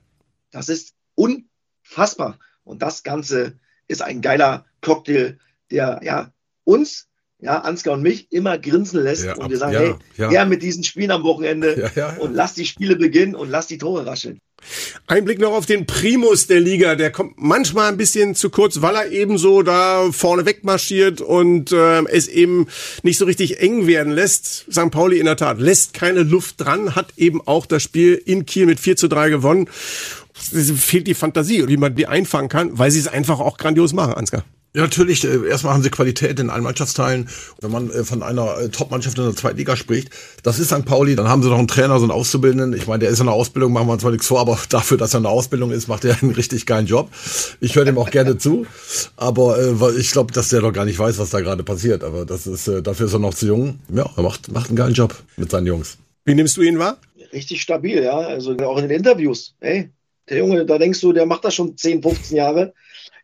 Das 0.52 0.70
ist 0.70 0.96
unfassbar. 1.16 2.40
Und 2.64 2.82
das 2.82 3.04
Ganze 3.04 3.60
ist 3.90 4.02
ein 4.02 4.22
geiler 4.22 4.66
Cocktail, 4.80 5.40
der 5.72 6.00
ja 6.04 6.32
uns, 6.64 7.09
ja, 7.42 7.60
Ansgar 7.60 7.94
und 7.94 8.02
mich 8.02 8.32
immer 8.32 8.58
grinsen 8.58 9.02
lässt. 9.02 9.26
Ja, 9.26 9.36
und 9.36 9.50
wir 9.50 9.58
sagen, 9.58 9.74
ja, 9.74 9.80
hey, 9.80 9.96
ja. 10.18 10.30
her 10.30 10.46
mit 10.46 10.62
diesen 10.62 10.84
Spielen 10.84 11.12
am 11.12 11.24
Wochenende 11.24 11.90
und 12.20 12.34
lass 12.34 12.54
die 12.54 12.66
Spiele 12.66 12.96
beginnen 12.96 13.36
und 13.36 13.50
lass 13.50 13.68
die 13.68 13.78
Tore 13.78 14.06
rascheln. 14.06 14.40
Ein 15.08 15.24
Blick 15.24 15.40
noch 15.40 15.54
auf 15.54 15.66
den 15.66 15.86
Primus 15.86 16.48
der 16.48 16.60
Liga. 16.60 16.96
Der 16.96 17.12
kommt 17.12 17.36
manchmal 17.38 17.90
ein 17.90 17.98
bisschen 17.98 18.36
zu 18.36 18.50
kurz, 18.50 18.82
weil 18.82 18.94
er 18.94 19.10
eben 19.10 19.38
so 19.38 19.62
da 19.62 20.12
vorne 20.12 20.46
wegmarschiert 20.46 21.22
und 21.22 21.72
äh, 21.72 22.04
es 22.10 22.28
eben 22.28 22.68
nicht 23.04 23.18
so 23.18 23.26
richtig 23.26 23.62
eng 23.62 23.88
werden 23.88 24.12
lässt. 24.12 24.66
St. 24.70 24.92
Pauli 24.92 25.18
in 25.18 25.26
der 25.26 25.38
Tat 25.38 25.60
lässt 25.60 25.94
keine 25.94 26.24
Luft 26.24 26.60
dran, 26.60 26.96
hat 26.96 27.14
eben 27.16 27.42
auch 27.46 27.66
das 27.66 27.84
Spiel 27.84 28.22
in 28.26 28.46
Kiel 28.46 28.66
mit 28.66 28.82
4 28.82 28.98
zu 28.98 29.08
3 29.08 29.30
gewonnen. 29.30 29.70
Es 30.54 30.72
fehlt 30.72 31.08
die 31.08 31.14
Fantasie, 31.14 31.68
wie 31.68 31.78
man 31.78 31.96
die 31.96 32.08
einfangen 32.08 32.50
kann, 32.50 32.78
weil 32.78 32.92
sie 32.92 33.00
es 33.00 33.08
einfach 33.08 33.40
auch 33.40 33.58
grandios 33.58 33.94
machen, 33.94 34.14
Ansgar. 34.14 34.44
Ja, 34.74 34.84
natürlich. 34.84 35.24
Äh, 35.26 35.48
erstmal 35.48 35.74
haben 35.74 35.84
sie 35.84 35.90
Qualität 35.90 36.40
in 36.40 36.50
allen 36.50 36.64
Mannschaftsteilen. 36.64 37.30
Wenn 37.62 37.72
man 37.72 37.90
äh, 37.90 38.04
von 38.04 38.24
einer 38.24 38.60
äh, 38.60 38.70
Top-Mannschaft 38.70 39.18
in 39.18 39.26
der 39.26 39.36
zweiten 39.36 39.58
Liga 39.58 39.76
spricht, 39.76 40.10
das 40.44 40.60
ist 40.60 40.70
St. 40.70 40.86
Pauli. 40.86 41.16
Dann 41.16 41.28
haben 41.28 41.42
sie 41.42 41.50
noch 41.50 41.58
einen 41.58 41.68
Trainer, 41.68 41.98
so 42.00 42.06
einen 42.06 42.12
Auszubildenden. 42.12 42.74
Ich 42.74 42.88
meine, 42.88 43.00
der 43.00 43.10
ist 43.10 43.20
in 43.20 43.26
der 43.26 43.36
Ausbildung, 43.36 43.74
machen 43.74 43.88
wir 43.88 43.94
uns 43.94 44.02
zwar 44.02 44.12
nichts 44.12 44.28
vor, 44.28 44.40
aber 44.40 44.60
dafür, 44.70 44.98
dass 44.98 45.14
er 45.14 45.18
in 45.18 45.24
der 45.24 45.32
Ausbildung 45.32 45.72
ist, 45.72 45.88
macht 45.88 46.06
er 46.06 46.18
einen 46.22 46.32
richtig 46.32 46.66
geilen 46.66 46.86
Job. 46.86 47.10
Ich 47.60 47.76
höre 47.76 47.86
dem 47.86 47.98
auch 47.98 48.12
gerne 48.12 48.38
zu. 48.38 48.66
Aber 49.18 49.60
äh, 49.60 49.80
weil 49.80 49.98
ich 49.98 50.12
glaube, 50.12 50.34
dass 50.34 50.50
der 50.50 50.62
doch 50.62 50.74
gar 50.74 50.86
nicht 50.86 51.00
weiß, 51.00 51.18
was 51.18 51.30
da 51.30 51.42
gerade 51.42 51.64
passiert. 51.64 52.04
Aber 52.04 52.26
das 52.26 52.48
ist, 52.48 52.68
äh, 52.68 52.82
dafür 52.82 53.08
ist 53.08 53.14
er 53.14 53.20
noch 53.20 53.34
zu 53.34 53.48
jung. 53.48 53.80
Ja, 53.94 54.10
er 54.16 54.24
macht, 54.24 54.52
macht 54.52 54.70
einen 54.70 54.78
geilen 54.78 54.94
Job 54.94 55.16
mit 55.38 55.52
seinen 55.52 55.68
Jungs. 55.68 55.98
Wie 56.26 56.36
nimmst 56.36 56.58
du 56.58 56.62
ihn 56.62 56.78
wahr? 56.78 56.98
richtig 57.34 57.62
stabil, 57.62 58.04
ja. 58.04 58.18
Also 58.18 58.56
auch 58.58 58.78
in 58.78 58.88
den 58.88 58.98
Interviews. 58.98 59.56
Hey, 59.60 59.90
der 60.30 60.40
Junge, 60.40 60.66
da 60.66 60.78
denkst 60.78 61.02
du, 61.02 61.14
der 61.14 61.26
macht 61.26 61.46
das 61.46 61.56
schon 61.56 61.78
10, 61.78 62.02
15 62.02 62.38
Jahre. 62.38 62.74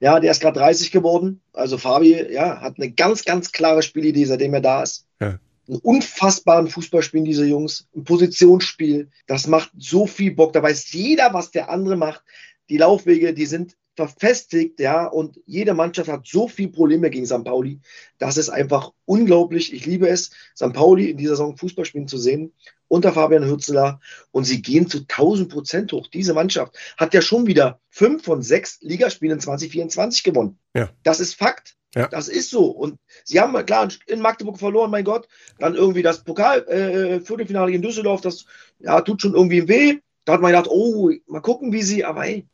Ja, 0.05 0.19
der 0.19 0.29
ist 0.29 0.39
gerade 0.39 0.59
30 0.59 0.91
geworden. 0.91 1.41
Also 1.51 1.79
Fabi, 1.79 2.31
ja, 2.31 2.61
hat 2.61 2.75
eine 2.77 2.91
ganz, 2.91 3.25
ganz 3.25 3.51
klare 3.51 3.81
Spielidee, 3.81 4.25
seitdem 4.25 4.53
er 4.53 4.61
da 4.61 4.83
ist. 4.83 5.07
Ja. 5.19 5.39
Einen 5.67 5.79
unfassbaren 5.79 6.67
Fußball 6.67 7.01
spielen 7.01 7.25
diese 7.25 7.43
Jungs. 7.43 7.87
Ein 7.95 8.03
Positionsspiel. 8.03 9.09
Das 9.25 9.47
macht 9.47 9.71
so 9.79 10.05
viel 10.05 10.35
Bock. 10.35 10.53
Da 10.53 10.61
weiß 10.61 10.91
jeder, 10.91 11.33
was 11.33 11.49
der 11.49 11.71
andere 11.71 11.95
macht. 11.95 12.21
Die 12.69 12.77
Laufwege, 12.77 13.33
die 13.33 13.47
sind 13.47 13.77
verfestigt, 13.95 14.79
ja, 14.79 15.07
und 15.07 15.39
jede 15.47 15.73
Mannschaft 15.73 16.09
hat 16.09 16.27
so 16.27 16.47
viel 16.47 16.67
Probleme 16.67 17.09
gegen 17.09 17.25
St. 17.25 17.43
Pauli. 17.43 17.79
Das 18.19 18.37
ist 18.37 18.49
einfach 18.49 18.91
unglaublich. 19.05 19.73
Ich 19.73 19.87
liebe 19.87 20.07
es, 20.07 20.29
St. 20.55 20.73
Pauli 20.73 21.09
in 21.09 21.17
dieser 21.17 21.31
Saison 21.31 21.57
Fußball 21.57 21.85
spielen 21.85 22.07
zu 22.07 22.19
sehen 22.19 22.53
unter 22.87 23.13
Fabian 23.13 23.45
Hürzeler 23.45 23.99
und 24.31 24.45
sie 24.45 24.61
gehen 24.61 24.87
zu 24.87 24.99
1000 24.99 25.49
Prozent 25.49 25.91
hoch. 25.91 26.07
Diese 26.07 26.33
Mannschaft 26.33 26.77
hat 26.97 27.13
ja 27.13 27.21
schon 27.21 27.47
wieder 27.47 27.79
fünf 27.89 28.23
von 28.23 28.41
sechs 28.41 28.79
Ligaspielen 28.81 29.37
in 29.37 29.41
2024 29.41 30.23
gewonnen. 30.23 30.59
Ja. 30.73 30.89
Das 31.03 31.19
ist 31.19 31.35
Fakt. 31.35 31.75
Ja. 31.95 32.09
Das 32.09 32.27
ist 32.27 32.49
so. 32.49 32.65
Und 32.65 32.99
sie 33.23 33.39
haben 33.39 33.53
klar 33.65 33.87
in 34.05 34.19
Magdeburg 34.19 34.59
verloren, 34.59 34.91
mein 34.91 35.05
Gott. 35.05 35.27
Dann 35.59 35.75
irgendwie 35.75 36.01
das 36.01 36.23
Pokal, 36.23 36.65
äh, 36.67 37.73
in 37.73 37.81
Düsseldorf, 37.81 38.21
das 38.21 38.45
ja, 38.79 38.99
tut 39.01 39.21
schon 39.21 39.33
irgendwie 39.33 39.67
weh. 39.67 39.99
Da 40.25 40.33
hat 40.33 40.41
man 40.41 40.51
gedacht, 40.51 40.69
oh, 40.69 41.11
mal 41.27 41.39
gucken, 41.39 41.71
wie 41.71 41.83
sie, 41.83 42.03
aber 42.03 42.23
hey, 42.23 42.45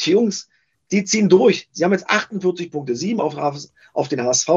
die 0.00 0.10
Jungs, 0.10 0.48
die 0.90 1.04
ziehen 1.04 1.28
durch. 1.28 1.68
Sie 1.72 1.84
haben 1.84 1.92
jetzt 1.92 2.08
48 2.08 2.70
Punkte, 2.70 2.96
sieben 2.96 3.20
auf, 3.20 3.36
auf 3.92 4.08
den 4.08 4.22
HSV, 4.22 4.48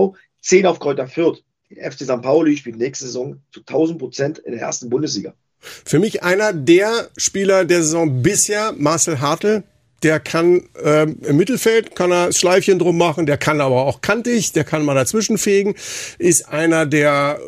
zehn 0.41 0.65
auf 0.65 0.80
Kräuter 0.80 1.08
Fürth. 1.08 1.44
FC 1.76 2.04
St. 2.04 2.22
Pauli 2.22 2.58
spielt 2.58 2.78
nächste 2.78 3.06
Saison 3.06 3.42
zu 3.52 3.62
1000 3.62 4.00
Prozent 4.00 4.40
in 4.40 4.52
der 4.54 4.62
ersten 4.62 4.90
Bundesliga. 4.90 5.34
Für 5.60 6.00
mich 6.00 6.24
einer 6.24 6.54
der 6.54 7.10
Spieler 7.18 7.66
der 7.66 7.84
Saison 7.84 8.22
bisher, 8.22 8.74
Marcel 8.78 9.20
Hartl. 9.20 9.64
Der 10.04 10.20
kann 10.20 10.64
ähm, 10.84 11.18
im 11.22 11.38
Mittelfeld, 11.38 11.96
kann 11.96 12.12
er 12.12 12.34
Schleifchen 12.34 12.80
drum 12.80 12.98
machen, 12.98 13.28
der 13.28 13.38
kann 13.38 13.62
aber 13.62 13.86
auch 13.86 14.02
kantig, 14.02 14.52
der 14.52 14.64
kann 14.64 14.84
mal 14.84 14.96
dazwischen 14.96 15.38
fegen, 15.38 15.76
ist 16.18 16.50
einer, 16.50 16.88
der 16.88 17.40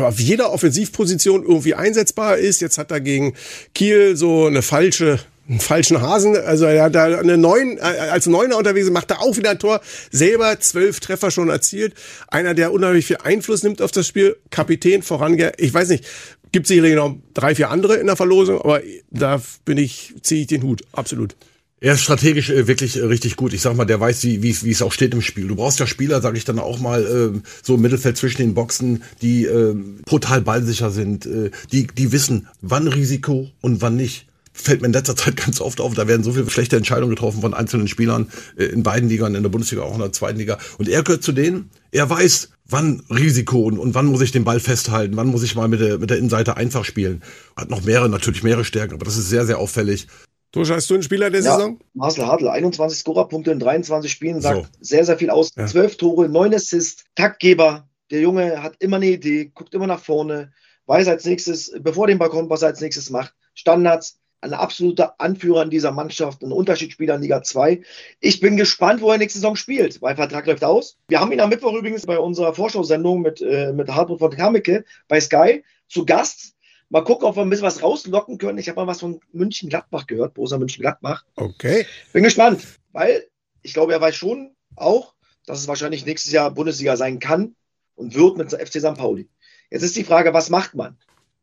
auf 0.00 0.18
jeder 0.18 0.50
Offensivposition 0.50 1.42
irgendwie 1.42 1.74
einsetzbar 1.74 2.38
ist. 2.38 2.62
Jetzt 2.62 2.78
hat 2.78 2.90
er 2.92 3.02
gegen 3.02 3.34
Kiel 3.74 4.16
so 4.16 4.46
eine 4.46 4.62
falsche 4.62 5.20
einen 5.48 5.60
falschen 5.60 6.00
Hasen, 6.00 6.36
also 6.36 6.66
er 6.66 6.84
hat 6.84 6.94
da 6.94 7.04
eine 7.04 7.38
neun, 7.38 7.78
äh, 7.78 7.80
als 7.80 8.26
Neuner 8.26 8.58
unterwegs, 8.58 8.90
macht 8.90 9.10
er 9.10 9.22
auch 9.22 9.36
wieder 9.36 9.50
ein 9.50 9.58
Tor, 9.58 9.80
selber 10.10 10.60
zwölf 10.60 11.00
Treffer 11.00 11.30
schon 11.30 11.48
erzielt, 11.48 11.94
einer, 12.28 12.54
der 12.54 12.72
unheimlich 12.72 13.06
viel 13.06 13.18
Einfluss 13.22 13.62
nimmt 13.62 13.80
auf 13.80 13.90
das 13.90 14.06
Spiel, 14.06 14.36
Kapitän 14.50 15.02
vorangeht, 15.02 15.54
ich 15.58 15.72
weiß 15.72 15.88
nicht, 15.88 16.04
gibt 16.52 16.66
sicherlich 16.66 16.94
noch 16.94 17.16
drei, 17.34 17.54
vier 17.54 17.70
andere 17.70 17.96
in 17.96 18.06
der 18.06 18.16
Verlosung, 18.16 18.60
aber 18.60 18.82
da 19.10 19.40
bin 19.64 19.78
ich, 19.78 20.14
ziehe 20.22 20.42
ich 20.42 20.46
den 20.48 20.62
Hut, 20.62 20.82
absolut. 20.92 21.34
Er 21.80 21.94
ist 21.94 22.00
strategisch 22.00 22.50
äh, 22.50 22.66
wirklich 22.66 22.96
äh, 22.96 23.04
richtig 23.04 23.36
gut. 23.36 23.52
Ich 23.52 23.60
sag 23.60 23.76
mal, 23.76 23.84
der 23.84 24.00
weiß, 24.00 24.24
wie 24.24 24.42
wie 24.42 24.62
wie 24.62 24.70
es 24.72 24.82
auch 24.82 24.90
steht 24.90 25.14
im 25.14 25.22
Spiel. 25.22 25.46
Du 25.46 25.54
brauchst 25.54 25.78
ja 25.78 25.86
Spieler, 25.86 26.20
sage 26.20 26.36
ich 26.36 26.44
dann 26.44 26.58
auch 26.58 26.80
mal, 26.80 27.04
äh, 27.04 27.40
so 27.62 27.76
im 27.76 27.82
Mittelfeld 27.82 28.16
zwischen 28.16 28.38
den 28.38 28.54
Boxen, 28.54 29.04
die 29.22 29.44
äh, 29.44 29.76
brutal 30.04 30.40
ballsicher 30.40 30.90
sind, 30.90 31.26
äh, 31.26 31.52
die 31.70 31.86
die 31.86 32.10
wissen, 32.10 32.48
wann 32.62 32.88
Risiko 32.88 33.48
und 33.60 33.80
wann 33.80 33.94
nicht. 33.94 34.27
Fällt 34.60 34.80
mir 34.80 34.86
in 34.86 34.92
letzter 34.92 35.16
Zeit 35.16 35.36
ganz 35.36 35.60
oft 35.60 35.80
auf. 35.80 35.94
Da 35.94 36.08
werden 36.08 36.22
so 36.22 36.32
viele 36.32 36.48
schlechte 36.50 36.76
Entscheidungen 36.76 37.10
getroffen 37.10 37.40
von 37.40 37.54
einzelnen 37.54 37.88
Spielern 37.88 38.30
äh, 38.56 38.64
in 38.64 38.82
beiden 38.82 39.08
Ligern, 39.08 39.34
in 39.34 39.42
der 39.42 39.50
Bundesliga, 39.50 39.82
auch 39.82 39.94
in 39.94 40.00
der 40.00 40.12
zweiten 40.12 40.38
Liga. 40.38 40.58
Und 40.78 40.88
er 40.88 41.02
gehört 41.02 41.22
zu 41.22 41.32
denen, 41.32 41.70
er 41.90 42.08
weiß, 42.08 42.50
wann 42.66 43.02
Risiko 43.10 43.60
und, 43.62 43.78
und 43.78 43.94
wann 43.94 44.06
muss 44.06 44.20
ich 44.20 44.32
den 44.32 44.44
Ball 44.44 44.60
festhalten, 44.60 45.16
wann 45.16 45.28
muss 45.28 45.42
ich 45.42 45.54
mal 45.54 45.68
mit 45.68 45.80
der, 45.80 45.98
mit 45.98 46.10
der 46.10 46.18
Innenseite 46.18 46.56
einfach 46.56 46.84
spielen. 46.84 47.22
Hat 47.56 47.70
noch 47.70 47.82
mehrere, 47.82 48.08
natürlich 48.08 48.42
mehrere 48.42 48.64
Stärken, 48.64 48.94
aber 48.94 49.04
das 49.04 49.16
ist 49.16 49.28
sehr, 49.28 49.46
sehr 49.46 49.58
auffällig. 49.58 50.06
Tusch, 50.52 50.70
hast 50.70 50.88
du 50.88 50.94
einen 50.94 51.02
Spieler 51.02 51.30
der 51.30 51.42
ja, 51.42 51.56
Saison? 51.56 51.78
Marcel 51.94 52.26
Hartl, 52.26 52.48
21 52.48 52.98
Scorerpunkte 52.98 53.50
in 53.50 53.58
23 53.58 54.10
Spielen, 54.10 54.40
sagt 54.40 54.64
so. 54.64 54.66
sehr, 54.80 55.04
sehr 55.04 55.18
viel 55.18 55.30
aus. 55.30 55.50
Ja. 55.56 55.66
12 55.66 55.96
Tore, 55.98 56.28
9 56.28 56.54
Assists, 56.54 57.04
Taktgeber. 57.14 57.88
Der 58.10 58.20
Junge 58.20 58.62
hat 58.62 58.76
immer 58.78 58.96
eine 58.96 59.08
Idee, 59.08 59.50
guckt 59.54 59.74
immer 59.74 59.86
nach 59.86 60.00
vorne, 60.00 60.52
weiß 60.86 61.08
als 61.08 61.26
nächstes, 61.26 61.72
bevor 61.80 62.06
den 62.06 62.16
Ball 62.16 62.30
kommt, 62.30 62.48
was 62.48 62.62
er 62.62 62.68
als 62.68 62.80
nächstes 62.80 63.10
macht. 63.10 63.34
Standards, 63.54 64.18
ein 64.40 64.52
absoluter 64.52 65.20
Anführer 65.20 65.62
in 65.62 65.70
dieser 65.70 65.92
Mannschaft, 65.92 66.42
ein 66.42 66.52
Unterschiedsspieler 66.52 67.16
in 67.16 67.22
Liga 67.22 67.42
2. 67.42 67.82
Ich 68.20 68.40
bin 68.40 68.56
gespannt, 68.56 69.00
wo 69.00 69.10
er 69.10 69.18
nächste 69.18 69.38
Saison 69.38 69.56
spielt, 69.56 70.00
weil 70.00 70.16
Vertrag 70.16 70.46
läuft 70.46 70.64
aus. 70.64 70.96
Wir 71.08 71.20
haben 71.20 71.32
ihn 71.32 71.40
am 71.40 71.48
Mittwoch 71.48 71.72
übrigens 71.74 72.06
bei 72.06 72.18
unserer 72.18 72.54
Vorschau-Sendung 72.54 73.22
mit, 73.22 73.40
äh, 73.40 73.72
mit 73.72 73.88
Hartmut 73.88 74.20
von 74.20 74.30
Kameke 74.30 74.84
bei 75.08 75.20
Sky 75.20 75.64
zu 75.88 76.06
Gast. 76.06 76.54
Mal 76.90 77.04
gucken, 77.04 77.26
ob 77.26 77.36
wir 77.36 77.42
ein 77.42 77.50
bisschen 77.50 77.66
was 77.66 77.82
rauslocken 77.82 78.38
können. 78.38 78.58
Ich 78.58 78.68
habe 78.68 78.80
mal 78.80 78.86
was 78.86 79.00
von 79.00 79.20
München-Gladbach 79.32 80.06
gehört, 80.06 80.34
Borussia 80.34 80.56
München-Gladbach. 80.56 81.24
Okay. 81.36 81.86
Bin 82.12 82.22
gespannt, 82.24 82.62
weil 82.92 83.26
ich 83.62 83.74
glaube, 83.74 83.92
er 83.92 84.00
weiß 84.00 84.14
schon 84.14 84.54
auch, 84.76 85.14
dass 85.44 85.60
es 85.60 85.68
wahrscheinlich 85.68 86.06
nächstes 86.06 86.32
Jahr 86.32 86.50
Bundesliga 86.50 86.96
sein 86.96 87.18
kann 87.18 87.56
und 87.94 88.14
wird 88.14 88.38
mit 88.38 88.52
FC 88.52 88.80
St. 88.80 88.94
Pauli. 88.94 89.28
Jetzt 89.70 89.82
ist 89.82 89.96
die 89.96 90.04
Frage, 90.04 90.32
was 90.32 90.48
macht 90.48 90.74
man? 90.74 90.96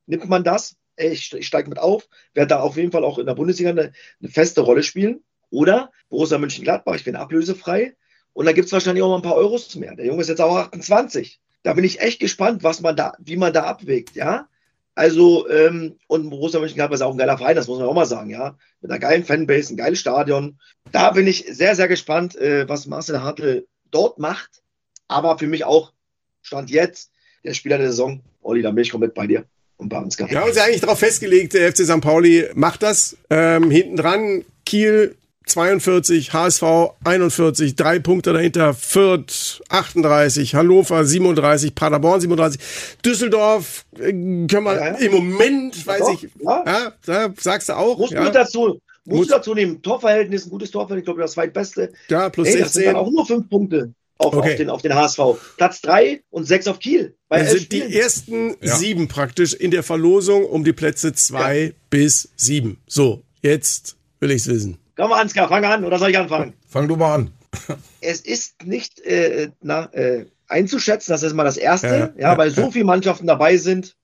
Nimmt 0.07 0.29
man 0.29 0.43
das? 0.43 0.77
Ey, 0.97 1.11
ich, 1.11 1.45
steige 1.45 1.69
mit 1.69 1.79
auf, 1.79 2.07
werde 2.33 2.49
da 2.49 2.59
auf 2.59 2.77
jeden 2.77 2.91
Fall 2.91 3.03
auch 3.03 3.17
in 3.17 3.25
der 3.25 3.35
Bundesliga 3.35 3.71
eine, 3.71 3.91
eine 4.21 4.29
feste 4.29 4.61
Rolle 4.61 4.83
spielen. 4.83 5.23
Oder 5.49 5.91
Borussia 6.09 6.37
Mönchengladbach, 6.37 6.95
ich 6.95 7.03
bin 7.03 7.15
ablösefrei. 7.15 7.95
Und 8.33 8.45
da 8.45 8.51
gibt 8.51 8.67
es 8.67 8.73
wahrscheinlich 8.73 9.03
auch 9.03 9.09
mal 9.09 9.17
ein 9.17 9.21
paar 9.21 9.35
Euros 9.35 9.75
mehr. 9.75 9.95
Der 9.95 10.05
Junge 10.05 10.21
ist 10.21 10.27
jetzt 10.27 10.41
auch 10.41 10.55
28. 10.55 11.39
Da 11.63 11.73
bin 11.73 11.83
ich 11.83 12.01
echt 12.01 12.19
gespannt, 12.19 12.63
was 12.63 12.81
man 12.81 12.95
da, 12.95 13.13
wie 13.19 13.37
man 13.37 13.53
da 13.53 13.63
abwägt, 13.63 14.15
ja. 14.15 14.47
Also, 14.93 15.49
ähm, 15.49 15.97
und 16.07 16.29
Borussia 16.29 16.59
Mönchengladbach 16.59 16.95
ist 16.95 17.01
auch 17.01 17.11
ein 17.11 17.17
geiler 17.17 17.37
Verein, 17.37 17.55
das 17.55 17.67
muss 17.67 17.79
man 17.79 17.87
auch 17.87 17.93
mal 17.93 18.05
sagen, 18.05 18.29
ja. 18.29 18.57
Mit 18.81 18.91
einer 18.91 18.99
geilen 18.99 19.25
Fanbase, 19.25 19.73
ein 19.73 19.77
geiles 19.77 19.99
Stadion. 19.99 20.59
Da 20.91 21.11
bin 21.11 21.27
ich 21.27 21.45
sehr, 21.49 21.75
sehr 21.75 21.87
gespannt, 21.87 22.35
äh, 22.35 22.67
was 22.67 22.87
Marcel 22.87 23.21
Hartl 23.21 23.67
dort 23.91 24.19
macht. 24.19 24.61
Aber 25.07 25.37
für 25.37 25.47
mich 25.47 25.65
auch, 25.65 25.93
Stand 26.41 26.69
jetzt, 26.69 27.11
der 27.43 27.53
Spieler 27.53 27.77
der 27.77 27.87
Saison. 27.87 28.21
Olli, 28.41 28.61
da 28.61 28.71
bin 28.71 28.83
ich 28.83 28.91
komplett 28.91 29.13
bei 29.13 29.27
dir. 29.27 29.45
Und 29.77 29.89
bei 29.89 29.97
uns 29.97 30.17
Wir 30.17 30.39
haben 30.39 30.47
uns 30.47 30.57
ja 30.57 30.63
eigentlich 30.63 30.81
darauf 30.81 30.99
festgelegt, 30.99 31.53
der 31.53 31.71
FC 31.71 31.85
St. 31.85 32.01
Pauli 32.01 32.45
macht 32.53 32.83
das. 32.83 33.17
Ähm, 33.29 33.69
hinten 33.69 33.97
dran, 33.97 34.45
Kiel 34.65 35.15
42, 35.45 36.33
HSV 36.33 36.63
41, 37.03 37.75
drei 37.75 37.99
Punkte 37.99 38.33
dahinter, 38.33 38.73
Fürth 38.73 39.61
38, 39.69 40.55
Hannover 40.55 41.05
37, 41.05 41.75
Paderborn 41.75 42.19
37, 42.21 42.59
Düsseldorf 43.03 43.85
äh, 43.99 44.11
können 44.11 44.47
wir 44.47 44.75
ja, 44.75 44.87
ja. 44.87 44.93
im 44.93 45.11
Moment, 45.11 45.85
weiß 45.85 45.99
Doch, 45.99 46.23
ich, 46.23 46.29
ja. 46.39 46.63
ja. 46.65 46.93
da 47.05 47.33
sagst 47.37 47.69
du 47.69 47.73
auch. 47.73 47.97
Musst 47.97 48.13
ja. 48.13 48.23
du 48.23 48.31
dazu, 48.31 48.79
musst 49.03 49.29
du 49.29 49.35
dazu 49.35 49.53
nehmen. 49.53 49.81
Torverhältnis, 49.81 50.47
ein 50.47 50.49
gutes 50.49 50.71
Torverhältnis, 50.71 51.01
ich 51.01 51.05
glaube, 51.05 51.21
das 51.21 51.33
zweitbeste. 51.33 51.91
Ja, 52.09 52.29
plus 52.29 52.47
Ey, 52.47 52.53
16. 52.53 52.63
Das 52.63 52.73
sind 52.73 52.85
dann 52.85 52.95
auch 52.95 53.11
nur 53.11 53.25
fünf 53.25 53.49
Punkte 53.49 53.93
auf, 54.17 54.33
okay. 54.33 54.51
auf, 54.51 54.55
den, 54.57 54.69
auf 54.69 54.81
den 54.81 54.95
HSV. 54.95 55.19
Platz 55.57 55.81
drei 55.81 56.21
und 56.29 56.45
sechs 56.45 56.67
auf 56.67 56.79
Kiel. 56.79 57.15
Bei 57.27 57.39
das 57.39 57.51
sind 57.51 57.63
Spielen. 57.63 57.89
die 57.89 57.99
ersten 57.99 58.55
sieben 58.61 59.07
praktisch 59.07 59.53
in 59.53 59.71
der 59.71 59.83
Verlosung 59.83 60.45
um 60.45 60.63
die 60.63 60.73
Plätze 60.73 61.13
zwei 61.13 61.73
bis 61.89 62.29
sieben. 62.35 62.81
So, 62.87 63.23
jetzt 63.41 63.97
will 64.19 64.31
ich's 64.31 64.47
wissen. 64.47 64.77
Komm 64.95 65.09
mal, 65.09 65.21
Ansgar, 65.21 65.49
fang 65.49 65.65
an 65.65 65.83
oder 65.83 65.99
soll 65.99 66.11
ich 66.11 66.17
anfangen? 66.17 66.53
Fang 66.67 66.87
du 66.87 66.95
mal 66.95 67.15
an. 67.15 67.31
es 68.01 68.21
ist 68.21 68.65
nicht 68.65 68.99
äh, 69.01 69.49
na, 69.61 69.85
äh, 69.93 70.25
einzuschätzen, 70.47 71.11
das 71.11 71.23
ist 71.23 71.33
mal 71.33 71.43
das 71.43 71.57
Erste, 71.57 72.13
ja, 72.17 72.29
ja 72.29 72.37
weil 72.37 72.51
so 72.51 72.71
viele 72.71 72.85
Mannschaften 72.85 73.27
dabei 73.27 73.57
sind. 73.57 73.95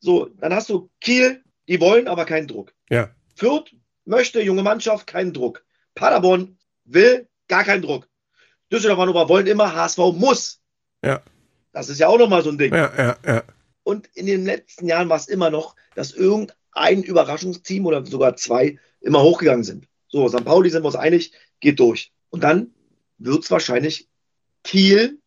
So, 0.00 0.28
dann 0.40 0.54
hast 0.54 0.68
du 0.68 0.88
Kiel, 1.00 1.42
die 1.68 1.80
wollen 1.80 2.08
aber 2.08 2.24
keinen 2.24 2.46
Druck. 2.46 2.72
Ja. 2.90 3.10
Fürth 3.34 3.74
möchte, 4.04 4.40
junge 4.40 4.62
Mannschaft, 4.62 5.06
keinen 5.06 5.32
Druck. 5.32 5.64
Paderborn 5.94 6.56
will 6.84 7.28
gar 7.48 7.64
keinen 7.64 7.82
Druck. 7.82 8.08
Düsseldorf 8.72 8.98
Hannover 8.98 9.28
wollen 9.28 9.46
immer, 9.46 9.74
HSV 9.74 9.98
muss. 10.14 10.60
Ja. 11.04 11.22
Das 11.72 11.88
ist 11.88 12.00
ja 12.00 12.08
auch 12.08 12.18
nochmal 12.18 12.42
so 12.42 12.50
ein 12.50 12.58
Ding. 12.58 12.74
Ja, 12.74 12.92
ja, 12.96 13.16
ja. 13.24 13.42
Und 13.82 14.08
in 14.14 14.26
den 14.26 14.44
letzten 14.44 14.88
Jahren 14.88 15.08
war 15.08 15.16
es 15.16 15.28
immer 15.28 15.50
noch, 15.50 15.76
dass 15.94 16.12
irgendein 16.12 17.02
Überraschungsteam 17.02 17.86
oder 17.86 18.04
sogar 18.04 18.34
zwei 18.36 18.78
immer 19.00 19.22
hochgegangen 19.22 19.62
sind. 19.62 19.86
So, 20.08 20.28
St. 20.28 20.44
Pauli 20.44 20.70
sind 20.70 20.82
wir 20.82 20.86
uns 20.86 20.96
einig, 20.96 21.32
geht 21.60 21.78
durch. 21.78 22.12
Und 22.30 22.42
dann 22.42 22.74
wird 23.18 23.44
es 23.44 23.50
wahrscheinlich 23.50 24.08
Kiel, 24.64 25.20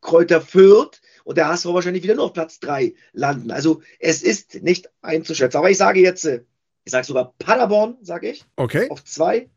Kräuter 0.00 0.40
Fürth 0.40 1.00
und 1.24 1.38
der 1.38 1.48
HSV 1.48 1.66
wahrscheinlich 1.66 2.02
wieder 2.02 2.16
nur 2.16 2.24
auf 2.24 2.32
Platz 2.32 2.58
3 2.60 2.94
landen. 3.12 3.50
Also 3.50 3.82
es 4.00 4.22
ist 4.22 4.62
nicht 4.62 4.90
einzuschätzen. 5.00 5.56
Aber 5.56 5.70
ich 5.70 5.78
sage 5.78 6.00
jetzt, 6.00 6.24
äh, 6.24 6.42
ich 6.84 6.90
sage 6.90 7.06
sogar 7.06 7.32
Paderborn, 7.38 7.96
sage 8.02 8.30
ich. 8.30 8.44
Okay. 8.56 8.90
Auf 8.90 9.04
2 9.04 9.48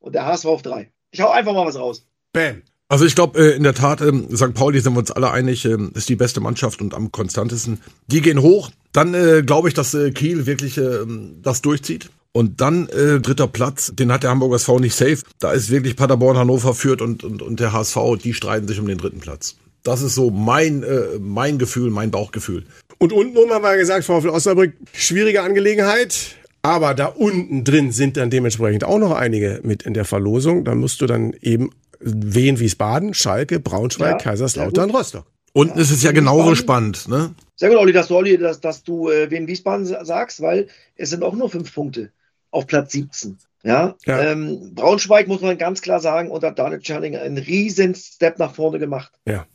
und 0.00 0.14
der 0.14 0.26
HSV 0.26 0.44
auf 0.44 0.62
3. 0.62 0.92
Ich 1.10 1.20
hau 1.20 1.30
einfach 1.30 1.54
mal 1.54 1.66
was 1.66 1.78
raus. 1.78 2.06
Bam. 2.32 2.62
Also 2.94 3.06
ich 3.06 3.16
glaube, 3.16 3.40
äh, 3.40 3.56
in 3.56 3.64
der 3.64 3.74
Tat, 3.74 4.00
ähm, 4.02 4.28
St. 4.32 4.54
Pauli 4.54 4.78
sind 4.78 4.92
wir 4.92 5.00
uns 5.00 5.10
alle 5.10 5.32
einig, 5.32 5.64
äh, 5.64 5.76
ist 5.94 6.08
die 6.08 6.14
beste 6.14 6.38
Mannschaft 6.38 6.80
und 6.80 6.94
am 6.94 7.10
konstantesten. 7.10 7.80
Die 8.06 8.20
gehen 8.20 8.40
hoch. 8.40 8.70
Dann 8.92 9.14
äh, 9.14 9.42
glaube 9.44 9.66
ich, 9.66 9.74
dass 9.74 9.94
äh, 9.94 10.12
Kiel 10.12 10.46
wirklich 10.46 10.78
äh, 10.78 10.98
das 11.42 11.60
durchzieht. 11.60 12.10
Und 12.30 12.60
dann 12.60 12.88
äh, 12.90 13.18
dritter 13.18 13.48
Platz, 13.48 13.90
den 13.96 14.12
hat 14.12 14.22
der 14.22 14.30
Hamburger 14.30 14.54
SV 14.54 14.78
nicht 14.78 14.94
safe. 14.94 15.18
Da 15.40 15.50
ist 15.50 15.70
wirklich 15.70 15.96
Paderborn, 15.96 16.36
Hannover 16.36 16.72
führt 16.72 17.02
und, 17.02 17.24
und, 17.24 17.42
und 17.42 17.58
der 17.58 17.72
HSV, 17.72 17.98
die 18.22 18.32
streiten 18.32 18.68
sich 18.68 18.78
um 18.78 18.86
den 18.86 18.98
dritten 18.98 19.18
Platz. 19.18 19.56
Das 19.82 20.00
ist 20.00 20.14
so 20.14 20.30
mein, 20.30 20.84
äh, 20.84 21.18
mein 21.18 21.58
Gefühl, 21.58 21.90
mein 21.90 22.12
Bauchgefühl. 22.12 22.64
Und 22.98 23.12
unten 23.12 23.50
haben 23.50 23.64
wir 23.64 23.76
gesagt, 23.76 24.04
VfL 24.04 24.28
Osnabrück, 24.28 24.72
schwierige 24.92 25.42
Angelegenheit. 25.42 26.36
Aber 26.62 26.94
da 26.94 27.06
unten 27.06 27.64
drin 27.64 27.90
sind 27.90 28.16
dann 28.16 28.30
dementsprechend 28.30 28.84
auch 28.84 28.98
noch 28.98 29.10
einige 29.10 29.60
mit 29.64 29.82
in 29.82 29.94
der 29.94 30.04
Verlosung. 30.04 30.64
Da 30.64 30.76
musst 30.76 31.00
du 31.00 31.06
dann 31.06 31.34
eben 31.42 31.70
Wien, 32.00 32.58
Wiesbaden, 32.58 33.14
Schalke, 33.14 33.60
Braunschweig, 33.60 34.12
ja, 34.12 34.18
Kaiserslautern, 34.18 34.90
Rostock. 34.90 35.26
Unten 35.52 35.76
ja, 35.78 35.82
ist 35.82 35.90
es 35.90 36.02
ja 36.02 36.12
genauso 36.12 36.54
spannend, 36.54 37.08
ne? 37.08 37.34
Sehr 37.56 37.68
gut, 37.68 37.78
Olli, 37.78 37.92
dass 37.92 38.08
du, 38.08 38.16
Olli, 38.16 38.36
dass, 38.36 38.60
dass 38.60 38.82
du 38.82 39.08
äh, 39.08 39.30
Wien 39.30 39.46
Wiesbaden 39.46 39.86
sagst, 39.86 40.42
weil 40.42 40.66
es 40.96 41.10
sind 41.10 41.22
auch 41.22 41.34
nur 41.34 41.48
fünf 41.48 41.72
Punkte 41.72 42.10
auf 42.50 42.66
Platz 42.66 42.92
17. 42.92 43.38
Ja, 43.62 43.96
ja. 44.04 44.32
Ähm, 44.32 44.74
Braunschweig 44.74 45.26
muss 45.26 45.40
man 45.40 45.56
ganz 45.56 45.80
klar 45.80 45.98
sagen, 46.00 46.30
unter 46.30 46.50
Daniel 46.50 46.84
Schallinger 46.84 47.22
einen 47.22 47.38
riesen 47.38 47.94
Step 47.94 48.38
nach 48.38 48.54
vorne 48.54 48.78
gemacht. 48.78 49.12
Ja. 49.26 49.46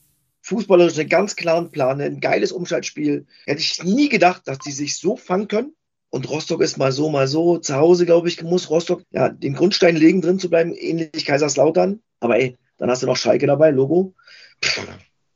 Fußballerisch 0.42 0.98
einen 0.98 1.10
ganz 1.10 1.36
klaren 1.36 1.70
Plan, 1.70 2.02
ein 2.02 2.20
geiles 2.20 2.52
Umschaltspiel. 2.52 3.28
Hätte 3.46 3.62
ich 3.62 3.84
nie 3.84 4.10
gedacht, 4.10 4.44
dass 4.46 4.58
die 4.58 4.72
sich 4.72 4.98
so 4.98 5.16
fangen 5.16 5.48
können. 5.48 5.76
Und 6.10 6.28
Rostock 6.28 6.62
ist 6.62 6.78
mal 6.78 6.92
so, 6.92 7.10
mal 7.10 7.28
so. 7.28 7.60
Zu 7.60 7.76
Hause, 7.76 8.08
glaube 8.08 8.30
ich, 8.30 8.42
muss 8.42 8.72
Rostock 8.72 9.04
ja 9.12 9.30
den 9.30 9.54
Grundstein 9.54 9.96
legen, 9.96 10.22
drin 10.22 10.40
zu 10.40 10.50
bleiben, 10.50 10.74
ähnlich 10.74 11.26
Kaiserslautern. 11.26 12.02
Aber 12.20 12.38
ey, 12.38 12.58
dann 12.78 12.90
hast 12.90 13.04
du 13.04 13.08
noch 13.08 13.18
Schalke 13.18 13.48
dabei, 13.48 13.72
Logo. 13.72 14.14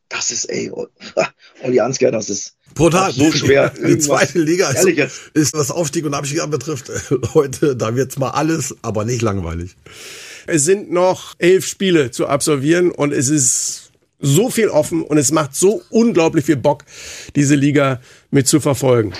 das 0.10 0.32
ist, 0.32 0.46
ey, 0.46 0.72
Olli 1.64 1.80
Ansger, 1.80 2.12
das 2.12 2.30
ist 2.30 2.56
Brutal. 2.76 3.12
so 3.12 3.32
schwer. 3.32 3.70
Die 3.70 3.98
zweite 3.98 4.40
Liga 4.40 4.70
ist, 4.70 5.32
ist, 5.34 5.54
was 5.54 5.72
Aufstieg 5.72 6.06
und 6.06 6.14
Abstieg 6.14 6.42
anbetrifft, 6.42 6.92
heute, 7.34 7.76
da 7.76 7.96
wird's 7.96 8.18
mal 8.18 8.32
alles, 8.32 8.76
aber 8.82 9.06
nicht 9.06 9.22
langweilig. 9.22 9.76
Es 10.46 10.66
sind 10.66 10.92
noch 10.92 11.36
elf 11.40 11.66
Spiele 11.66 12.12
zu 12.12 12.28
absolvieren 12.28 12.92
und 12.92 13.14
es 13.14 13.30
ist 13.30 13.92
so 14.20 14.50
viel 14.50 14.70
offen 14.70 15.04
und 15.04 15.18
es 15.18 15.32
macht 15.32 15.56
so 15.56 15.84
unglaublich 15.90 16.46
viel 16.46 16.58
Bock, 16.58 16.86
diese 17.36 17.56
Liga 17.56 18.02
mit 18.32 18.48
zu 18.48 18.60
verfolgen. 18.60 19.14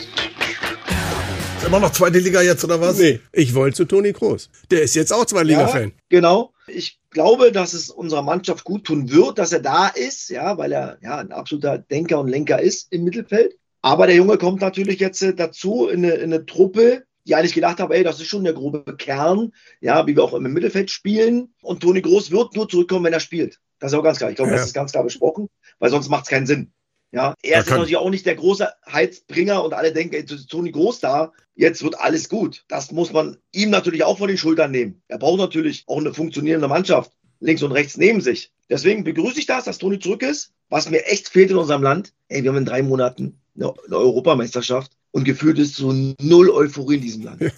Immer 1.66 1.80
noch 1.80 1.92
zweite 1.92 2.20
Liga 2.20 2.42
jetzt, 2.42 2.64
oder 2.64 2.80
was? 2.82 2.98
Nee, 2.98 3.22
ich 3.32 3.54
wollte 3.54 3.78
zu 3.78 3.86
Toni 3.86 4.12
Kroos. 4.12 4.50
Der 4.70 4.82
ist 4.82 4.96
jetzt 4.96 5.14
auch 5.14 5.26
Zweitliga-Fan. 5.26 5.90
Ja, 5.90 5.92
genau. 6.10 6.54
Ich 6.68 7.00
glaube, 7.14 7.52
dass 7.52 7.74
es 7.74 7.90
unserer 7.90 8.22
Mannschaft 8.22 8.64
gut 8.64 8.86
tun 8.86 9.10
wird, 9.12 9.38
dass 9.38 9.54
er 9.54 9.62
da 9.62 9.88
ist, 9.88 10.30
ja, 10.30 10.58
weil 10.58 10.72
er 10.72 10.98
ja 11.02 11.18
ein 11.18 11.32
absoluter 11.32 11.78
Denker 11.78 12.20
und 12.20 12.28
Lenker 12.28 12.62
ist 12.62 12.92
im 12.92 13.04
Mittelfeld. 13.04 13.56
Aber 13.82 14.08
der 14.08 14.16
Junge 14.16 14.38
kommt 14.38 14.62
natürlich 14.62 15.00
jetzt 15.00 15.22
äh, 15.22 15.34
dazu 15.34 15.88
in 15.88 16.06
eine, 16.06 16.14
in 16.16 16.34
eine 16.34 16.46
Truppe, 16.46 17.04
die 17.26 17.36
eigentlich 17.36 17.54
gedacht 17.54 17.80
haben, 17.80 17.92
ey, 17.92 18.04
das 18.04 18.20
ist 18.20 18.28
schon 18.28 18.44
der 18.44 18.54
grobe 18.54 18.96
Kern, 18.98 19.54
ja, 19.82 20.06
wie 20.08 20.16
wir 20.16 20.24
auch 20.24 20.34
im 20.34 20.44
Mittelfeld 20.44 20.92
spielen. 20.92 21.54
Und 21.62 21.82
Toni 21.82 22.02
Groß 22.02 22.32
wird 22.32 22.56
nur 22.56 22.68
zurückkommen, 22.68 23.06
wenn 23.06 23.14
er 23.14 23.20
spielt. 23.20 23.60
Das 23.80 23.92
ist 23.92 23.98
auch 23.98 24.04
ganz 24.04 24.18
klar. 24.18 24.30
Ich 24.30 24.36
glaube, 24.36 24.52
ja. 24.52 24.58
das 24.58 24.68
ist 24.68 24.74
ganz 24.74 24.92
klar 24.92 25.04
besprochen, 25.04 25.50
weil 25.80 25.90
sonst 25.90 26.10
macht 26.10 26.24
es 26.24 26.30
keinen 26.30 26.46
Sinn. 26.46 26.74
Ja, 27.14 27.36
er 27.44 27.60
ist 27.60 27.70
natürlich 27.70 27.96
auch 27.98 28.10
nicht 28.10 28.26
der 28.26 28.34
große 28.36 28.68
Heizbringer 28.92 29.64
und 29.64 29.74
alle 29.76 29.94
denken, 29.94 30.26
Toni 30.50 30.72
Groß 30.72 31.00
da, 31.00 31.32
jetzt 31.54 31.84
wird 31.84 32.00
alles 32.00 32.28
gut. 32.28 32.66
Das 32.68 32.92
muss 32.92 33.14
man 33.14 33.38
ihm 33.52 33.70
natürlich 33.70 34.04
auch 34.04 34.18
von 34.18 34.28
den 34.30 34.38
Schultern 34.40 34.72
nehmen. 34.72 35.04
Er 35.08 35.20
braucht 35.20 35.38
natürlich 35.38 35.84
auch 35.86 36.00
eine 36.00 36.12
funktionierende 36.14 36.68
Mannschaft 36.68 37.12
links 37.40 37.62
und 37.62 37.72
rechts 37.72 37.98
neben 37.98 38.20
sich. 38.20 38.52
Deswegen 38.68 39.04
begrüße 39.04 39.38
ich 39.38 39.46
das, 39.46 39.66
dass 39.66 39.78
Toni 39.78 40.00
zurück 40.00 40.24
ist. 40.24 40.54
Was 40.70 40.90
mir 40.90 41.06
echt 41.06 41.30
fehlt 41.30 41.52
in 41.52 41.58
unserem 41.58 41.84
Land, 41.84 42.14
ey, 42.30 42.42
wir 42.42 42.50
haben 42.50 42.58
in 42.58 42.66
drei 42.66 42.82
Monaten 42.82 43.40
eine, 43.56 43.72
eine 43.86 43.96
Europameisterschaft 43.98 44.92
und 45.12 45.24
gefühlt 45.24 45.60
ist 45.60 45.76
so 45.76 45.94
null 46.20 46.50
Euphorie 46.50 46.96
in 46.96 47.02
diesem 47.02 47.24
Land. 47.26 47.42
Ja. 47.42 47.52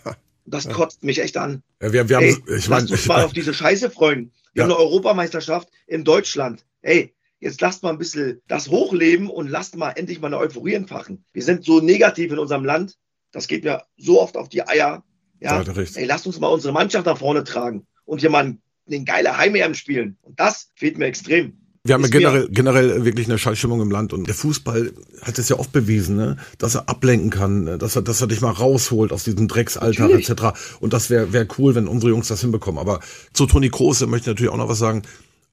Das 0.45 0.67
kotzt 0.69 1.03
mich 1.03 1.19
echt 1.19 1.37
an. 1.37 1.63
Ja, 1.81 1.93
wir, 1.93 2.09
wir 2.09 2.17
haben, 2.17 2.23
Ey, 2.25 2.37
ich 2.57 2.67
lasst 2.67 2.91
uns 2.91 3.05
mal 3.07 3.23
auf 3.23 3.31
diese 3.33 3.53
Scheiße 3.53 3.89
freuen. 3.89 4.31
Wir 4.53 4.61
Ja. 4.61 4.63
haben 4.65 4.73
eine 4.73 4.79
Europameisterschaft 4.81 5.69
in 5.87 6.03
Deutschland. 6.03 6.65
Ey, 6.81 7.14
jetzt 7.39 7.61
lasst 7.61 7.83
mal 7.83 7.89
ein 7.89 7.97
bisschen 7.97 8.41
das 8.47 8.69
hochleben 8.69 9.29
und 9.29 9.47
lasst 9.47 9.75
mal 9.75 9.91
endlich 9.91 10.19
mal 10.19 10.27
eine 10.27 10.37
Euphorie 10.37 10.73
entfachen. 10.73 11.23
Wir 11.33 11.43
sind 11.43 11.63
so 11.63 11.79
negativ 11.79 12.31
in 12.31 12.39
unserem 12.39 12.65
Land. 12.65 12.95
Das 13.31 13.47
geht 13.47 13.63
mir 13.63 13.83
so 13.97 14.21
oft 14.21 14.37
auf 14.37 14.49
die 14.49 14.67
Eier. 14.67 15.03
Ja, 15.41 15.59
recht. 15.59 15.97
ey, 15.97 16.05
lasst 16.05 16.25
uns 16.25 16.39
mal 16.39 16.47
unsere 16.47 16.73
Mannschaft 16.73 17.05
nach 17.05 17.17
vorne 17.17 17.43
tragen 17.43 17.85
und 18.05 18.21
hier 18.21 18.29
mal 18.29 18.57
einen 18.87 19.05
geile 19.05 19.37
Heim-EM 19.37 19.73
spielen. 19.73 20.17
Und 20.21 20.39
das 20.39 20.71
fehlt 20.75 20.97
mir 20.97 21.05
extrem. 21.05 21.57
Wir 21.85 21.93
haben 21.93 22.01
ja 22.01 22.09
generell, 22.09 22.49
generell 22.49 23.05
wirklich 23.05 23.27
eine 23.27 23.37
Schallstimmung 23.37 23.79
im 23.79 23.91
Land 23.91 24.11
und 24.11 24.25
der 24.27 24.33
Fußball 24.33 24.91
hat 25.21 25.37
es 25.37 25.49
ja 25.49 25.59
oft 25.59 25.71
bewiesen, 25.71 26.15
ne? 26.15 26.37
dass 26.57 26.73
er 26.73 26.89
ablenken 26.89 27.29
kann, 27.29 27.63
ne? 27.63 27.77
dass 27.77 27.95
er, 27.95 28.01
dass 28.01 28.21
er 28.21 28.27
dich 28.27 28.41
mal 28.41 28.49
rausholt 28.49 29.13
aus 29.13 29.23
diesem 29.23 29.47
Drecksalltag 29.47 30.09
etc. 30.09 30.57
Und 30.79 30.93
das 30.93 31.11
wäre 31.11 31.31
wär 31.31 31.45
cool, 31.59 31.75
wenn 31.75 31.87
unsere 31.87 32.09
Jungs 32.09 32.27
das 32.27 32.41
hinbekommen. 32.41 32.79
Aber 32.79 33.01
zu 33.33 33.45
Toni 33.45 33.69
Kroos 33.69 34.01
möchte 34.07 34.31
ich 34.31 34.35
natürlich 34.35 34.51
auch 34.51 34.57
noch 34.57 34.67
was 34.67 34.79
sagen. 34.79 35.03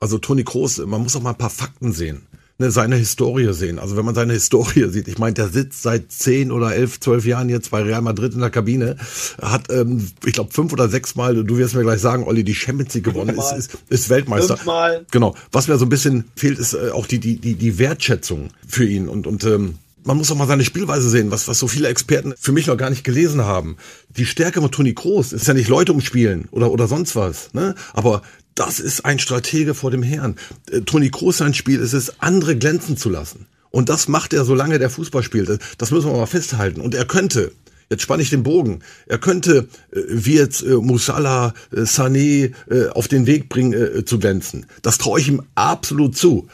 Also 0.03 0.19
Toni 0.19 0.43
Kroos, 0.43 0.79
man 0.79 1.01
muss 1.01 1.15
auch 1.15 1.23
mal 1.23 1.31
ein 1.31 1.39
paar 1.39 1.49
Fakten 1.49 1.93
sehen. 1.93 2.23
Ne, 2.59 2.73
seine 2.73 2.97
Historie 2.97 3.55
sehen. 3.55 3.79
Also 3.79 3.97
wenn 3.97 4.05
man 4.05 4.17
seine 4.17 4.33
Historie 4.33 4.89
sieht, 4.91 5.07
ich 5.07 5.19
meine, 5.19 5.35
der 5.35 5.49
sitzt 5.49 5.83
seit 5.83 6.11
zehn 6.11 6.51
oder 6.51 6.75
elf, 6.75 6.99
zwölf 6.99 7.25
Jahren 7.25 7.49
jetzt 7.49 7.71
bei 7.71 7.83
Real 7.83 8.03
Madrid 8.03 8.35
in 8.35 8.41
der 8.41 8.51
Kabine, 8.51 8.97
hat, 9.41 9.71
ähm, 9.71 10.11
ich 10.27 10.33
glaube, 10.33 10.53
fünf 10.53 10.73
oder 10.73 10.89
sechs 10.89 11.15
Mal, 11.15 11.45
du 11.45 11.57
wirst 11.57 11.77
mir 11.77 11.83
gleich 11.83 12.01
sagen, 12.01 12.25
Olli, 12.25 12.43
die 12.43 12.57
Champions 12.57 12.95
League 12.95 13.05
gewonnen, 13.05 13.39
ist, 13.39 13.53
ist, 13.53 13.79
ist 13.91 14.11
Weltmeister. 14.11 14.57
Fünfmal. 14.57 15.07
Genau. 15.13 15.37
Was 15.53 15.69
mir 15.69 15.79
so 15.79 15.87
ein 15.87 15.89
bisschen 15.89 16.25
fehlt, 16.35 16.59
ist 16.59 16.75
äh, 16.75 16.91
auch 16.91 17.07
die, 17.07 17.21
die, 17.21 17.37
die, 17.37 17.55
die 17.55 17.79
Wertschätzung 17.79 18.49
für 18.67 18.85
ihn. 18.85 19.09
Und, 19.09 19.29
und 19.29 19.45
ähm, 19.45 19.79
man 20.05 20.17
muss 20.17 20.31
auch 20.33 20.37
mal 20.37 20.49
seine 20.49 20.65
Spielweise 20.65 21.09
sehen, 21.09 21.31
was, 21.31 21.47
was 21.49 21.59
so 21.59 21.69
viele 21.69 21.89
Experten 21.89 22.35
für 22.39 22.53
mich 22.53 22.67
noch 22.67 22.77
gar 22.77 22.91
nicht 22.91 23.05
gelesen 23.05 23.43
haben. 23.43 23.77
Die 24.17 24.27
Stärke 24.27 24.61
von 24.61 24.71
Toni 24.71 24.95
Kroos 24.95 25.33
ist 25.33 25.47
ja 25.47 25.55
nicht 25.55 25.69
Leute 25.69 25.93
umspielen 25.93 26.49
oder, 26.51 26.73
oder 26.73 26.89
sonst 26.89 27.15
was. 27.15 27.55
Ne? 27.55 27.75
Aber 27.93 28.23
das 28.55 28.81
ist 28.81 29.05
ein 29.05 29.19
Stratege 29.19 29.75
vor 29.75 29.91
dem 29.91 30.03
Herrn. 30.03 30.37
Äh, 30.71 30.83
Toni 30.83 31.11
Kroos 31.11 31.39
sein 31.39 31.55
Spiel 31.55 31.81
ist 31.81 31.93
es, 31.93 32.21
andere 32.21 32.57
glänzen 32.57 32.97
zu 32.97 33.11
lassen. 33.11 33.47
Und 33.71 33.89
das 33.89 34.09
macht 34.09 34.35
er, 34.35 34.45
solange 34.45 34.79
der 34.79 34.91
Fußball 34.91 35.23
spielt. 35.23 35.59
Das 35.79 35.91
müssen 35.91 36.11
wir 36.11 36.17
mal 36.17 36.27
festhalten. 36.27 36.81
Und 36.81 36.95
er 36.95 37.05
könnte, 37.05 37.53
Jetzt 37.91 38.05
spanne 38.05 38.23
ich 38.23 38.31
den 38.31 38.43
Bogen. 38.43 38.81
Er 39.07 39.19
könnte, 39.19 39.69
äh, 39.93 40.01
wie 40.09 40.35
jetzt 40.35 40.63
äh, 40.63 40.77
Musala, 40.77 41.53
Sané, 41.73 42.53
auf 42.93 43.07
den 43.07 43.27
Weg 43.27 43.51
bringen, 43.51 44.07
zu 44.07 44.19
glänzen. 44.19 44.67
Das 44.81 44.97
traue 44.97 45.21
ich 45.21 45.29
ihm 45.29 45.43
absolut 45.55 46.17
zu. 46.17 46.49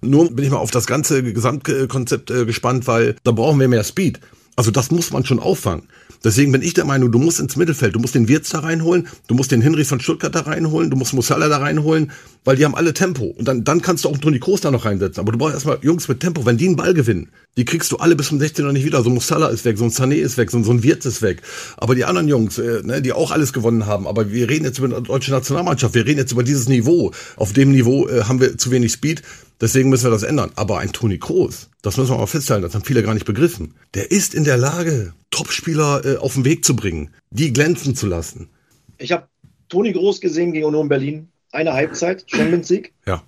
Nur 0.00 0.34
bin 0.34 0.44
ich 0.44 0.50
mal 0.50 0.56
auf 0.56 0.72
das 0.72 0.86
ganze 0.86 1.22
Gesamtkonzept 1.22 2.26
gespannt, 2.46 2.86
weil 2.86 3.14
da 3.22 3.30
brauchen 3.30 3.60
wir 3.60 3.68
mehr 3.68 3.84
Speed. 3.84 4.18
Also 4.56 4.70
das 4.70 4.90
muss 4.90 5.12
man 5.12 5.24
schon 5.24 5.38
auffangen. 5.38 5.84
Deswegen 6.24 6.52
bin 6.52 6.62
ich 6.62 6.74
der 6.74 6.84
Meinung, 6.84 7.12
du 7.12 7.18
musst 7.18 7.40
ins 7.40 7.56
Mittelfeld, 7.56 7.94
du 7.94 8.00
musst 8.00 8.14
den 8.14 8.28
Wirtz 8.28 8.50
da 8.50 8.60
reinholen, 8.60 9.08
du 9.26 9.34
musst 9.34 9.50
den 9.50 9.62
Hinrichs 9.62 9.88
von 9.88 10.00
Stuttgart 10.00 10.34
da 10.34 10.40
reinholen, 10.40 10.90
du 10.90 10.96
musst 10.96 11.12
Musala 11.12 11.48
da 11.48 11.58
reinholen, 11.58 12.12
weil 12.44 12.56
die 12.56 12.64
haben 12.64 12.74
alle 12.74 12.94
Tempo. 12.94 13.24
Und 13.24 13.46
dann, 13.46 13.64
dann 13.64 13.82
kannst 13.82 14.04
du 14.04 14.08
auch 14.08 14.18
Toni 14.18 14.38
Kroos 14.38 14.60
da 14.60 14.70
noch 14.70 14.84
reinsetzen. 14.84 15.20
Aber 15.20 15.32
du 15.32 15.38
brauchst 15.38 15.54
erstmal 15.54 15.78
Jungs 15.82 16.08
mit 16.08 16.20
Tempo. 16.20 16.46
Wenn 16.46 16.56
die 16.56 16.66
einen 16.66 16.76
Ball 16.76 16.94
gewinnen, 16.94 17.30
die 17.56 17.64
kriegst 17.64 17.92
du 17.92 17.96
alle 17.96 18.16
bis 18.16 18.28
zum 18.28 18.38
16 18.38 18.64
noch 18.64 18.72
nicht 18.72 18.84
wieder. 18.84 19.02
So 19.02 19.10
ein 19.10 19.14
Musala 19.14 19.48
ist 19.48 19.64
weg, 19.64 19.78
so 19.78 19.84
ein 19.84 19.90
Sané 19.90 20.14
ist 20.14 20.36
weg, 20.36 20.50
so 20.50 20.58
ein, 20.58 20.64
so 20.64 20.72
ein 20.72 20.82
Wirtz 20.82 21.04
ist 21.04 21.22
weg. 21.22 21.42
Aber 21.76 21.94
die 21.94 22.04
anderen 22.04 22.28
Jungs, 22.28 22.58
äh, 22.58 22.82
ne, 22.82 23.02
die 23.02 23.12
auch 23.12 23.30
alles 23.30 23.52
gewonnen 23.52 23.86
haben, 23.86 24.06
aber 24.06 24.32
wir 24.32 24.48
reden 24.48 24.64
jetzt 24.64 24.78
über 24.78 24.88
die 24.88 25.02
deutsche 25.02 25.30
Nationalmannschaft, 25.30 25.94
wir 25.94 26.06
reden 26.06 26.18
jetzt 26.18 26.32
über 26.32 26.42
dieses 26.42 26.68
Niveau. 26.68 27.12
Auf 27.36 27.52
dem 27.52 27.72
Niveau 27.72 28.08
äh, 28.08 28.22
haben 28.22 28.40
wir 28.40 28.56
zu 28.56 28.70
wenig 28.70 28.92
Speed. 28.92 29.22
Deswegen 29.60 29.90
müssen 29.90 30.04
wir 30.04 30.10
das 30.10 30.22
ändern. 30.22 30.50
Aber 30.56 30.78
ein 30.78 30.92
Toni 30.92 31.18
Kroos, 31.18 31.68
das 31.82 31.96
müssen 31.96 32.10
wir 32.10 32.18
mal 32.18 32.26
festhalten, 32.26 32.62
das 32.62 32.74
haben 32.74 32.84
viele 32.84 33.02
gar 33.02 33.14
nicht 33.14 33.26
begriffen. 33.26 33.74
Der 33.94 34.10
ist 34.10 34.34
in 34.34 34.44
der 34.44 34.56
Lage, 34.56 35.12
Topspieler 35.40 36.04
äh, 36.04 36.16
auf 36.18 36.34
den 36.34 36.44
Weg 36.44 36.64
zu 36.64 36.76
bringen, 36.76 37.14
die 37.30 37.52
glänzen 37.52 37.96
zu 37.96 38.06
lassen. 38.06 38.50
Ich 38.98 39.12
habe 39.12 39.28
Toni 39.68 39.92
Groß 39.92 40.20
gesehen 40.20 40.52
gegen 40.52 40.66
Union 40.66 40.88
Berlin. 40.88 41.28
Eine 41.52 41.72
Halbzeit, 41.72 42.24
Champions 42.26 42.68
League. 42.68 42.92
Ja. 43.06 43.22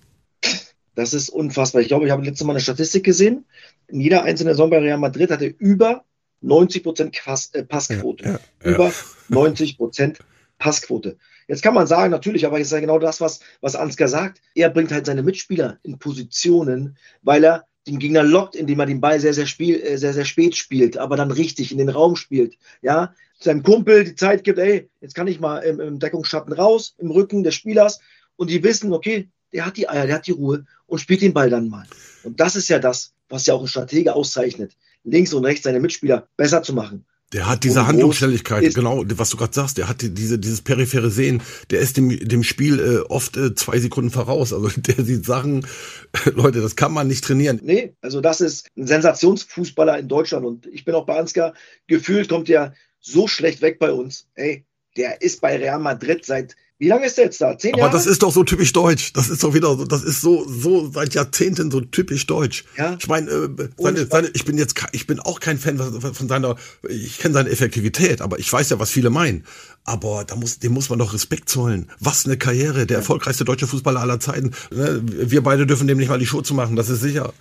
Das 0.94 1.14
ist 1.14 1.30
unfassbar. 1.30 1.80
Ich 1.80 1.88
glaube, 1.88 2.04
ich 2.04 2.12
habe 2.12 2.22
letztes 2.22 2.46
Mal 2.46 2.52
eine 2.52 2.60
Statistik 2.60 3.04
gesehen. 3.04 3.46
In 3.88 4.00
jeder 4.00 4.24
einzelnen 4.24 4.52
Saison 4.52 4.68
bei 4.68 4.78
Real 4.78 4.98
Madrid 4.98 5.30
hat 5.30 5.40
er 5.40 5.52
über 5.58 6.04
90 6.42 6.82
Prozent 6.82 7.16
äh, 7.54 7.64
Passquote. 7.64 8.24
Ja, 8.24 8.40
ja, 8.62 8.74
über 8.74 8.92
90 9.28 9.78
Prozent 9.78 10.18
Passquote. 10.58 11.16
Jetzt 11.48 11.62
kann 11.62 11.74
man 11.74 11.86
sagen, 11.86 12.10
natürlich, 12.10 12.46
aber 12.46 12.60
ist 12.60 12.72
ja 12.72 12.80
genau 12.80 12.98
das, 12.98 13.20
was, 13.20 13.40
was 13.60 13.74
Ansgar 13.74 14.08
sagt. 14.08 14.40
Er 14.54 14.68
bringt 14.68 14.92
halt 14.92 15.06
seine 15.06 15.22
Mitspieler 15.22 15.78
in 15.82 15.98
Positionen, 15.98 16.98
weil 17.22 17.42
er 17.44 17.66
den 17.87 17.99
Gegner 17.99 18.22
lockt, 18.22 18.55
indem 18.55 18.80
er 18.80 18.87
den 18.87 19.01
Ball 19.01 19.18
sehr, 19.20 19.35
sehr, 19.35 19.47
spiel, 19.47 19.80
äh, 19.80 19.99
sehr, 19.99 20.12
sehr 20.12 20.24
spät 20.24 20.57
spielt, 20.57 20.97
aber 20.97 21.16
dann 21.16 21.30
richtig 21.30 21.72
in 21.72 21.78
den 21.78 21.89
Raum 21.89 22.16
spielt. 22.16 22.57
Ja, 22.80 23.14
seinem 23.39 23.62
Kumpel 23.62 24.05
die 24.05 24.14
Zeit 24.14 24.45
gibt, 24.45 24.59
ey, 24.59 24.89
jetzt 25.01 25.14
kann 25.14 25.26
ich 25.26 25.41
mal 25.41 25.59
im, 25.59 25.80
im 25.80 25.99
Deckungsschatten 25.99 26.53
raus, 26.53 26.95
im 26.99 27.11
Rücken 27.11 27.43
des 27.43 27.55
Spielers 27.55 28.01
und 28.37 28.51
die 28.51 28.62
wissen, 28.62 28.93
okay, 28.93 29.28
der 29.53 29.66
hat 29.66 29.76
die 29.76 29.89
Eier, 29.89 30.07
der 30.07 30.16
hat 30.16 30.26
die 30.26 30.33
Ruhe 30.33 30.64
und 30.87 31.01
spielt 31.01 31.22
den 31.22 31.35
Ball 31.35 31.51
dann 31.51 31.68
mal. 31.68 31.87
Und 32.22 32.41
das 32.41 32.57
ist 32.57 32.68
ja 32.68 32.78
das, 32.78 33.14
was 33.28 33.47
ja 33.47 33.55
auch 33.55 33.62
ein 33.62 33.68
Stratege 33.68 34.14
auszeichnet, 34.14 34.76
links 35.05 35.33
und 35.33 35.45
rechts 35.45 35.64
seine 35.64 35.80
Mitspieler 35.80 36.28
besser 36.37 36.62
zu 36.62 36.72
machen. 36.72 37.05
Der 37.33 37.49
hat 37.49 37.64
diese 37.64 37.87
Handlungsschnelligkeit, 37.87 38.74
genau, 38.74 39.05
was 39.16 39.30
du 39.30 39.37
gerade 39.39 39.55
sagst, 39.55 39.78
der 39.78 39.89
hat 39.89 40.03
die- 40.03 40.12
diese, 40.12 40.39
dieses 40.39 40.61
periphere 40.61 41.11
Sehen, 41.11 41.43
der 41.70 41.80
ist 41.80 41.97
dem, 41.97 42.11
dem 42.18 42.43
Spiel 42.45 42.78
äh, 42.78 42.99
oft 43.11 43.37
äh, 43.37 43.55
zwei 43.55 43.78
Sekunden 43.78 44.11
voraus. 44.11 44.53
Also 44.53 44.68
der 44.76 45.05
sieht 45.05 45.24
Sachen, 45.24 45.66
Leute, 46.35 46.61
das 46.61 46.76
kann 46.76 46.93
man 46.93 47.09
nicht 47.09 47.24
trainieren. 47.24 47.61
Nee, 47.62 47.95
also 48.03 48.20
das 48.20 48.41
ist 48.41 48.68
ein 48.76 48.87
Sensationsfußballer 48.87 49.99
in 49.99 50.09
Deutschland 50.09 50.45
und 50.45 50.66
ich 50.66 50.85
bin 50.85 50.95
auch 50.95 51.07
bei 51.07 51.18
Ansgar, 51.18 51.55
gefühlt 51.87 52.28
kommt 52.28 52.49
der 52.49 52.74
so 53.01 53.26
schlecht 53.28 53.62
weg 53.62 53.78
bei 53.78 53.93
uns. 53.93 54.26
Ey, 54.35 54.64
der 54.97 55.22
ist 55.22 55.41
bei 55.41 55.57
Real 55.57 55.78
Madrid 55.78 56.24
seit, 56.26 56.55
wie 56.83 56.89
lange 56.89 57.07
ist 57.07 57.16
der 57.16 57.26
jetzt 57.26 57.41
da? 57.41 57.57
Zehn 57.57 57.74
Aber 57.74 57.83
Jahre? 57.83 57.93
das 57.93 58.07
ist 58.07 58.24
doch 58.24 58.33
so 58.33 58.43
typisch 58.43 58.72
deutsch. 58.72 59.12
Das 59.12 59.28
ist 59.28 59.45
doch 59.45 59.55
wieder 59.55 59.68
so, 59.76 59.85
das 59.85 60.03
ist 60.03 60.20
so, 60.20 60.45
so 60.49 60.91
seit 60.91 61.14
Jahrzehnten 61.14 61.70
so 61.70 61.80
typisch 61.80 62.26
deutsch. 62.26 62.64
Ja. 62.76 62.97
Ich 62.99 63.07
meine, 63.07 63.30
äh, 63.30 63.49
seine, 63.78 64.07
seine, 64.07 64.30
ich 64.35 64.45
bin 64.45 64.59
jetzt, 64.59 64.74
ich 64.91 65.07
bin 65.07 65.20
auch 65.20 65.39
kein 65.39 65.61
Fan 65.61 65.78
von 65.78 66.28
seiner, 66.28 66.57
ich 66.89 67.18
kenne 67.18 67.35
seine 67.35 67.51
Effektivität, 67.51 68.20
aber 68.20 68.41
ich 68.41 68.53
weiß 68.53 68.70
ja, 68.70 68.80
was 68.80 68.91
viele 68.91 69.11
meinen. 69.11 69.45
Aber 69.85 70.24
da 70.24 70.37
muss, 70.37 70.61
dem 70.61 70.72
muss 70.72 70.91
man 70.91 70.99
doch 71.01 71.12
Respekt 71.12 71.49
zollen. 71.49 71.89
Was 71.99 72.24
eine 72.24 72.37
Karriere, 72.37 72.87
der 72.87 72.99
erfolgreichste 72.99 73.45
deutsche 73.45 73.66
Fußballer 73.66 74.01
aller 74.01 74.20
Zeiten. 74.20 74.53
Ne? 74.70 75.03
Wir 75.05 75.43
beide 75.43 75.66
dürfen 75.66 75.89
dem 75.89 75.99
nicht 75.99 76.09
mal 76.09 76.20
die 76.20 76.26
Show 76.26 76.41
zu 76.41 76.55
machen, 76.55 76.76
das 76.76 76.89
ist 76.89 77.01
sicher. 77.01 77.33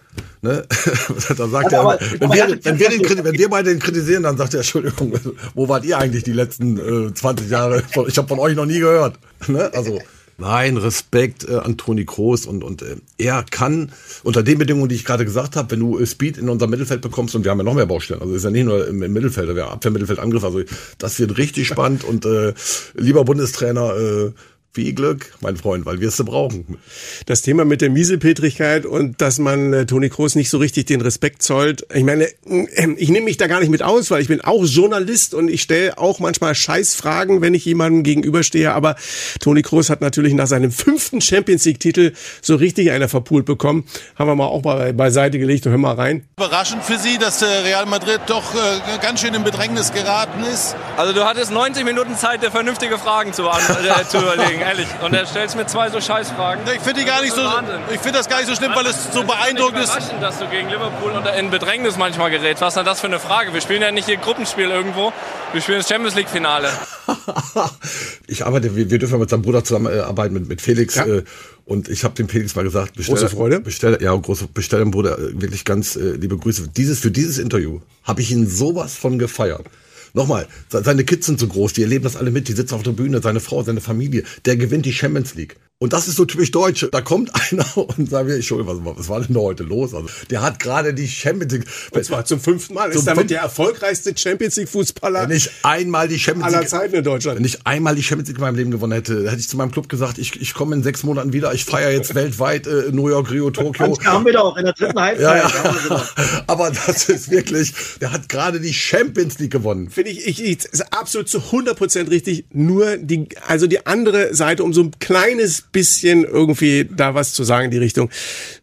Ne? 0.41 0.65
da 1.37 1.47
sagt 1.47 1.71
Ja, 1.71 1.77
er, 1.77 1.81
aber- 1.81 1.99
wenn, 2.19 2.31
wir, 2.31 2.59
wenn, 2.63 2.79
wir 2.79 2.89
den, 2.89 3.23
wenn 3.25 3.37
wir 3.37 3.49
beide 3.49 3.69
den 3.69 3.79
kritisieren, 3.79 4.23
dann 4.23 4.37
sagt 4.37 4.55
er, 4.55 4.61
Entschuldigung, 4.61 5.13
wo 5.53 5.69
wart 5.69 5.85
ihr 5.85 5.99
eigentlich 5.99 6.23
die 6.23 6.33
letzten 6.33 7.09
äh, 7.09 7.13
20 7.13 7.47
Jahre? 7.49 7.83
Ich 8.07 8.17
habe 8.17 8.27
von 8.27 8.39
euch 8.39 8.55
noch 8.55 8.65
nie 8.65 8.79
gehört. 8.79 9.19
Ne? 9.47 9.71
Also 9.75 9.99
Nein, 10.41 10.77
Respekt 10.77 11.47
äh, 11.47 11.57
an 11.57 11.77
Toni 11.77 12.03
Kroos 12.03 12.47
und, 12.47 12.63
und 12.63 12.81
äh, 12.81 12.95
er 13.19 13.45
kann 13.49 13.91
unter 14.23 14.41
den 14.41 14.57
Bedingungen, 14.57 14.89
die 14.89 14.95
ich 14.95 15.05
gerade 15.05 15.23
gesagt 15.23 15.55
habe, 15.55 15.69
wenn 15.69 15.79
du 15.79 15.99
äh, 15.99 16.07
Speed 16.07 16.39
in 16.39 16.49
unser 16.49 16.65
Mittelfeld 16.65 17.01
bekommst 17.01 17.35
und 17.35 17.43
wir 17.43 17.51
haben 17.51 17.59
ja 17.59 17.63
noch 17.63 17.75
mehr 17.75 17.85
Baustellen, 17.85 18.21
also 18.21 18.33
ist 18.33 18.43
ja 18.43 18.49
nicht 18.49 18.65
nur 18.65 18.87
im, 18.87 19.03
im 19.03 19.13
Mittelfeld, 19.13 19.55
wir 19.55 19.65
haben 19.65 19.73
Abwehr, 19.73 19.91
Mittelfeld, 19.91 20.17
Angriff, 20.17 20.43
also 20.43 20.61
das 20.97 21.19
wird 21.19 21.37
richtig 21.37 21.67
spannend 21.67 22.03
und 22.03 22.25
äh, 22.25 22.55
lieber 22.95 23.23
Bundestrainer, 23.23 23.95
äh, 23.95 24.31
viel 24.73 24.93
Glück, 24.93 25.33
mein 25.41 25.57
Freund, 25.57 25.85
weil 25.85 25.99
wir 25.99 26.07
es 26.07 26.17
brauchen. 26.23 26.77
Das 27.25 27.41
Thema 27.41 27.65
mit 27.65 27.81
der 27.81 27.89
Miesepetrigkeit 27.89 28.85
und 28.85 29.21
dass 29.21 29.37
man 29.37 29.73
äh, 29.73 29.85
Toni 29.85 30.09
Kroos 30.09 30.35
nicht 30.35 30.49
so 30.49 30.59
richtig 30.59 30.85
den 30.85 31.01
Respekt 31.01 31.43
zollt. 31.43 31.85
Ich 31.93 32.03
meine, 32.03 32.25
äh, 32.25 32.87
ich 32.95 33.09
nehme 33.09 33.25
mich 33.25 33.37
da 33.37 33.47
gar 33.47 33.59
nicht 33.59 33.69
mit 33.69 33.83
aus, 33.83 34.11
weil 34.11 34.21
ich 34.21 34.29
bin 34.29 34.39
auch 34.41 34.63
Journalist 34.65 35.33
und 35.33 35.49
ich 35.49 35.61
stelle 35.61 35.97
auch 35.97 36.19
manchmal 36.19 36.55
Scheißfragen, 36.55 37.41
wenn 37.41 37.53
ich 37.53 37.65
jemandem 37.65 38.03
gegenüberstehe. 38.03 38.71
Aber 38.73 38.95
Toni 39.41 39.61
Kroos 39.61 39.89
hat 39.89 39.99
natürlich 39.99 40.33
nach 40.33 40.47
seinem 40.47 40.71
fünften 40.71 41.19
Champions 41.19 41.65
League-Titel 41.65 42.13
so 42.41 42.55
richtig 42.55 42.91
einer 42.91 43.09
verpult 43.09 43.45
bekommen. 43.45 43.85
Haben 44.15 44.29
wir 44.29 44.35
mal 44.35 44.45
auch 44.45 44.63
mal 44.63 44.93
beiseite 44.93 45.37
gelegt 45.37 45.65
und 45.65 45.73
hör 45.73 45.79
mal 45.79 45.95
rein. 45.95 46.25
Überraschend 46.37 46.83
für 46.83 46.97
Sie, 46.97 47.17
dass 47.17 47.41
äh, 47.41 47.45
Real 47.45 47.85
Madrid 47.87 48.21
doch 48.27 48.55
äh, 48.55 48.97
ganz 49.01 49.19
schön 49.19 49.33
in 49.33 49.43
Bedrängnis 49.43 49.91
geraten 49.91 50.43
ist. 50.43 50.77
Also 50.95 51.11
du 51.11 51.25
hattest 51.25 51.51
90 51.51 51.83
Minuten 51.83 52.15
Zeit, 52.15 52.41
dir 52.41 52.51
vernünftige 52.51 52.97
Fragen 52.97 53.33
zu, 53.33 53.43
äh, 53.43 54.07
zu 54.07 54.17
überlegen, 54.17 54.60
ehrlich. 54.61 54.87
Und 55.03 55.13
er 55.13 55.25
stellst 55.25 55.55
mir 55.55 55.65
zwei 55.65 55.89
so 55.89 55.99
Scheißfragen. 55.99 56.63
Ich 56.75 56.81
finde 56.81 57.01
die 57.01 57.05
gar 57.05 57.21
nicht 57.21 57.35
so, 57.35 57.41
Wahnsinn. 57.43 57.79
ich 57.93 57.99
finde 57.99 58.17
das 58.19 58.29
gar 58.29 58.37
nicht 58.39 58.47
so 58.49 58.55
schlimm, 58.55 58.71
weil 58.75 58.85
es 58.85 59.11
so 59.13 59.23
beeindruckend 59.23 59.79
ist. 59.83 59.89
ist. 59.89 59.95
Überraschend, 59.97 60.23
dass 60.23 60.39
du 60.39 60.47
gegen 60.47 60.69
Liverpool 60.69 61.11
unter- 61.11 61.35
in 61.35 61.49
Bedrängnis 61.49 61.97
manchmal 61.97 62.31
gerätst. 62.31 62.61
Was 62.61 62.69
ist 62.73 62.77
denn 62.77 62.85
das 62.85 63.01
für 63.01 63.07
eine 63.07 63.19
Frage? 63.19 63.53
Wir 63.53 63.61
spielen 63.61 63.81
ja 63.81 63.91
nicht 63.91 64.05
hier 64.05 64.17
Gruppenspiel 64.17 64.69
irgendwo. 64.69 65.11
Wir 65.53 65.61
spielen 65.61 65.79
das 65.79 65.89
Champions 65.89 66.15
League 66.15 66.29
Finale. 66.29 66.69
ich 68.27 68.45
arbeite, 68.45 68.75
wir, 68.75 68.89
wir 68.89 68.99
dürfen 68.99 69.13
ja 69.13 69.19
mit 69.19 69.29
seinem 69.29 69.41
Bruder 69.41 69.63
zusammenarbeiten, 69.63 70.33
mit, 70.33 70.47
mit 70.47 70.61
Felix. 70.61 70.95
Ja. 70.95 71.05
Äh, 71.05 71.23
und 71.65 71.89
ich 71.89 72.03
habe 72.03 72.13
dem 72.15 72.27
Felix 72.29 72.55
mal 72.55 72.63
gesagt, 72.63 72.95
bestell, 72.95 73.15
Große 73.15 73.29
Freude. 73.29 73.59
bestell, 73.59 73.97
ja, 74.01 74.13
große, 74.15 74.47
bestell 74.47 74.79
dem 74.79 74.91
Bruder 74.91 75.17
äh, 75.17 75.41
wirklich 75.41 75.63
ganz 75.65 75.95
äh, 75.95 76.11
liebe 76.13 76.37
Grüße. 76.37 76.67
Dieses, 76.75 76.99
für 76.99 77.11
dieses 77.11 77.37
Interview 77.37 77.79
habe 78.03 78.21
ich 78.21 78.31
ihn 78.31 78.47
sowas 78.49 78.95
von 78.95 79.19
gefeiert. 79.19 79.65
Nochmal, 80.13 80.47
se- 80.69 80.83
seine 80.83 81.03
Kids 81.03 81.25
sind 81.25 81.39
so 81.39 81.47
groß, 81.47 81.73
die 81.73 81.81
erleben 81.83 82.03
das 82.03 82.15
alle 82.17 82.31
mit, 82.31 82.47
die 82.47 82.53
sitzen 82.53 82.75
auf 82.75 82.83
der 82.83 82.91
Bühne, 82.91 83.21
seine 83.21 83.39
Frau, 83.39 83.63
seine 83.63 83.81
Familie, 83.81 84.23
der 84.45 84.57
gewinnt 84.57 84.85
die 84.85 84.93
Champions 84.93 85.35
League. 85.35 85.57
Und 85.81 85.93
das 85.93 86.07
ist 86.07 86.15
so 86.15 86.25
typisch 86.25 86.51
deutsch. 86.51 86.87
Da 86.91 87.01
kommt 87.01 87.31
einer 87.51 87.65
und 87.75 88.07
sagt 88.07 88.27
mir, 88.27 88.35
Entschuldigung, 88.35 88.85
was, 88.85 88.99
was 88.99 89.09
war 89.09 89.19
denn 89.21 89.33
da 89.33 89.39
heute 89.39 89.63
los? 89.63 89.95
Also, 89.95 90.07
der 90.29 90.43
hat 90.43 90.59
gerade 90.59 90.93
die 90.93 91.07
Champions 91.07 91.53
League. 91.53 91.65
Und 91.89 92.05
zwar 92.05 92.23
zum 92.23 92.39
fünften 92.39 92.75
Mal. 92.75 92.91
Zum 92.91 92.99
ist 92.99 93.07
damit 93.07 93.31
der 93.31 93.41
erfolgreichste 93.41 94.15
Champions 94.15 94.57
League 94.57 94.69
Fußballer 94.69 95.23
Wenn 95.23 95.35
ich 95.35 95.49
einmal 95.63 96.07
die 96.07 96.19
Champions 96.19 96.45
aller 96.49 96.59
League, 96.59 96.69
Zeiten 96.69 96.95
in 96.97 97.03
Deutschland. 97.03 97.39
wenn 97.39 97.45
ich 97.45 97.65
einmal 97.65 97.95
die 97.95 98.03
Champions 98.03 98.27
League 98.27 98.37
in 98.37 98.43
meinem 98.43 98.57
Leben 98.57 98.69
gewonnen 98.69 98.93
hätte, 98.93 99.27
hätte 99.27 99.39
ich 99.39 99.49
zu 99.49 99.57
meinem 99.57 99.71
Club 99.71 99.89
gesagt, 99.89 100.19
ich, 100.19 100.39
ich 100.39 100.53
komme 100.53 100.75
in 100.75 100.83
sechs 100.83 101.01
Monaten 101.01 101.33
wieder, 101.33 101.51
ich 101.51 101.65
feiere 101.65 101.89
jetzt 101.89 102.13
weltweit 102.15 102.67
äh, 102.67 102.91
New 102.91 103.09
York, 103.09 103.31
Rio, 103.31 103.49
Tokio. 103.49 103.95
Ganz 103.95 104.05
haben 104.05 104.23
wir 104.23 104.33
doch 104.33 104.55
in 104.57 104.65
der 104.65 104.73
dritten 104.73 105.01
Halbzeit. 105.01 105.43
Ja, 105.43 105.49
ja. 105.49 105.75
doch. 105.89 106.15
Aber 106.45 106.69
das 106.69 107.09
ist 107.09 107.31
wirklich, 107.31 107.73
der 107.99 108.11
hat 108.11 108.29
gerade 108.29 108.59
die 108.59 108.75
Champions 108.75 109.39
League 109.39 109.51
gewonnen. 109.51 109.89
Finde 109.89 110.11
ich, 110.11 110.27
ich, 110.27 110.43
ich 110.43 110.63
ist 110.63 110.93
absolut 110.93 111.27
zu 111.27 111.39
100% 111.39 112.11
richtig. 112.11 112.45
Nur 112.53 112.97
die, 112.97 113.29
also 113.47 113.65
die 113.65 113.87
andere 113.87 114.35
Seite, 114.35 114.63
um 114.63 114.73
so 114.73 114.81
ein 114.81 114.91
kleines 114.99 115.70
bisschen 115.71 116.23
irgendwie 116.23 116.87
da 116.89 117.15
was 117.15 117.33
zu 117.33 117.43
sagen 117.43 117.65
in 117.65 117.71
die 117.71 117.77
Richtung. 117.77 118.09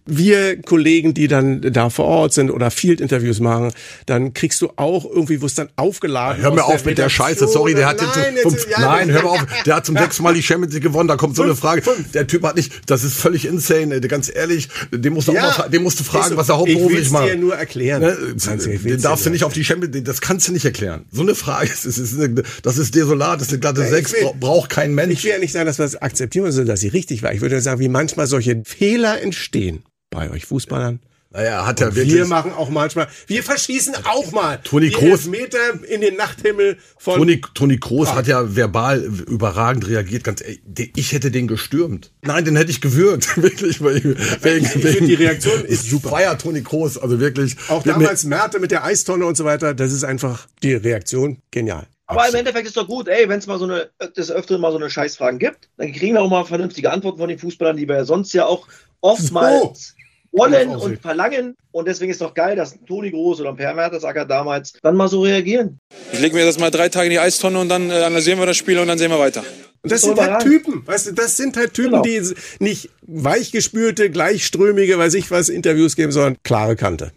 Wir 0.09 0.61
Kollegen, 0.62 1.14
die 1.14 1.28
dann 1.28 1.61
da 1.61 1.90
vor 1.90 2.06
Ort 2.06 2.32
sind 2.32 2.50
oder 2.50 2.70
Field-Interviews 2.70 3.40
machen, 3.40 3.72
dann 4.06 4.32
kriegst 4.34 4.61
du 4.62 4.70
auch 4.76 5.04
irgendwie, 5.04 5.40
wo 5.42 5.46
es 5.46 5.54
dann 5.54 5.68
aufgeladen 5.76 6.42
Hör 6.42 6.52
mir 6.52 6.64
auf 6.64 6.84
mit 6.84 6.98
der 6.98 7.09
Scheiße, 7.09 7.46
sorry, 7.48 7.74
der 7.74 7.86
hat 7.86 7.98
nein, 8.00 8.09
zum, 8.42 8.52
jetzt- 8.54 8.62
zum, 8.62 8.70
ja, 8.70 8.80
nein, 8.80 9.09
das- 9.09 9.16
hör 9.16 9.22
mal 9.24 9.30
auf, 9.30 9.46
der 9.66 9.76
hat 9.76 9.86
zum 9.86 9.96
sechsten 9.96 10.22
Mal 10.22 10.34
die 10.34 10.42
Champions 10.42 10.72
League 10.74 10.82
gewonnen, 10.82 11.09
da 11.09 11.16
kommt 11.16 11.36
so 11.36 11.42
eine 11.42 11.52
Fünf, 11.52 11.61
Frage. 11.61 11.82
fünf. 11.82 12.12
Der 12.12 12.26
Typ 12.26 12.42
hat 12.44 12.56
nicht, 12.56 12.72
das 12.90 13.04
ist 13.04 13.14
völlig 13.14 13.44
insane, 13.46 14.00
ganz 14.00 14.30
ehrlich, 14.34 14.68
dem 14.92 15.12
musst 15.14 15.28
du 15.28 15.32
Ja. 15.32 15.50
auch 15.50 15.59
mal, 15.59 15.68
dem 15.68 15.82
musst 15.82 16.00
du 16.00 16.04
fragen, 16.04 16.36
was 16.36 16.48
er 16.48 16.54
Ich 16.54 16.59
hauptberuflich 16.61 17.11
macht. 17.11 17.28
dir 17.28 17.36
nur 17.36 17.54
erklären. 17.56 18.00
Ne? 18.02 18.16
Ich 18.36 18.82
Den 18.82 19.02
darfst 19.02 19.26
du 19.26 19.30
nicht 19.30 19.44
auf 19.44 19.52
die 19.52 19.64
Champions 19.64 19.94
League, 19.94 20.04
das 20.04 20.20
kannst 20.20 20.48
du 20.48 20.52
nicht 20.52 20.64
erklären. 20.64 21.04
So 21.12 21.22
eine 21.22 21.34
Frage, 21.34 21.68
das 21.68 21.84
ist, 21.84 21.98
das 21.98 22.12
ist, 22.12 22.20
eine, 22.20 22.42
das 22.62 22.78
ist 22.78 22.94
desolat, 22.94 23.40
das 23.40 23.48
ist 23.48 23.52
eine 23.52 23.61
glatte 23.61 23.82
Ich 23.84 23.88
Sechs, 23.90 24.12
will- 24.12 24.22
bra- 24.22 24.32
braucht 24.38 24.70
kein 24.70 24.90
Ich 24.90 24.96
Mensch. 24.96 25.24
will 25.24 25.30
ja 25.32 25.38
nicht 25.38 25.52
sagen, 25.52 25.66
dass 25.66 25.78
wir 25.78 25.84
es 25.84 25.96
akzeptieren 26.00 26.44
müssen, 26.46 26.66
dass 26.66 26.80
sie 26.80 26.88
richtig 26.88 27.22
war. 27.22 27.32
Ich 27.32 27.40
würde 27.40 27.61
sagen, 27.61 27.80
wie 27.80 27.88
manchmal 27.88 28.26
solche 28.26 28.62
Fehler 28.64 29.20
entstehen 29.22 29.82
bei 30.11 30.30
euch 30.30 30.46
Fußballern. 30.46 31.00
Naja, 31.30 31.66
hat 31.66 31.78
er 31.82 31.94
wirklich. 31.94 32.14
wir 32.14 32.24
machen 32.24 32.52
auch 32.52 32.70
manchmal, 32.70 33.06
wir 33.26 33.42
verschießen 33.42 33.94
auch 34.06 34.32
mal 34.32 34.56
Toni 34.64 34.88
die 34.88 34.94
Kroos- 34.94 35.26
Elfmeter 35.26 35.59
in 35.86 36.00
den 36.00 36.16
Nachthimmel 36.16 36.78
von 36.96 37.18
Toni, 37.18 37.42
Toni 37.52 37.74
Ah. 37.74 37.86
Kroos 37.86 38.14
hat 38.14 38.26
ja 38.26 38.56
verbal 38.56 39.02
überragend 39.02 39.86
reagiert. 39.86 40.24
Ganz 40.24 40.40
ehrlich, 40.40 40.62
ich 40.96 41.12
hätte 41.12 41.30
den 41.30 41.46
gestürmt. 41.46 42.12
Nein, 42.22 42.46
den 42.46 42.56
hätte 42.56 42.70
ich 42.70 42.80
gewürgt. 42.80 43.36
wirklich. 43.42 43.82
Weil, 43.82 44.02
wegen, 44.42 44.64
Ich 44.64 44.70
finde, 44.70 45.02
die 45.06 45.14
Reaktion 45.14 45.66
ist 45.66 45.84
ich 45.84 45.90
super. 45.90 46.09
Feier 46.09 46.38
Toni 46.38 46.62
Kroos, 46.62 46.96
also 46.96 47.20
wirklich. 47.20 47.56
auch 47.68 47.82
damals 47.82 48.24
Märte 48.24 48.59
mit 48.59 48.70
der 48.70 48.84
Eistonne 48.84 49.26
und 49.26 49.36
so 49.36 49.44
weiter. 49.44 49.74
Das 49.74 49.92
ist 49.92 50.04
einfach 50.04 50.46
die 50.62 50.72
Reaktion 50.72 51.42
genial. 51.50 51.86
Aber 52.06 52.26
im 52.26 52.34
Endeffekt 52.36 52.66
ist 52.68 52.76
doch 52.78 52.88
gut, 52.88 53.06
ey, 53.06 53.28
wenn 53.28 53.38
es 53.38 53.46
mal 53.46 53.59
so 53.59 53.64
eine, 53.66 53.90
des 54.16 54.30
Öfteren 54.30 54.62
mal 54.62 54.72
so 54.72 54.78
eine 54.78 54.88
Scheißfragen 54.88 55.38
gibt, 55.38 55.68
dann 55.76 55.92
kriegen 55.92 56.14
wir 56.14 56.22
auch 56.22 56.30
mal 56.30 56.46
vernünftige 56.46 56.90
Antworten 56.90 57.18
von 57.18 57.28
den 57.28 57.38
Fußballern, 57.38 57.76
die 57.76 57.86
wir 57.86 57.96
ja 57.96 58.04
sonst 58.06 58.32
ja 58.32 58.46
auch 58.46 58.66
oftmals 59.02 59.94
wollen 60.33 60.70
und 60.70 61.01
verlangen. 61.01 61.55
Und 61.72 61.87
deswegen 61.89 62.11
ist 62.11 62.20
doch 62.20 62.35
geil, 62.35 62.57
dass 62.57 62.74
ein 62.74 62.85
Toni 62.87 63.11
Groß 63.11 63.41
oder 63.41 63.51
ein 63.51 63.57
Per 63.57 63.74
Mertesacker 63.74 64.24
damals 64.24 64.72
dann 64.83 64.97
mal 64.97 65.09
so 65.09 65.22
reagieren. 65.22 65.79
Ich 66.12 66.20
lege 66.20 66.35
mir 66.35 66.45
das 66.45 66.59
mal 66.59 66.70
drei 66.70 66.89
Tage 66.89 67.07
in 67.07 67.11
die 67.11 67.18
Eistonne 67.18 67.59
und 67.59 67.68
dann 67.68 67.91
äh, 67.91 67.95
analysieren 67.95 68.39
wir 68.39 68.47
das 68.47 68.57
Spiel 68.57 68.79
und 68.79 68.89
dann 68.89 68.99
sehen 68.99 69.11
wir 69.11 69.18
weiter. 69.18 69.43
Und 69.83 69.93
das 69.93 70.01
doch 70.01 70.09
sind 70.09 70.20
halt. 70.20 70.43
Typen, 70.43 70.87
weißt 70.87 71.07
du, 71.09 71.12
das 71.12 71.37
sind 71.37 71.57
halt 71.57 71.72
Typen, 71.74 72.03
Genau. 72.03 72.03
die 72.03 72.35
nicht 72.59 72.91
weichgespülte, 73.03 74.11
gleichströmige, 74.11 74.99
weiß 74.99 75.14
ich 75.14 75.31
was, 75.31 75.49
Interviews 75.49 75.95
geben, 75.97 76.11
sondern 76.12 76.37
klare 76.43 76.74
Kante. 76.76 77.12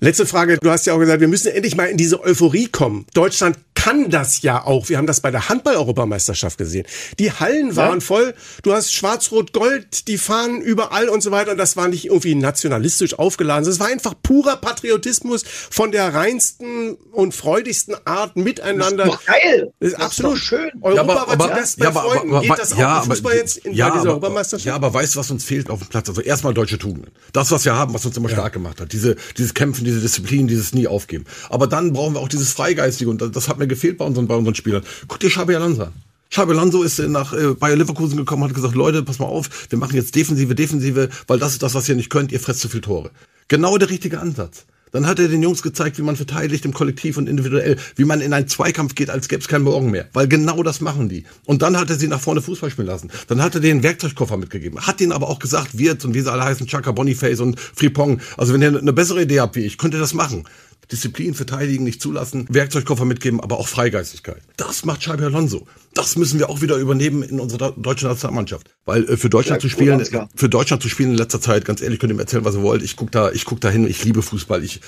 Letzte 0.00 0.26
Frage, 0.26 0.58
du 0.58 0.70
hast 0.70 0.86
ja 0.86 0.94
auch 0.94 0.98
gesagt, 0.98 1.20
wir 1.20 1.28
müssen 1.28 1.48
endlich 1.52 1.76
mal 1.76 1.86
in 1.86 1.96
diese 1.96 2.22
Euphorie 2.22 2.68
kommen. 2.68 3.06
Deutschland 3.14 3.58
kann 3.86 4.10
das 4.10 4.42
ja 4.42 4.64
auch. 4.64 4.88
Wir 4.88 4.98
haben 4.98 5.06
das 5.06 5.20
bei 5.20 5.30
der 5.30 5.48
Handball-Europameisterschaft 5.48 6.58
gesehen. 6.58 6.86
Die 7.20 7.30
Hallen 7.30 7.76
waren 7.76 8.00
voll. 8.00 8.34
Du 8.64 8.72
hast 8.72 8.92
Schwarz-Rot-Gold, 8.92 10.08
die 10.08 10.18
Fahnen 10.18 10.60
überall 10.60 11.08
und 11.08 11.22
so 11.22 11.30
weiter. 11.30 11.52
Und 11.52 11.58
das 11.58 11.76
war 11.76 11.86
nicht 11.86 12.06
irgendwie 12.06 12.34
nationalistisch 12.34 13.16
aufgeladen. 13.16 13.64
Das 13.64 13.78
war 13.78 13.86
einfach 13.86 14.14
purer 14.24 14.56
Patriotismus 14.56 15.44
von 15.70 15.92
der 15.92 16.12
reinsten 16.12 16.94
und 17.12 17.32
freudigsten 17.32 17.94
Art 18.04 18.34
miteinander. 18.34 19.04
Doch 19.04 19.24
geil. 19.24 19.72
Das 19.78 19.92
ist 19.92 19.92
Das 19.92 20.00
ist 20.00 20.04
absolut 20.04 20.38
schön. 20.38 20.70
Europa 20.82 21.14
Ja, 21.14 21.22
aber, 21.22 21.38
war 21.38 21.48
zuerst 21.48 21.78
bei 21.78 21.84
ja, 21.84 21.90
aber, 21.90 22.00
Freunden. 22.00 22.34
aber, 22.34 22.40
Geht 22.40 22.58
das 22.58 22.72
auch 22.72 22.78
ja, 22.78 22.98
im 22.98 23.04
Fußball 23.04 23.32
aber, 23.32 23.40
jetzt 23.40 23.56
in, 23.58 23.72
ja, 23.72 23.86
bei 23.86 23.92
dieser 23.92 24.00
aber, 24.00 24.10
Europameisterschaft? 24.10 24.66
Ja, 24.66 24.74
aber 24.74 24.92
weißt 24.92 25.14
du, 25.14 25.20
was 25.20 25.30
uns 25.30 25.44
fehlt 25.44 25.70
auf 25.70 25.78
dem 25.78 25.88
Platz? 25.88 26.08
Also 26.08 26.22
erstmal 26.22 26.54
deutsche 26.54 26.78
Tugenden. 26.78 27.12
Das, 27.32 27.52
was 27.52 27.64
wir 27.64 27.76
haben, 27.76 27.94
was 27.94 28.04
uns 28.04 28.16
immer 28.16 28.30
stark 28.30 28.52
gemacht 28.52 28.80
hat. 28.80 28.92
Diese, 28.92 29.14
dieses 29.38 29.54
Kämpfen, 29.54 29.84
diese 29.84 30.00
Disziplin, 30.00 30.48
dieses 30.48 30.74
nie 30.74 30.88
aufgeben. 30.88 31.24
Aber 31.50 31.68
dann 31.68 31.92
brauchen 31.92 32.14
wir 32.14 32.20
auch 32.20 32.28
dieses 32.28 32.52
Freigeistige 32.52 33.08
und 33.08 33.22
das, 33.22 33.30
das 33.30 33.48
hat 33.48 33.58
mir 33.58 33.68
gefehlt 33.76 33.98
bei 33.98 34.04
unseren, 34.04 34.26
bei 34.26 34.34
unseren 34.34 34.54
Spielern. 34.54 34.82
Guck 35.06 35.20
dir 35.20 35.30
Xabi 35.30 35.54
Alonso. 35.54 35.88
Xabi 36.30 36.52
Alonso 36.52 36.82
ist 36.82 36.98
äh, 36.98 37.08
nach 37.08 37.32
äh, 37.32 37.54
Bayer 37.54 37.76
Leverkusen 37.76 38.16
gekommen 38.16 38.44
hat 38.44 38.54
gesagt, 38.54 38.74
Leute, 38.74 39.02
pass 39.02 39.18
mal 39.18 39.26
auf, 39.26 39.48
wir 39.70 39.78
machen 39.78 39.94
jetzt 39.94 40.14
Defensive, 40.14 40.54
Defensive, 40.54 41.08
weil 41.28 41.38
das 41.38 41.52
ist 41.52 41.62
das, 41.62 41.74
was 41.74 41.88
ihr 41.88 41.94
nicht 41.94 42.10
könnt, 42.10 42.32
ihr 42.32 42.40
fresst 42.40 42.60
zu 42.60 42.68
viel 42.68 42.80
Tore. 42.80 43.10
Genau 43.48 43.78
der 43.78 43.90
richtige 43.90 44.18
Ansatz. 44.18 44.64
Dann 44.92 45.06
hat 45.06 45.18
er 45.18 45.28
den 45.28 45.42
Jungs 45.42 45.62
gezeigt, 45.62 45.98
wie 45.98 46.02
man 46.02 46.16
verteidigt 46.16 46.64
im 46.64 46.72
Kollektiv 46.72 47.16
und 47.16 47.28
individuell, 47.28 47.76
wie 47.96 48.04
man 48.04 48.20
in 48.20 48.32
einen 48.32 48.48
Zweikampf 48.48 48.94
geht, 48.94 49.10
als 49.10 49.28
gäbe 49.28 49.42
es 49.42 49.48
keinen 49.48 49.64
Morgen 49.64 49.90
mehr. 49.90 50.08
Weil 50.12 50.28
genau 50.28 50.62
das 50.62 50.80
machen 50.80 51.08
die. 51.08 51.24
Und 51.44 51.62
dann 51.62 51.76
hat 51.76 51.90
er 51.90 51.96
sie 51.96 52.08
nach 52.08 52.20
vorne 52.20 52.40
Fußball 52.40 52.70
spielen 52.70 52.86
lassen. 52.86 53.10
Dann 53.26 53.42
hat 53.42 53.54
er 53.54 53.62
einen 53.62 53.82
Werkzeugkoffer 53.82 54.36
mitgegeben. 54.36 54.80
Hat 54.80 55.00
denen 55.00 55.12
aber 55.12 55.28
auch 55.28 55.38
gesagt, 55.38 55.76
Wirtz 55.76 56.04
und 56.04 56.14
wie 56.14 56.20
sie 56.20 56.32
alle 56.32 56.44
heißen, 56.44 56.66
Chaka, 56.66 56.92
Boniface 56.92 57.40
und 57.40 57.60
Fripong. 57.60 58.20
Also 58.36 58.54
wenn 58.54 58.62
ihr 58.62 58.78
eine 58.78 58.92
bessere 58.92 59.22
Idee 59.22 59.40
habt 59.40 59.56
wie 59.56 59.66
ich, 59.66 59.76
könnt 59.76 59.92
ihr 59.92 60.00
das 60.00 60.14
machen. 60.14 60.44
Disziplin 60.90 61.34
verteidigen, 61.34 61.82
nicht 61.82 62.00
zulassen, 62.00 62.46
Werkzeugkoffer 62.48 63.04
mitgeben, 63.04 63.40
aber 63.40 63.58
auch 63.58 63.66
Freigeistigkeit. 63.66 64.40
Das 64.56 64.84
macht 64.84 65.00
Xabi 65.00 65.24
Alonso. 65.24 65.66
Das 65.94 66.16
müssen 66.16 66.38
wir 66.38 66.48
auch 66.48 66.60
wieder 66.60 66.76
übernehmen 66.76 67.22
in 67.24 67.40
unserer 67.40 67.72
deutschen 67.72 68.08
Nationalmannschaft. 68.08 68.70
Weil 68.84 69.04
äh, 69.08 69.16
für 69.16 69.28
Deutschland 69.28 69.62
Ja, 69.62 69.68
zu 69.68 69.70
spielen, 69.72 70.02
klar. 70.04 70.28
für 70.36 70.48
Deutschland 70.48 70.82
zu 70.82 70.88
spielen 70.88 71.10
in 71.10 71.16
letzter 71.16 71.40
Zeit, 71.40 71.64
ganz 71.64 71.80
ehrlich, 71.82 71.98
könnt 71.98 72.12
ihr 72.12 72.14
mir 72.14 72.22
erzählen, 72.22 72.44
was 72.44 72.54
ihr 72.54 72.62
wollt. 72.62 72.82
Ich 72.82 72.94
guck 72.96 73.10
da, 73.10 73.32
ich 73.32 73.44
guck 73.44 73.60
da 73.60 73.68
hin, 73.68 73.86
ich 73.88 74.04
liebe 74.04 74.22
Fußball. 74.22 74.62
Ich 74.62 74.80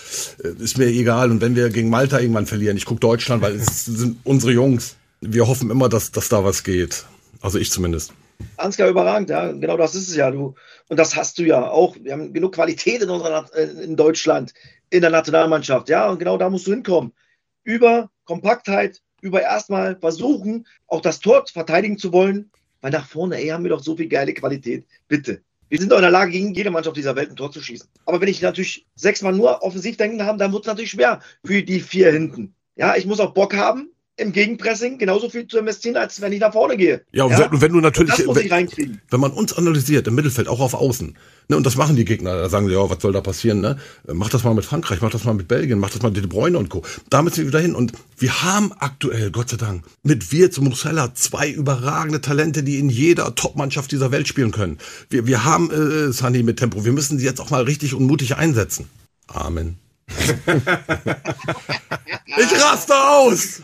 äh, 0.44 0.62
ist 0.62 0.78
mir 0.78 0.86
egal. 0.86 1.32
Und 1.32 1.40
wenn 1.40 1.56
wir 1.56 1.68
gegen 1.70 1.90
Malta 1.90 2.20
irgendwann 2.20 2.46
verlieren, 2.46 2.76
ich 2.76 2.84
guck 2.84 3.00
Deutschland, 3.00 3.42
weil 3.42 3.56
es 3.56 3.84
sind 3.86 4.18
unsere 4.24 4.52
Jungs. 4.52 4.96
Wir 5.20 5.48
hoffen 5.48 5.68
immer, 5.70 5.88
dass, 5.88 6.12
dass 6.12 6.28
da 6.28 6.44
was 6.44 6.62
geht. 6.62 7.06
Also 7.40 7.58
ich 7.58 7.72
zumindest. 7.72 8.12
Ansgar 8.56 8.88
überragend, 8.88 9.30
ja, 9.30 9.50
genau 9.50 9.76
das 9.76 9.96
ist 9.96 10.08
es 10.08 10.14
ja, 10.14 10.30
du. 10.30 10.54
Und 10.88 10.96
das 10.96 11.16
hast 11.16 11.38
du 11.38 11.42
ja 11.42 11.68
auch. 11.68 11.96
Wir 12.00 12.12
haben 12.12 12.32
genug 12.32 12.54
Qualität 12.54 13.02
in 13.02 13.10
unserer 13.10 13.50
äh, 13.52 13.64
in 13.82 13.96
Deutschland, 13.96 14.54
in 14.90 15.00
der 15.00 15.10
Nationalmannschaft, 15.10 15.88
ja, 15.88 16.08
und 16.08 16.18
genau 16.18 16.38
da 16.38 16.50
musst 16.50 16.66
du 16.66 16.72
hinkommen. 16.72 17.12
Über 17.64 18.10
Kompaktheit, 18.24 19.02
über 19.20 19.42
erstmal 19.42 19.98
versuchen, 19.98 20.66
auch 20.86 21.00
das 21.00 21.20
Tor 21.20 21.44
verteidigen 21.46 21.98
zu 21.98 22.12
wollen, 22.12 22.50
weil 22.80 22.92
nach 22.92 23.06
vorne, 23.06 23.36
ey, 23.36 23.48
haben 23.48 23.64
wir 23.64 23.70
doch 23.70 23.82
so 23.82 23.96
viel 23.96 24.08
geile 24.08 24.32
Qualität. 24.34 24.86
Bitte. 25.08 25.42
Wir 25.68 25.78
sind 25.78 25.92
doch 25.92 25.96
in 25.96 26.02
der 26.02 26.10
Lage, 26.10 26.30
gegen 26.30 26.54
jede 26.54 26.70
Mannschaft 26.70 26.96
dieser 26.96 27.16
Welt 27.16 27.30
ein 27.30 27.36
Tor 27.36 27.52
zu 27.52 27.60
schießen. 27.60 27.88
Aber 28.06 28.20
wenn 28.20 28.28
ich 28.28 28.40
natürlich 28.40 28.86
sechsmal 28.94 29.34
nur 29.34 29.62
offensiv 29.62 29.96
denken 29.96 30.24
habe, 30.24 30.38
dann 30.38 30.52
wird 30.52 30.62
es 30.62 30.68
natürlich 30.68 30.90
schwer 30.90 31.20
für 31.44 31.62
die 31.62 31.80
vier 31.80 32.10
hinten. 32.10 32.54
Ja, 32.76 32.96
ich 32.96 33.04
muss 33.04 33.20
auch 33.20 33.34
Bock 33.34 33.54
haben, 33.54 33.90
im 34.18 34.32
Gegenpressing 34.32 34.98
genauso 34.98 35.30
viel 35.30 35.46
zu 35.46 35.58
investieren, 35.58 35.96
als 35.96 36.20
wenn 36.20 36.32
ich 36.32 36.40
nach 36.40 36.52
vorne 36.52 36.76
gehe. 36.76 37.02
Ja, 37.12 37.24
und 37.24 37.38
wenn, 37.38 37.60
wenn 37.60 37.72
du 37.72 37.80
natürlich, 37.80 38.14
das 38.14 38.26
muss 38.26 38.36
wenn, 38.36 38.46
ich 38.46 38.52
reinkriegen. 38.52 39.00
wenn 39.10 39.20
man 39.20 39.30
uns 39.30 39.52
analysiert 39.52 40.06
im 40.08 40.14
Mittelfeld, 40.14 40.48
auch 40.48 40.60
auf 40.60 40.74
Außen, 40.74 41.16
ne, 41.48 41.56
und 41.56 41.64
das 41.64 41.76
machen 41.76 41.96
die 41.96 42.04
Gegner, 42.04 42.36
da 42.36 42.48
sagen 42.48 42.66
sie, 42.66 42.74
ja, 42.74 42.90
was 42.90 43.00
soll 43.00 43.12
da 43.12 43.20
passieren, 43.20 43.60
ne? 43.60 43.78
Mach 44.12 44.28
das 44.28 44.44
mal 44.44 44.54
mit 44.54 44.64
Frankreich, 44.64 45.00
mach 45.00 45.10
das 45.10 45.24
mal 45.24 45.34
mit 45.34 45.48
Belgien, 45.48 45.78
mach 45.78 45.90
das 45.90 46.02
mal 46.02 46.10
mit 46.10 46.16
De 46.18 46.26
Bruyne 46.26 46.58
und 46.58 46.68
Co. 46.68 46.82
Da 47.10 47.22
müssen 47.22 47.38
wir 47.38 47.46
wieder 47.46 47.60
hin. 47.60 47.74
Und 47.74 47.92
wir 48.18 48.42
haben 48.42 48.72
aktuell, 48.78 49.30
Gott 49.30 49.50
sei 49.50 49.56
Dank, 49.56 49.84
mit 50.02 50.32
Wirtz 50.32 50.58
und 50.58 50.64
Musella 50.64 51.14
zwei 51.14 51.48
überragende 51.48 52.20
Talente, 52.20 52.62
die 52.62 52.78
in 52.78 52.90
jeder 52.90 53.34
Top-Mannschaft 53.34 53.92
dieser 53.92 54.10
Welt 54.10 54.26
spielen 54.26 54.50
können. 54.50 54.78
Wir, 55.10 55.26
wir 55.26 55.44
haben 55.44 55.70
äh, 55.70 56.12
Sani 56.12 56.42
mit 56.42 56.58
Tempo, 56.58 56.84
wir 56.84 56.92
müssen 56.92 57.18
sie 57.18 57.24
jetzt 57.24 57.40
auch 57.40 57.50
mal 57.50 57.62
richtig 57.62 57.94
und 57.94 58.04
mutig 58.04 58.36
einsetzen. 58.36 58.88
Amen. 59.28 59.78
ich 62.26 62.52
raste 62.62 62.94
aus! 62.94 63.60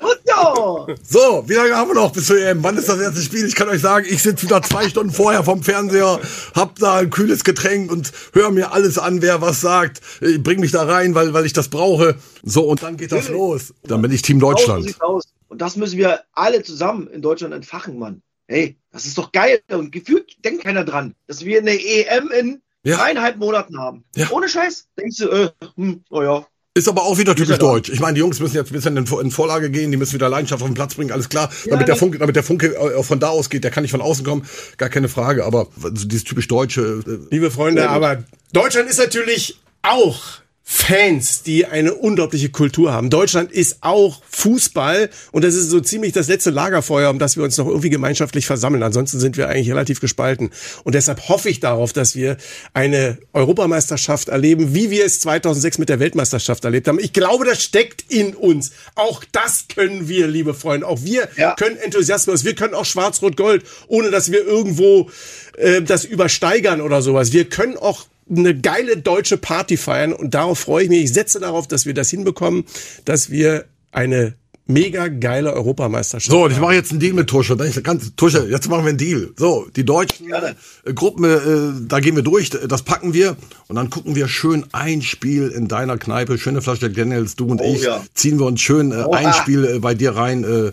So, 1.03 1.45
wie 1.47 1.55
lange 1.55 1.75
haben 1.77 1.91
wir 1.91 1.95
noch 1.95 2.13
bis 2.13 2.27
zur 2.27 2.39
EM? 2.39 2.63
Wann 2.63 2.77
ist 2.77 2.89
das 2.89 3.01
erste 3.01 3.23
Spiel? 3.23 3.47
Ich 3.47 3.55
kann 3.55 3.69
euch 3.69 3.81
sagen, 3.81 4.07
ich 4.09 4.23
sitze 4.23 4.45
wieder 4.45 4.61
zwei 4.63 4.89
Stunden 4.89 5.13
vorher 5.13 5.43
vom 5.45 5.63
Fernseher, 5.63 6.21
hab 6.55 6.79
da 6.79 6.97
ein 6.97 7.11
kühles 7.11 7.45
Getränk 7.45 7.91
und 7.91 8.13
höre 8.33 8.51
mir 8.51 8.73
alles 8.73 8.99
an, 8.99 9.23
wer 9.23 9.41
was 9.41 9.61
sagt. 9.61 10.01
Ich 10.21 10.43
bring 10.43 10.61
mich 10.61 10.73
da 10.73 10.85
rein, 10.85 11.15
weil, 11.15 11.33
weil 11.33 11.47
ich 11.47 11.53
das 11.53 11.69
brauche. 11.69 12.17
So, 12.43 12.65
und 12.65 12.83
dann 12.83 12.97
geht 12.97 13.13
das 13.13 13.29
los. 13.29 13.73
Dann 13.85 14.03
bin 14.03 14.11
ich 14.13 14.23
Team 14.23 14.41
Deutschland. 14.41 14.95
Und 15.49 15.61
das 15.61 15.77
müssen 15.77 15.99
wir 15.99 16.23
alle 16.33 16.63
zusammen 16.63 17.07
in 17.09 17.23
Deutschland 17.23 17.55
entfachen, 17.55 17.99
Mann. 17.99 18.23
Hey, 18.49 18.77
das 18.91 19.07
ist 19.07 19.17
doch 19.17 19.33
geil. 19.33 19.61
Und 19.71 19.93
gefühlt 19.93 20.45
denkt 20.45 20.65
keiner 20.65 20.85
dran, 20.85 21.15
dass 21.27 21.45
wir 21.45 21.59
eine 21.59 21.79
EM 21.81 22.31
in 22.31 22.63
Ja. 22.85 22.97
dreieinhalb 22.99 23.39
Monaten 23.39 23.79
haben. 23.79 24.05
Ja. 24.15 24.31
Ohne 24.31 24.49
Scheiß. 24.49 24.87
Denkst 24.99 25.17
du, 25.19 25.29
äh, 25.29 25.51
hm, 25.77 26.05
oh 26.11 26.23
ja. 26.23 26.47
Ist 26.77 26.89
aber 26.89 27.05
auch 27.05 27.19
wieder 27.19 27.37
typisch 27.37 27.51
ja 27.51 27.57
deutsch. 27.57 27.89
Ich 27.89 28.01
meine, 28.01 28.15
die 28.15 28.21
Jungs 28.21 28.41
müssen 28.41 28.57
jetzt 28.57 28.73
ein 28.73 28.75
bisschen 28.75 28.97
in, 28.97 29.31
Vorlage 29.31 29.71
gehen, 29.71 29.93
die 29.93 29.97
müssen 29.97 30.15
wieder 30.15 30.29
Leidenschaft 30.29 30.61
auf 30.61 30.69
den 30.69 30.75
Platz 30.75 30.97
bringen, 30.97 31.13
alles 31.13 31.29
klar. 31.29 31.49
damit, 31.71 31.87
der. 31.87 31.95
Funke, 31.95 32.19
damit 32.19 32.35
der 32.35 32.43
Funke 32.43 32.75
äh, 32.75 33.03
von 33.05 33.21
da 33.21 33.29
ausgeht, 33.29 33.63
der 33.63 33.71
kann 33.71 33.83
nicht 33.83 33.93
von 33.93 34.01
außen 34.01 34.25
kommen, 34.25 34.45
gar 34.77 34.89
keine 34.89 35.09
Frage. 35.09 35.45
Aber 35.45 35.69
dieses 35.93 36.25
typisch 36.25 36.49
deutsche, 36.49 37.05
äh, 37.07 37.19
Liebe 37.31 37.53
Freunde, 37.53 37.89
aber 37.89 38.25
Deutschland 38.53 38.91
ist 38.91 38.99
natürlich 38.99 39.61
auch 39.83 40.21
Fans, 40.67 41.43
die 41.43 41.67
eine 41.67 41.93
unglaubliche 41.93 42.49
Kultur 42.49 42.91
haben. 42.91 43.11
Deutschland 43.11 43.53
ist 43.53 43.79
auch 43.83 44.23
Fußball 44.31 45.11
und 45.31 45.45
das 45.45 45.55
ist 45.55 45.69
so 45.69 45.79
ziemlich 45.81 46.15
das 46.15 46.29
letzte 46.29 46.49
Lagerfeuer, 46.49 47.11
um 47.11 47.19
das 47.19 47.37
wir 47.37 47.45
uns 47.45 47.59
noch 47.59 47.67
irgendwie 47.67 47.91
gemeinschaftlich 47.91 48.47
versammeln. 48.47 48.83
Ansonsten 48.83 49.21
sind 49.21 49.37
wir 49.37 49.51
eigentlich 49.51 49.71
relativ 49.71 50.01
gespalten. 50.01 50.51
Und 50.83 50.95
deshalb 50.95 51.29
hoffe 51.29 51.51
ich 51.51 51.61
darauf, 51.61 51.93
dass 51.93 52.17
wir 52.17 52.39
eine 52.73 53.19
Europameisterschaft 53.35 54.31
erleben, 54.31 54.75
wie 54.75 54.91
wir 54.91 55.05
es 55.05 55.21
2006 55.21 55.77
mit 55.77 55.91
der 55.91 56.01
Weltmeisterschaft 56.01 56.65
erlebt 56.65 56.89
haben. 56.89 56.99
Ich 56.99 57.13
glaube, 57.13 57.45
das 57.45 57.63
steckt 57.63 58.11
in 58.11 58.35
uns. 58.35 58.73
Auch 58.95 59.23
das 59.33 59.67
können 59.69 60.09
wir, 60.09 60.29
liebe 60.29 60.55
Freunde. 60.55 60.87
Auch 60.87 61.03
wir 61.03 61.29
ja. 61.37 61.55
können 61.57 61.77
Enthusiasmus. 61.77 62.43
Wir 62.43 62.55
können 62.55 62.73
auch 62.73 62.87
Schwarz-Rot-Gold, 62.87 63.65
ohne 63.89 64.11
dass 64.11 64.33
wir 64.33 64.43
irgendwo 64.47 65.11
äh, 65.59 65.83
das 65.83 66.07
übersteigern 66.07 66.81
oder 66.81 67.03
sowas. 67.03 67.35
Wir 67.35 67.45
können 67.51 67.77
auch 67.77 68.07
eine 68.29 68.59
geile 68.59 68.97
deutsche 68.97 69.37
Party 69.37 69.77
feiern 69.77 70.13
und 70.13 70.35
darauf 70.35 70.61
freue 70.61 70.85
ich 70.85 70.91
mich. 70.91 71.05
Ich 71.05 71.13
setze 71.13 71.41
darauf, 71.41 71.69
dass 71.69 71.87
wir 71.87 71.95
das 71.95 72.11
hinbekommen, 72.11 72.65
dass 73.05 73.31
wir 73.31 73.67
eine 73.93 74.35
mega 74.67 75.09
geile 75.09 75.53
Europameisterschaft. 75.53 76.31
So, 76.31 76.45
und 76.45 76.53
ich 76.53 76.59
mache 76.59 76.75
jetzt 76.75 76.91
einen 76.91 77.01
Deal 77.01 77.13
mit 77.13 77.29
Tusche. 77.29 77.57
Ganz, 77.57 78.15
Tusche, 78.17 78.47
jetzt 78.49 78.69
machen 78.69 78.85
wir 78.85 78.91
einen 78.91 78.99
Deal. 78.99 79.31
So, 79.37 79.67
die 79.77 79.85
deutschen 79.85 80.33
äh, 80.33 80.93
Gruppen, 80.93 81.25
äh, 81.25 81.87
da 81.87 82.01
gehen 82.01 82.17
wir 82.17 82.23
durch, 82.23 82.51
das 82.51 82.83
packen 82.83 83.13
wir 83.13 83.37
und 83.69 83.77
dann 83.77 83.91
gucken 83.91 84.15
wir 84.15 84.29
schön 84.29 84.65
ein 84.73 85.03
Spiel 85.03 85.49
in 85.49 85.69
deiner 85.69 85.99
Kneipe, 85.99 86.39
schöne 86.39 86.63
Flasche 86.63 86.91
Daniels, 86.91 87.37
du 87.37 87.47
und 87.47 87.61
oh, 87.61 87.75
ich, 87.75 87.83
ja. 87.83 88.03
ziehen 88.15 88.39
wir 88.39 88.47
uns 88.47 88.61
schön 88.61 88.93
äh, 88.93 89.05
ein 89.13 89.33
Spiel 89.35 89.65
äh, 89.65 89.79
bei 89.79 89.95
dir 89.95 90.17
rein. 90.17 90.45
Äh, 90.45 90.73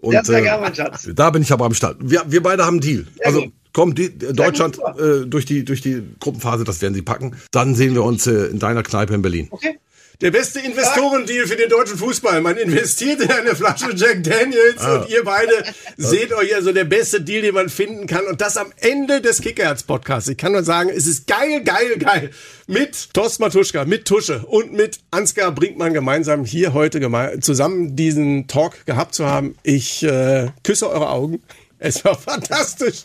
und 0.00 0.12
ja, 0.12 0.24
sehr 0.24 0.42
gerne, 0.42 0.74
Schatz. 0.74 1.08
da 1.14 1.30
bin 1.30 1.42
ich 1.42 1.52
aber 1.52 1.66
am 1.66 1.74
Start. 1.74 1.96
Wir, 2.00 2.22
wir 2.26 2.42
beide 2.42 2.64
haben 2.64 2.74
einen 2.74 2.80
Deal. 2.80 3.06
Sehr 3.16 3.26
also 3.26 3.42
gut. 3.42 3.52
Komm, 3.72 3.94
die, 3.94 4.16
Deutschland 4.18 4.78
äh, 4.98 5.26
durch, 5.26 5.44
die, 5.44 5.64
durch 5.64 5.80
die 5.80 6.02
Gruppenphase, 6.18 6.64
das 6.64 6.82
werden 6.82 6.94
sie 6.94 7.02
packen. 7.02 7.36
Dann 7.52 7.76
sehen 7.76 7.94
wir 7.94 8.02
uns 8.02 8.26
äh, 8.26 8.46
in 8.46 8.58
deiner 8.58 8.82
Kneipe 8.82 9.14
in 9.14 9.22
Berlin. 9.22 9.46
Okay. 9.50 9.78
Der 10.20 10.30
beste 10.30 10.60
Investorendeal 10.60 11.46
für 11.46 11.56
den 11.56 11.70
deutschen 11.70 11.96
Fußball. 11.96 12.42
Man 12.42 12.58
investiert 12.58 13.22
in 13.22 13.30
eine 13.30 13.56
Flasche 13.56 13.90
Jack 13.96 14.22
Daniels 14.22 14.78
ah. 14.78 14.96
und 14.96 15.08
ihr 15.08 15.24
beide 15.24 15.64
seht 15.96 16.34
euch 16.34 16.54
also 16.54 16.72
der 16.72 16.84
beste 16.84 17.22
Deal, 17.22 17.40
den 17.40 17.54
man 17.54 17.70
finden 17.70 18.06
kann. 18.06 18.26
Und 18.26 18.42
das 18.42 18.58
am 18.58 18.70
Ende 18.80 19.22
des 19.22 19.40
Kickerherz-Podcasts. 19.40 20.28
Ich 20.28 20.36
kann 20.36 20.52
nur 20.52 20.62
sagen, 20.62 20.90
es 20.90 21.06
ist 21.06 21.26
geil, 21.26 21.62
geil, 21.64 21.96
geil. 21.98 22.30
Mit 22.66 23.14
Thorsten 23.14 23.44
Matuschka, 23.44 23.86
mit 23.86 24.04
Tusche 24.04 24.44
und 24.46 24.74
mit 24.74 25.00
Ansgar 25.10 25.52
Brinkmann 25.52 25.94
gemeinsam 25.94 26.44
hier 26.44 26.74
heute 26.74 27.00
geme 27.00 27.40
zusammen 27.40 27.96
diesen 27.96 28.46
Talk 28.46 28.84
gehabt 28.84 29.14
zu 29.14 29.26
haben. 29.26 29.56
Ich 29.62 30.02
äh, 30.02 30.48
küsse 30.62 30.90
eure 30.90 31.08
Augen. 31.08 31.42
Es 31.80 32.04
war 32.04 32.14
fantastisch. 32.14 33.04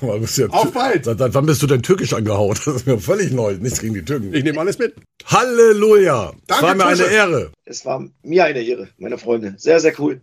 Auf 0.50 0.72
bald. 0.72 1.04
Seit 1.04 1.34
wann 1.34 1.46
bist 1.46 1.62
du 1.62 1.66
denn 1.66 1.82
türkisch 1.82 2.14
angehauen? 2.14 2.56
Das 2.64 2.74
ist 2.74 2.86
mir 2.86 2.98
völlig 2.98 3.32
neu. 3.32 3.54
Nichts 3.60 3.80
gegen 3.80 3.94
die 3.94 4.04
Türken. 4.04 4.32
Ich 4.32 4.42
nehme 4.42 4.58
alles 4.58 4.78
mit. 4.78 4.94
Halleluja. 5.26 6.32
Das 6.46 6.62
war 6.62 6.74
mir 6.74 6.86
eine 6.86 7.04
Ehre. 7.04 7.52
Es 7.66 7.84
war 7.84 8.02
mir 8.22 8.44
eine 8.44 8.62
Ehre, 8.62 8.88
meine 8.98 9.18
Freunde. 9.18 9.54
Sehr, 9.58 9.78
sehr 9.78 9.92
cool. 10.00 10.22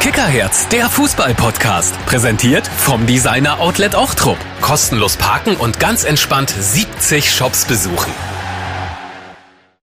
Kickerherz, 0.00 0.68
der 0.68 0.88
Fußball-Podcast. 0.88 1.98
Präsentiert 2.06 2.68
vom 2.68 3.04
Designer 3.06 3.58
Outlet 3.58 3.96
Ochtrup. 3.96 4.38
Kostenlos 4.60 5.16
parken 5.16 5.56
und 5.56 5.80
ganz 5.80 6.04
entspannt 6.04 6.54
70 6.56 7.28
Shops 7.28 7.64
besuchen. 7.64 8.12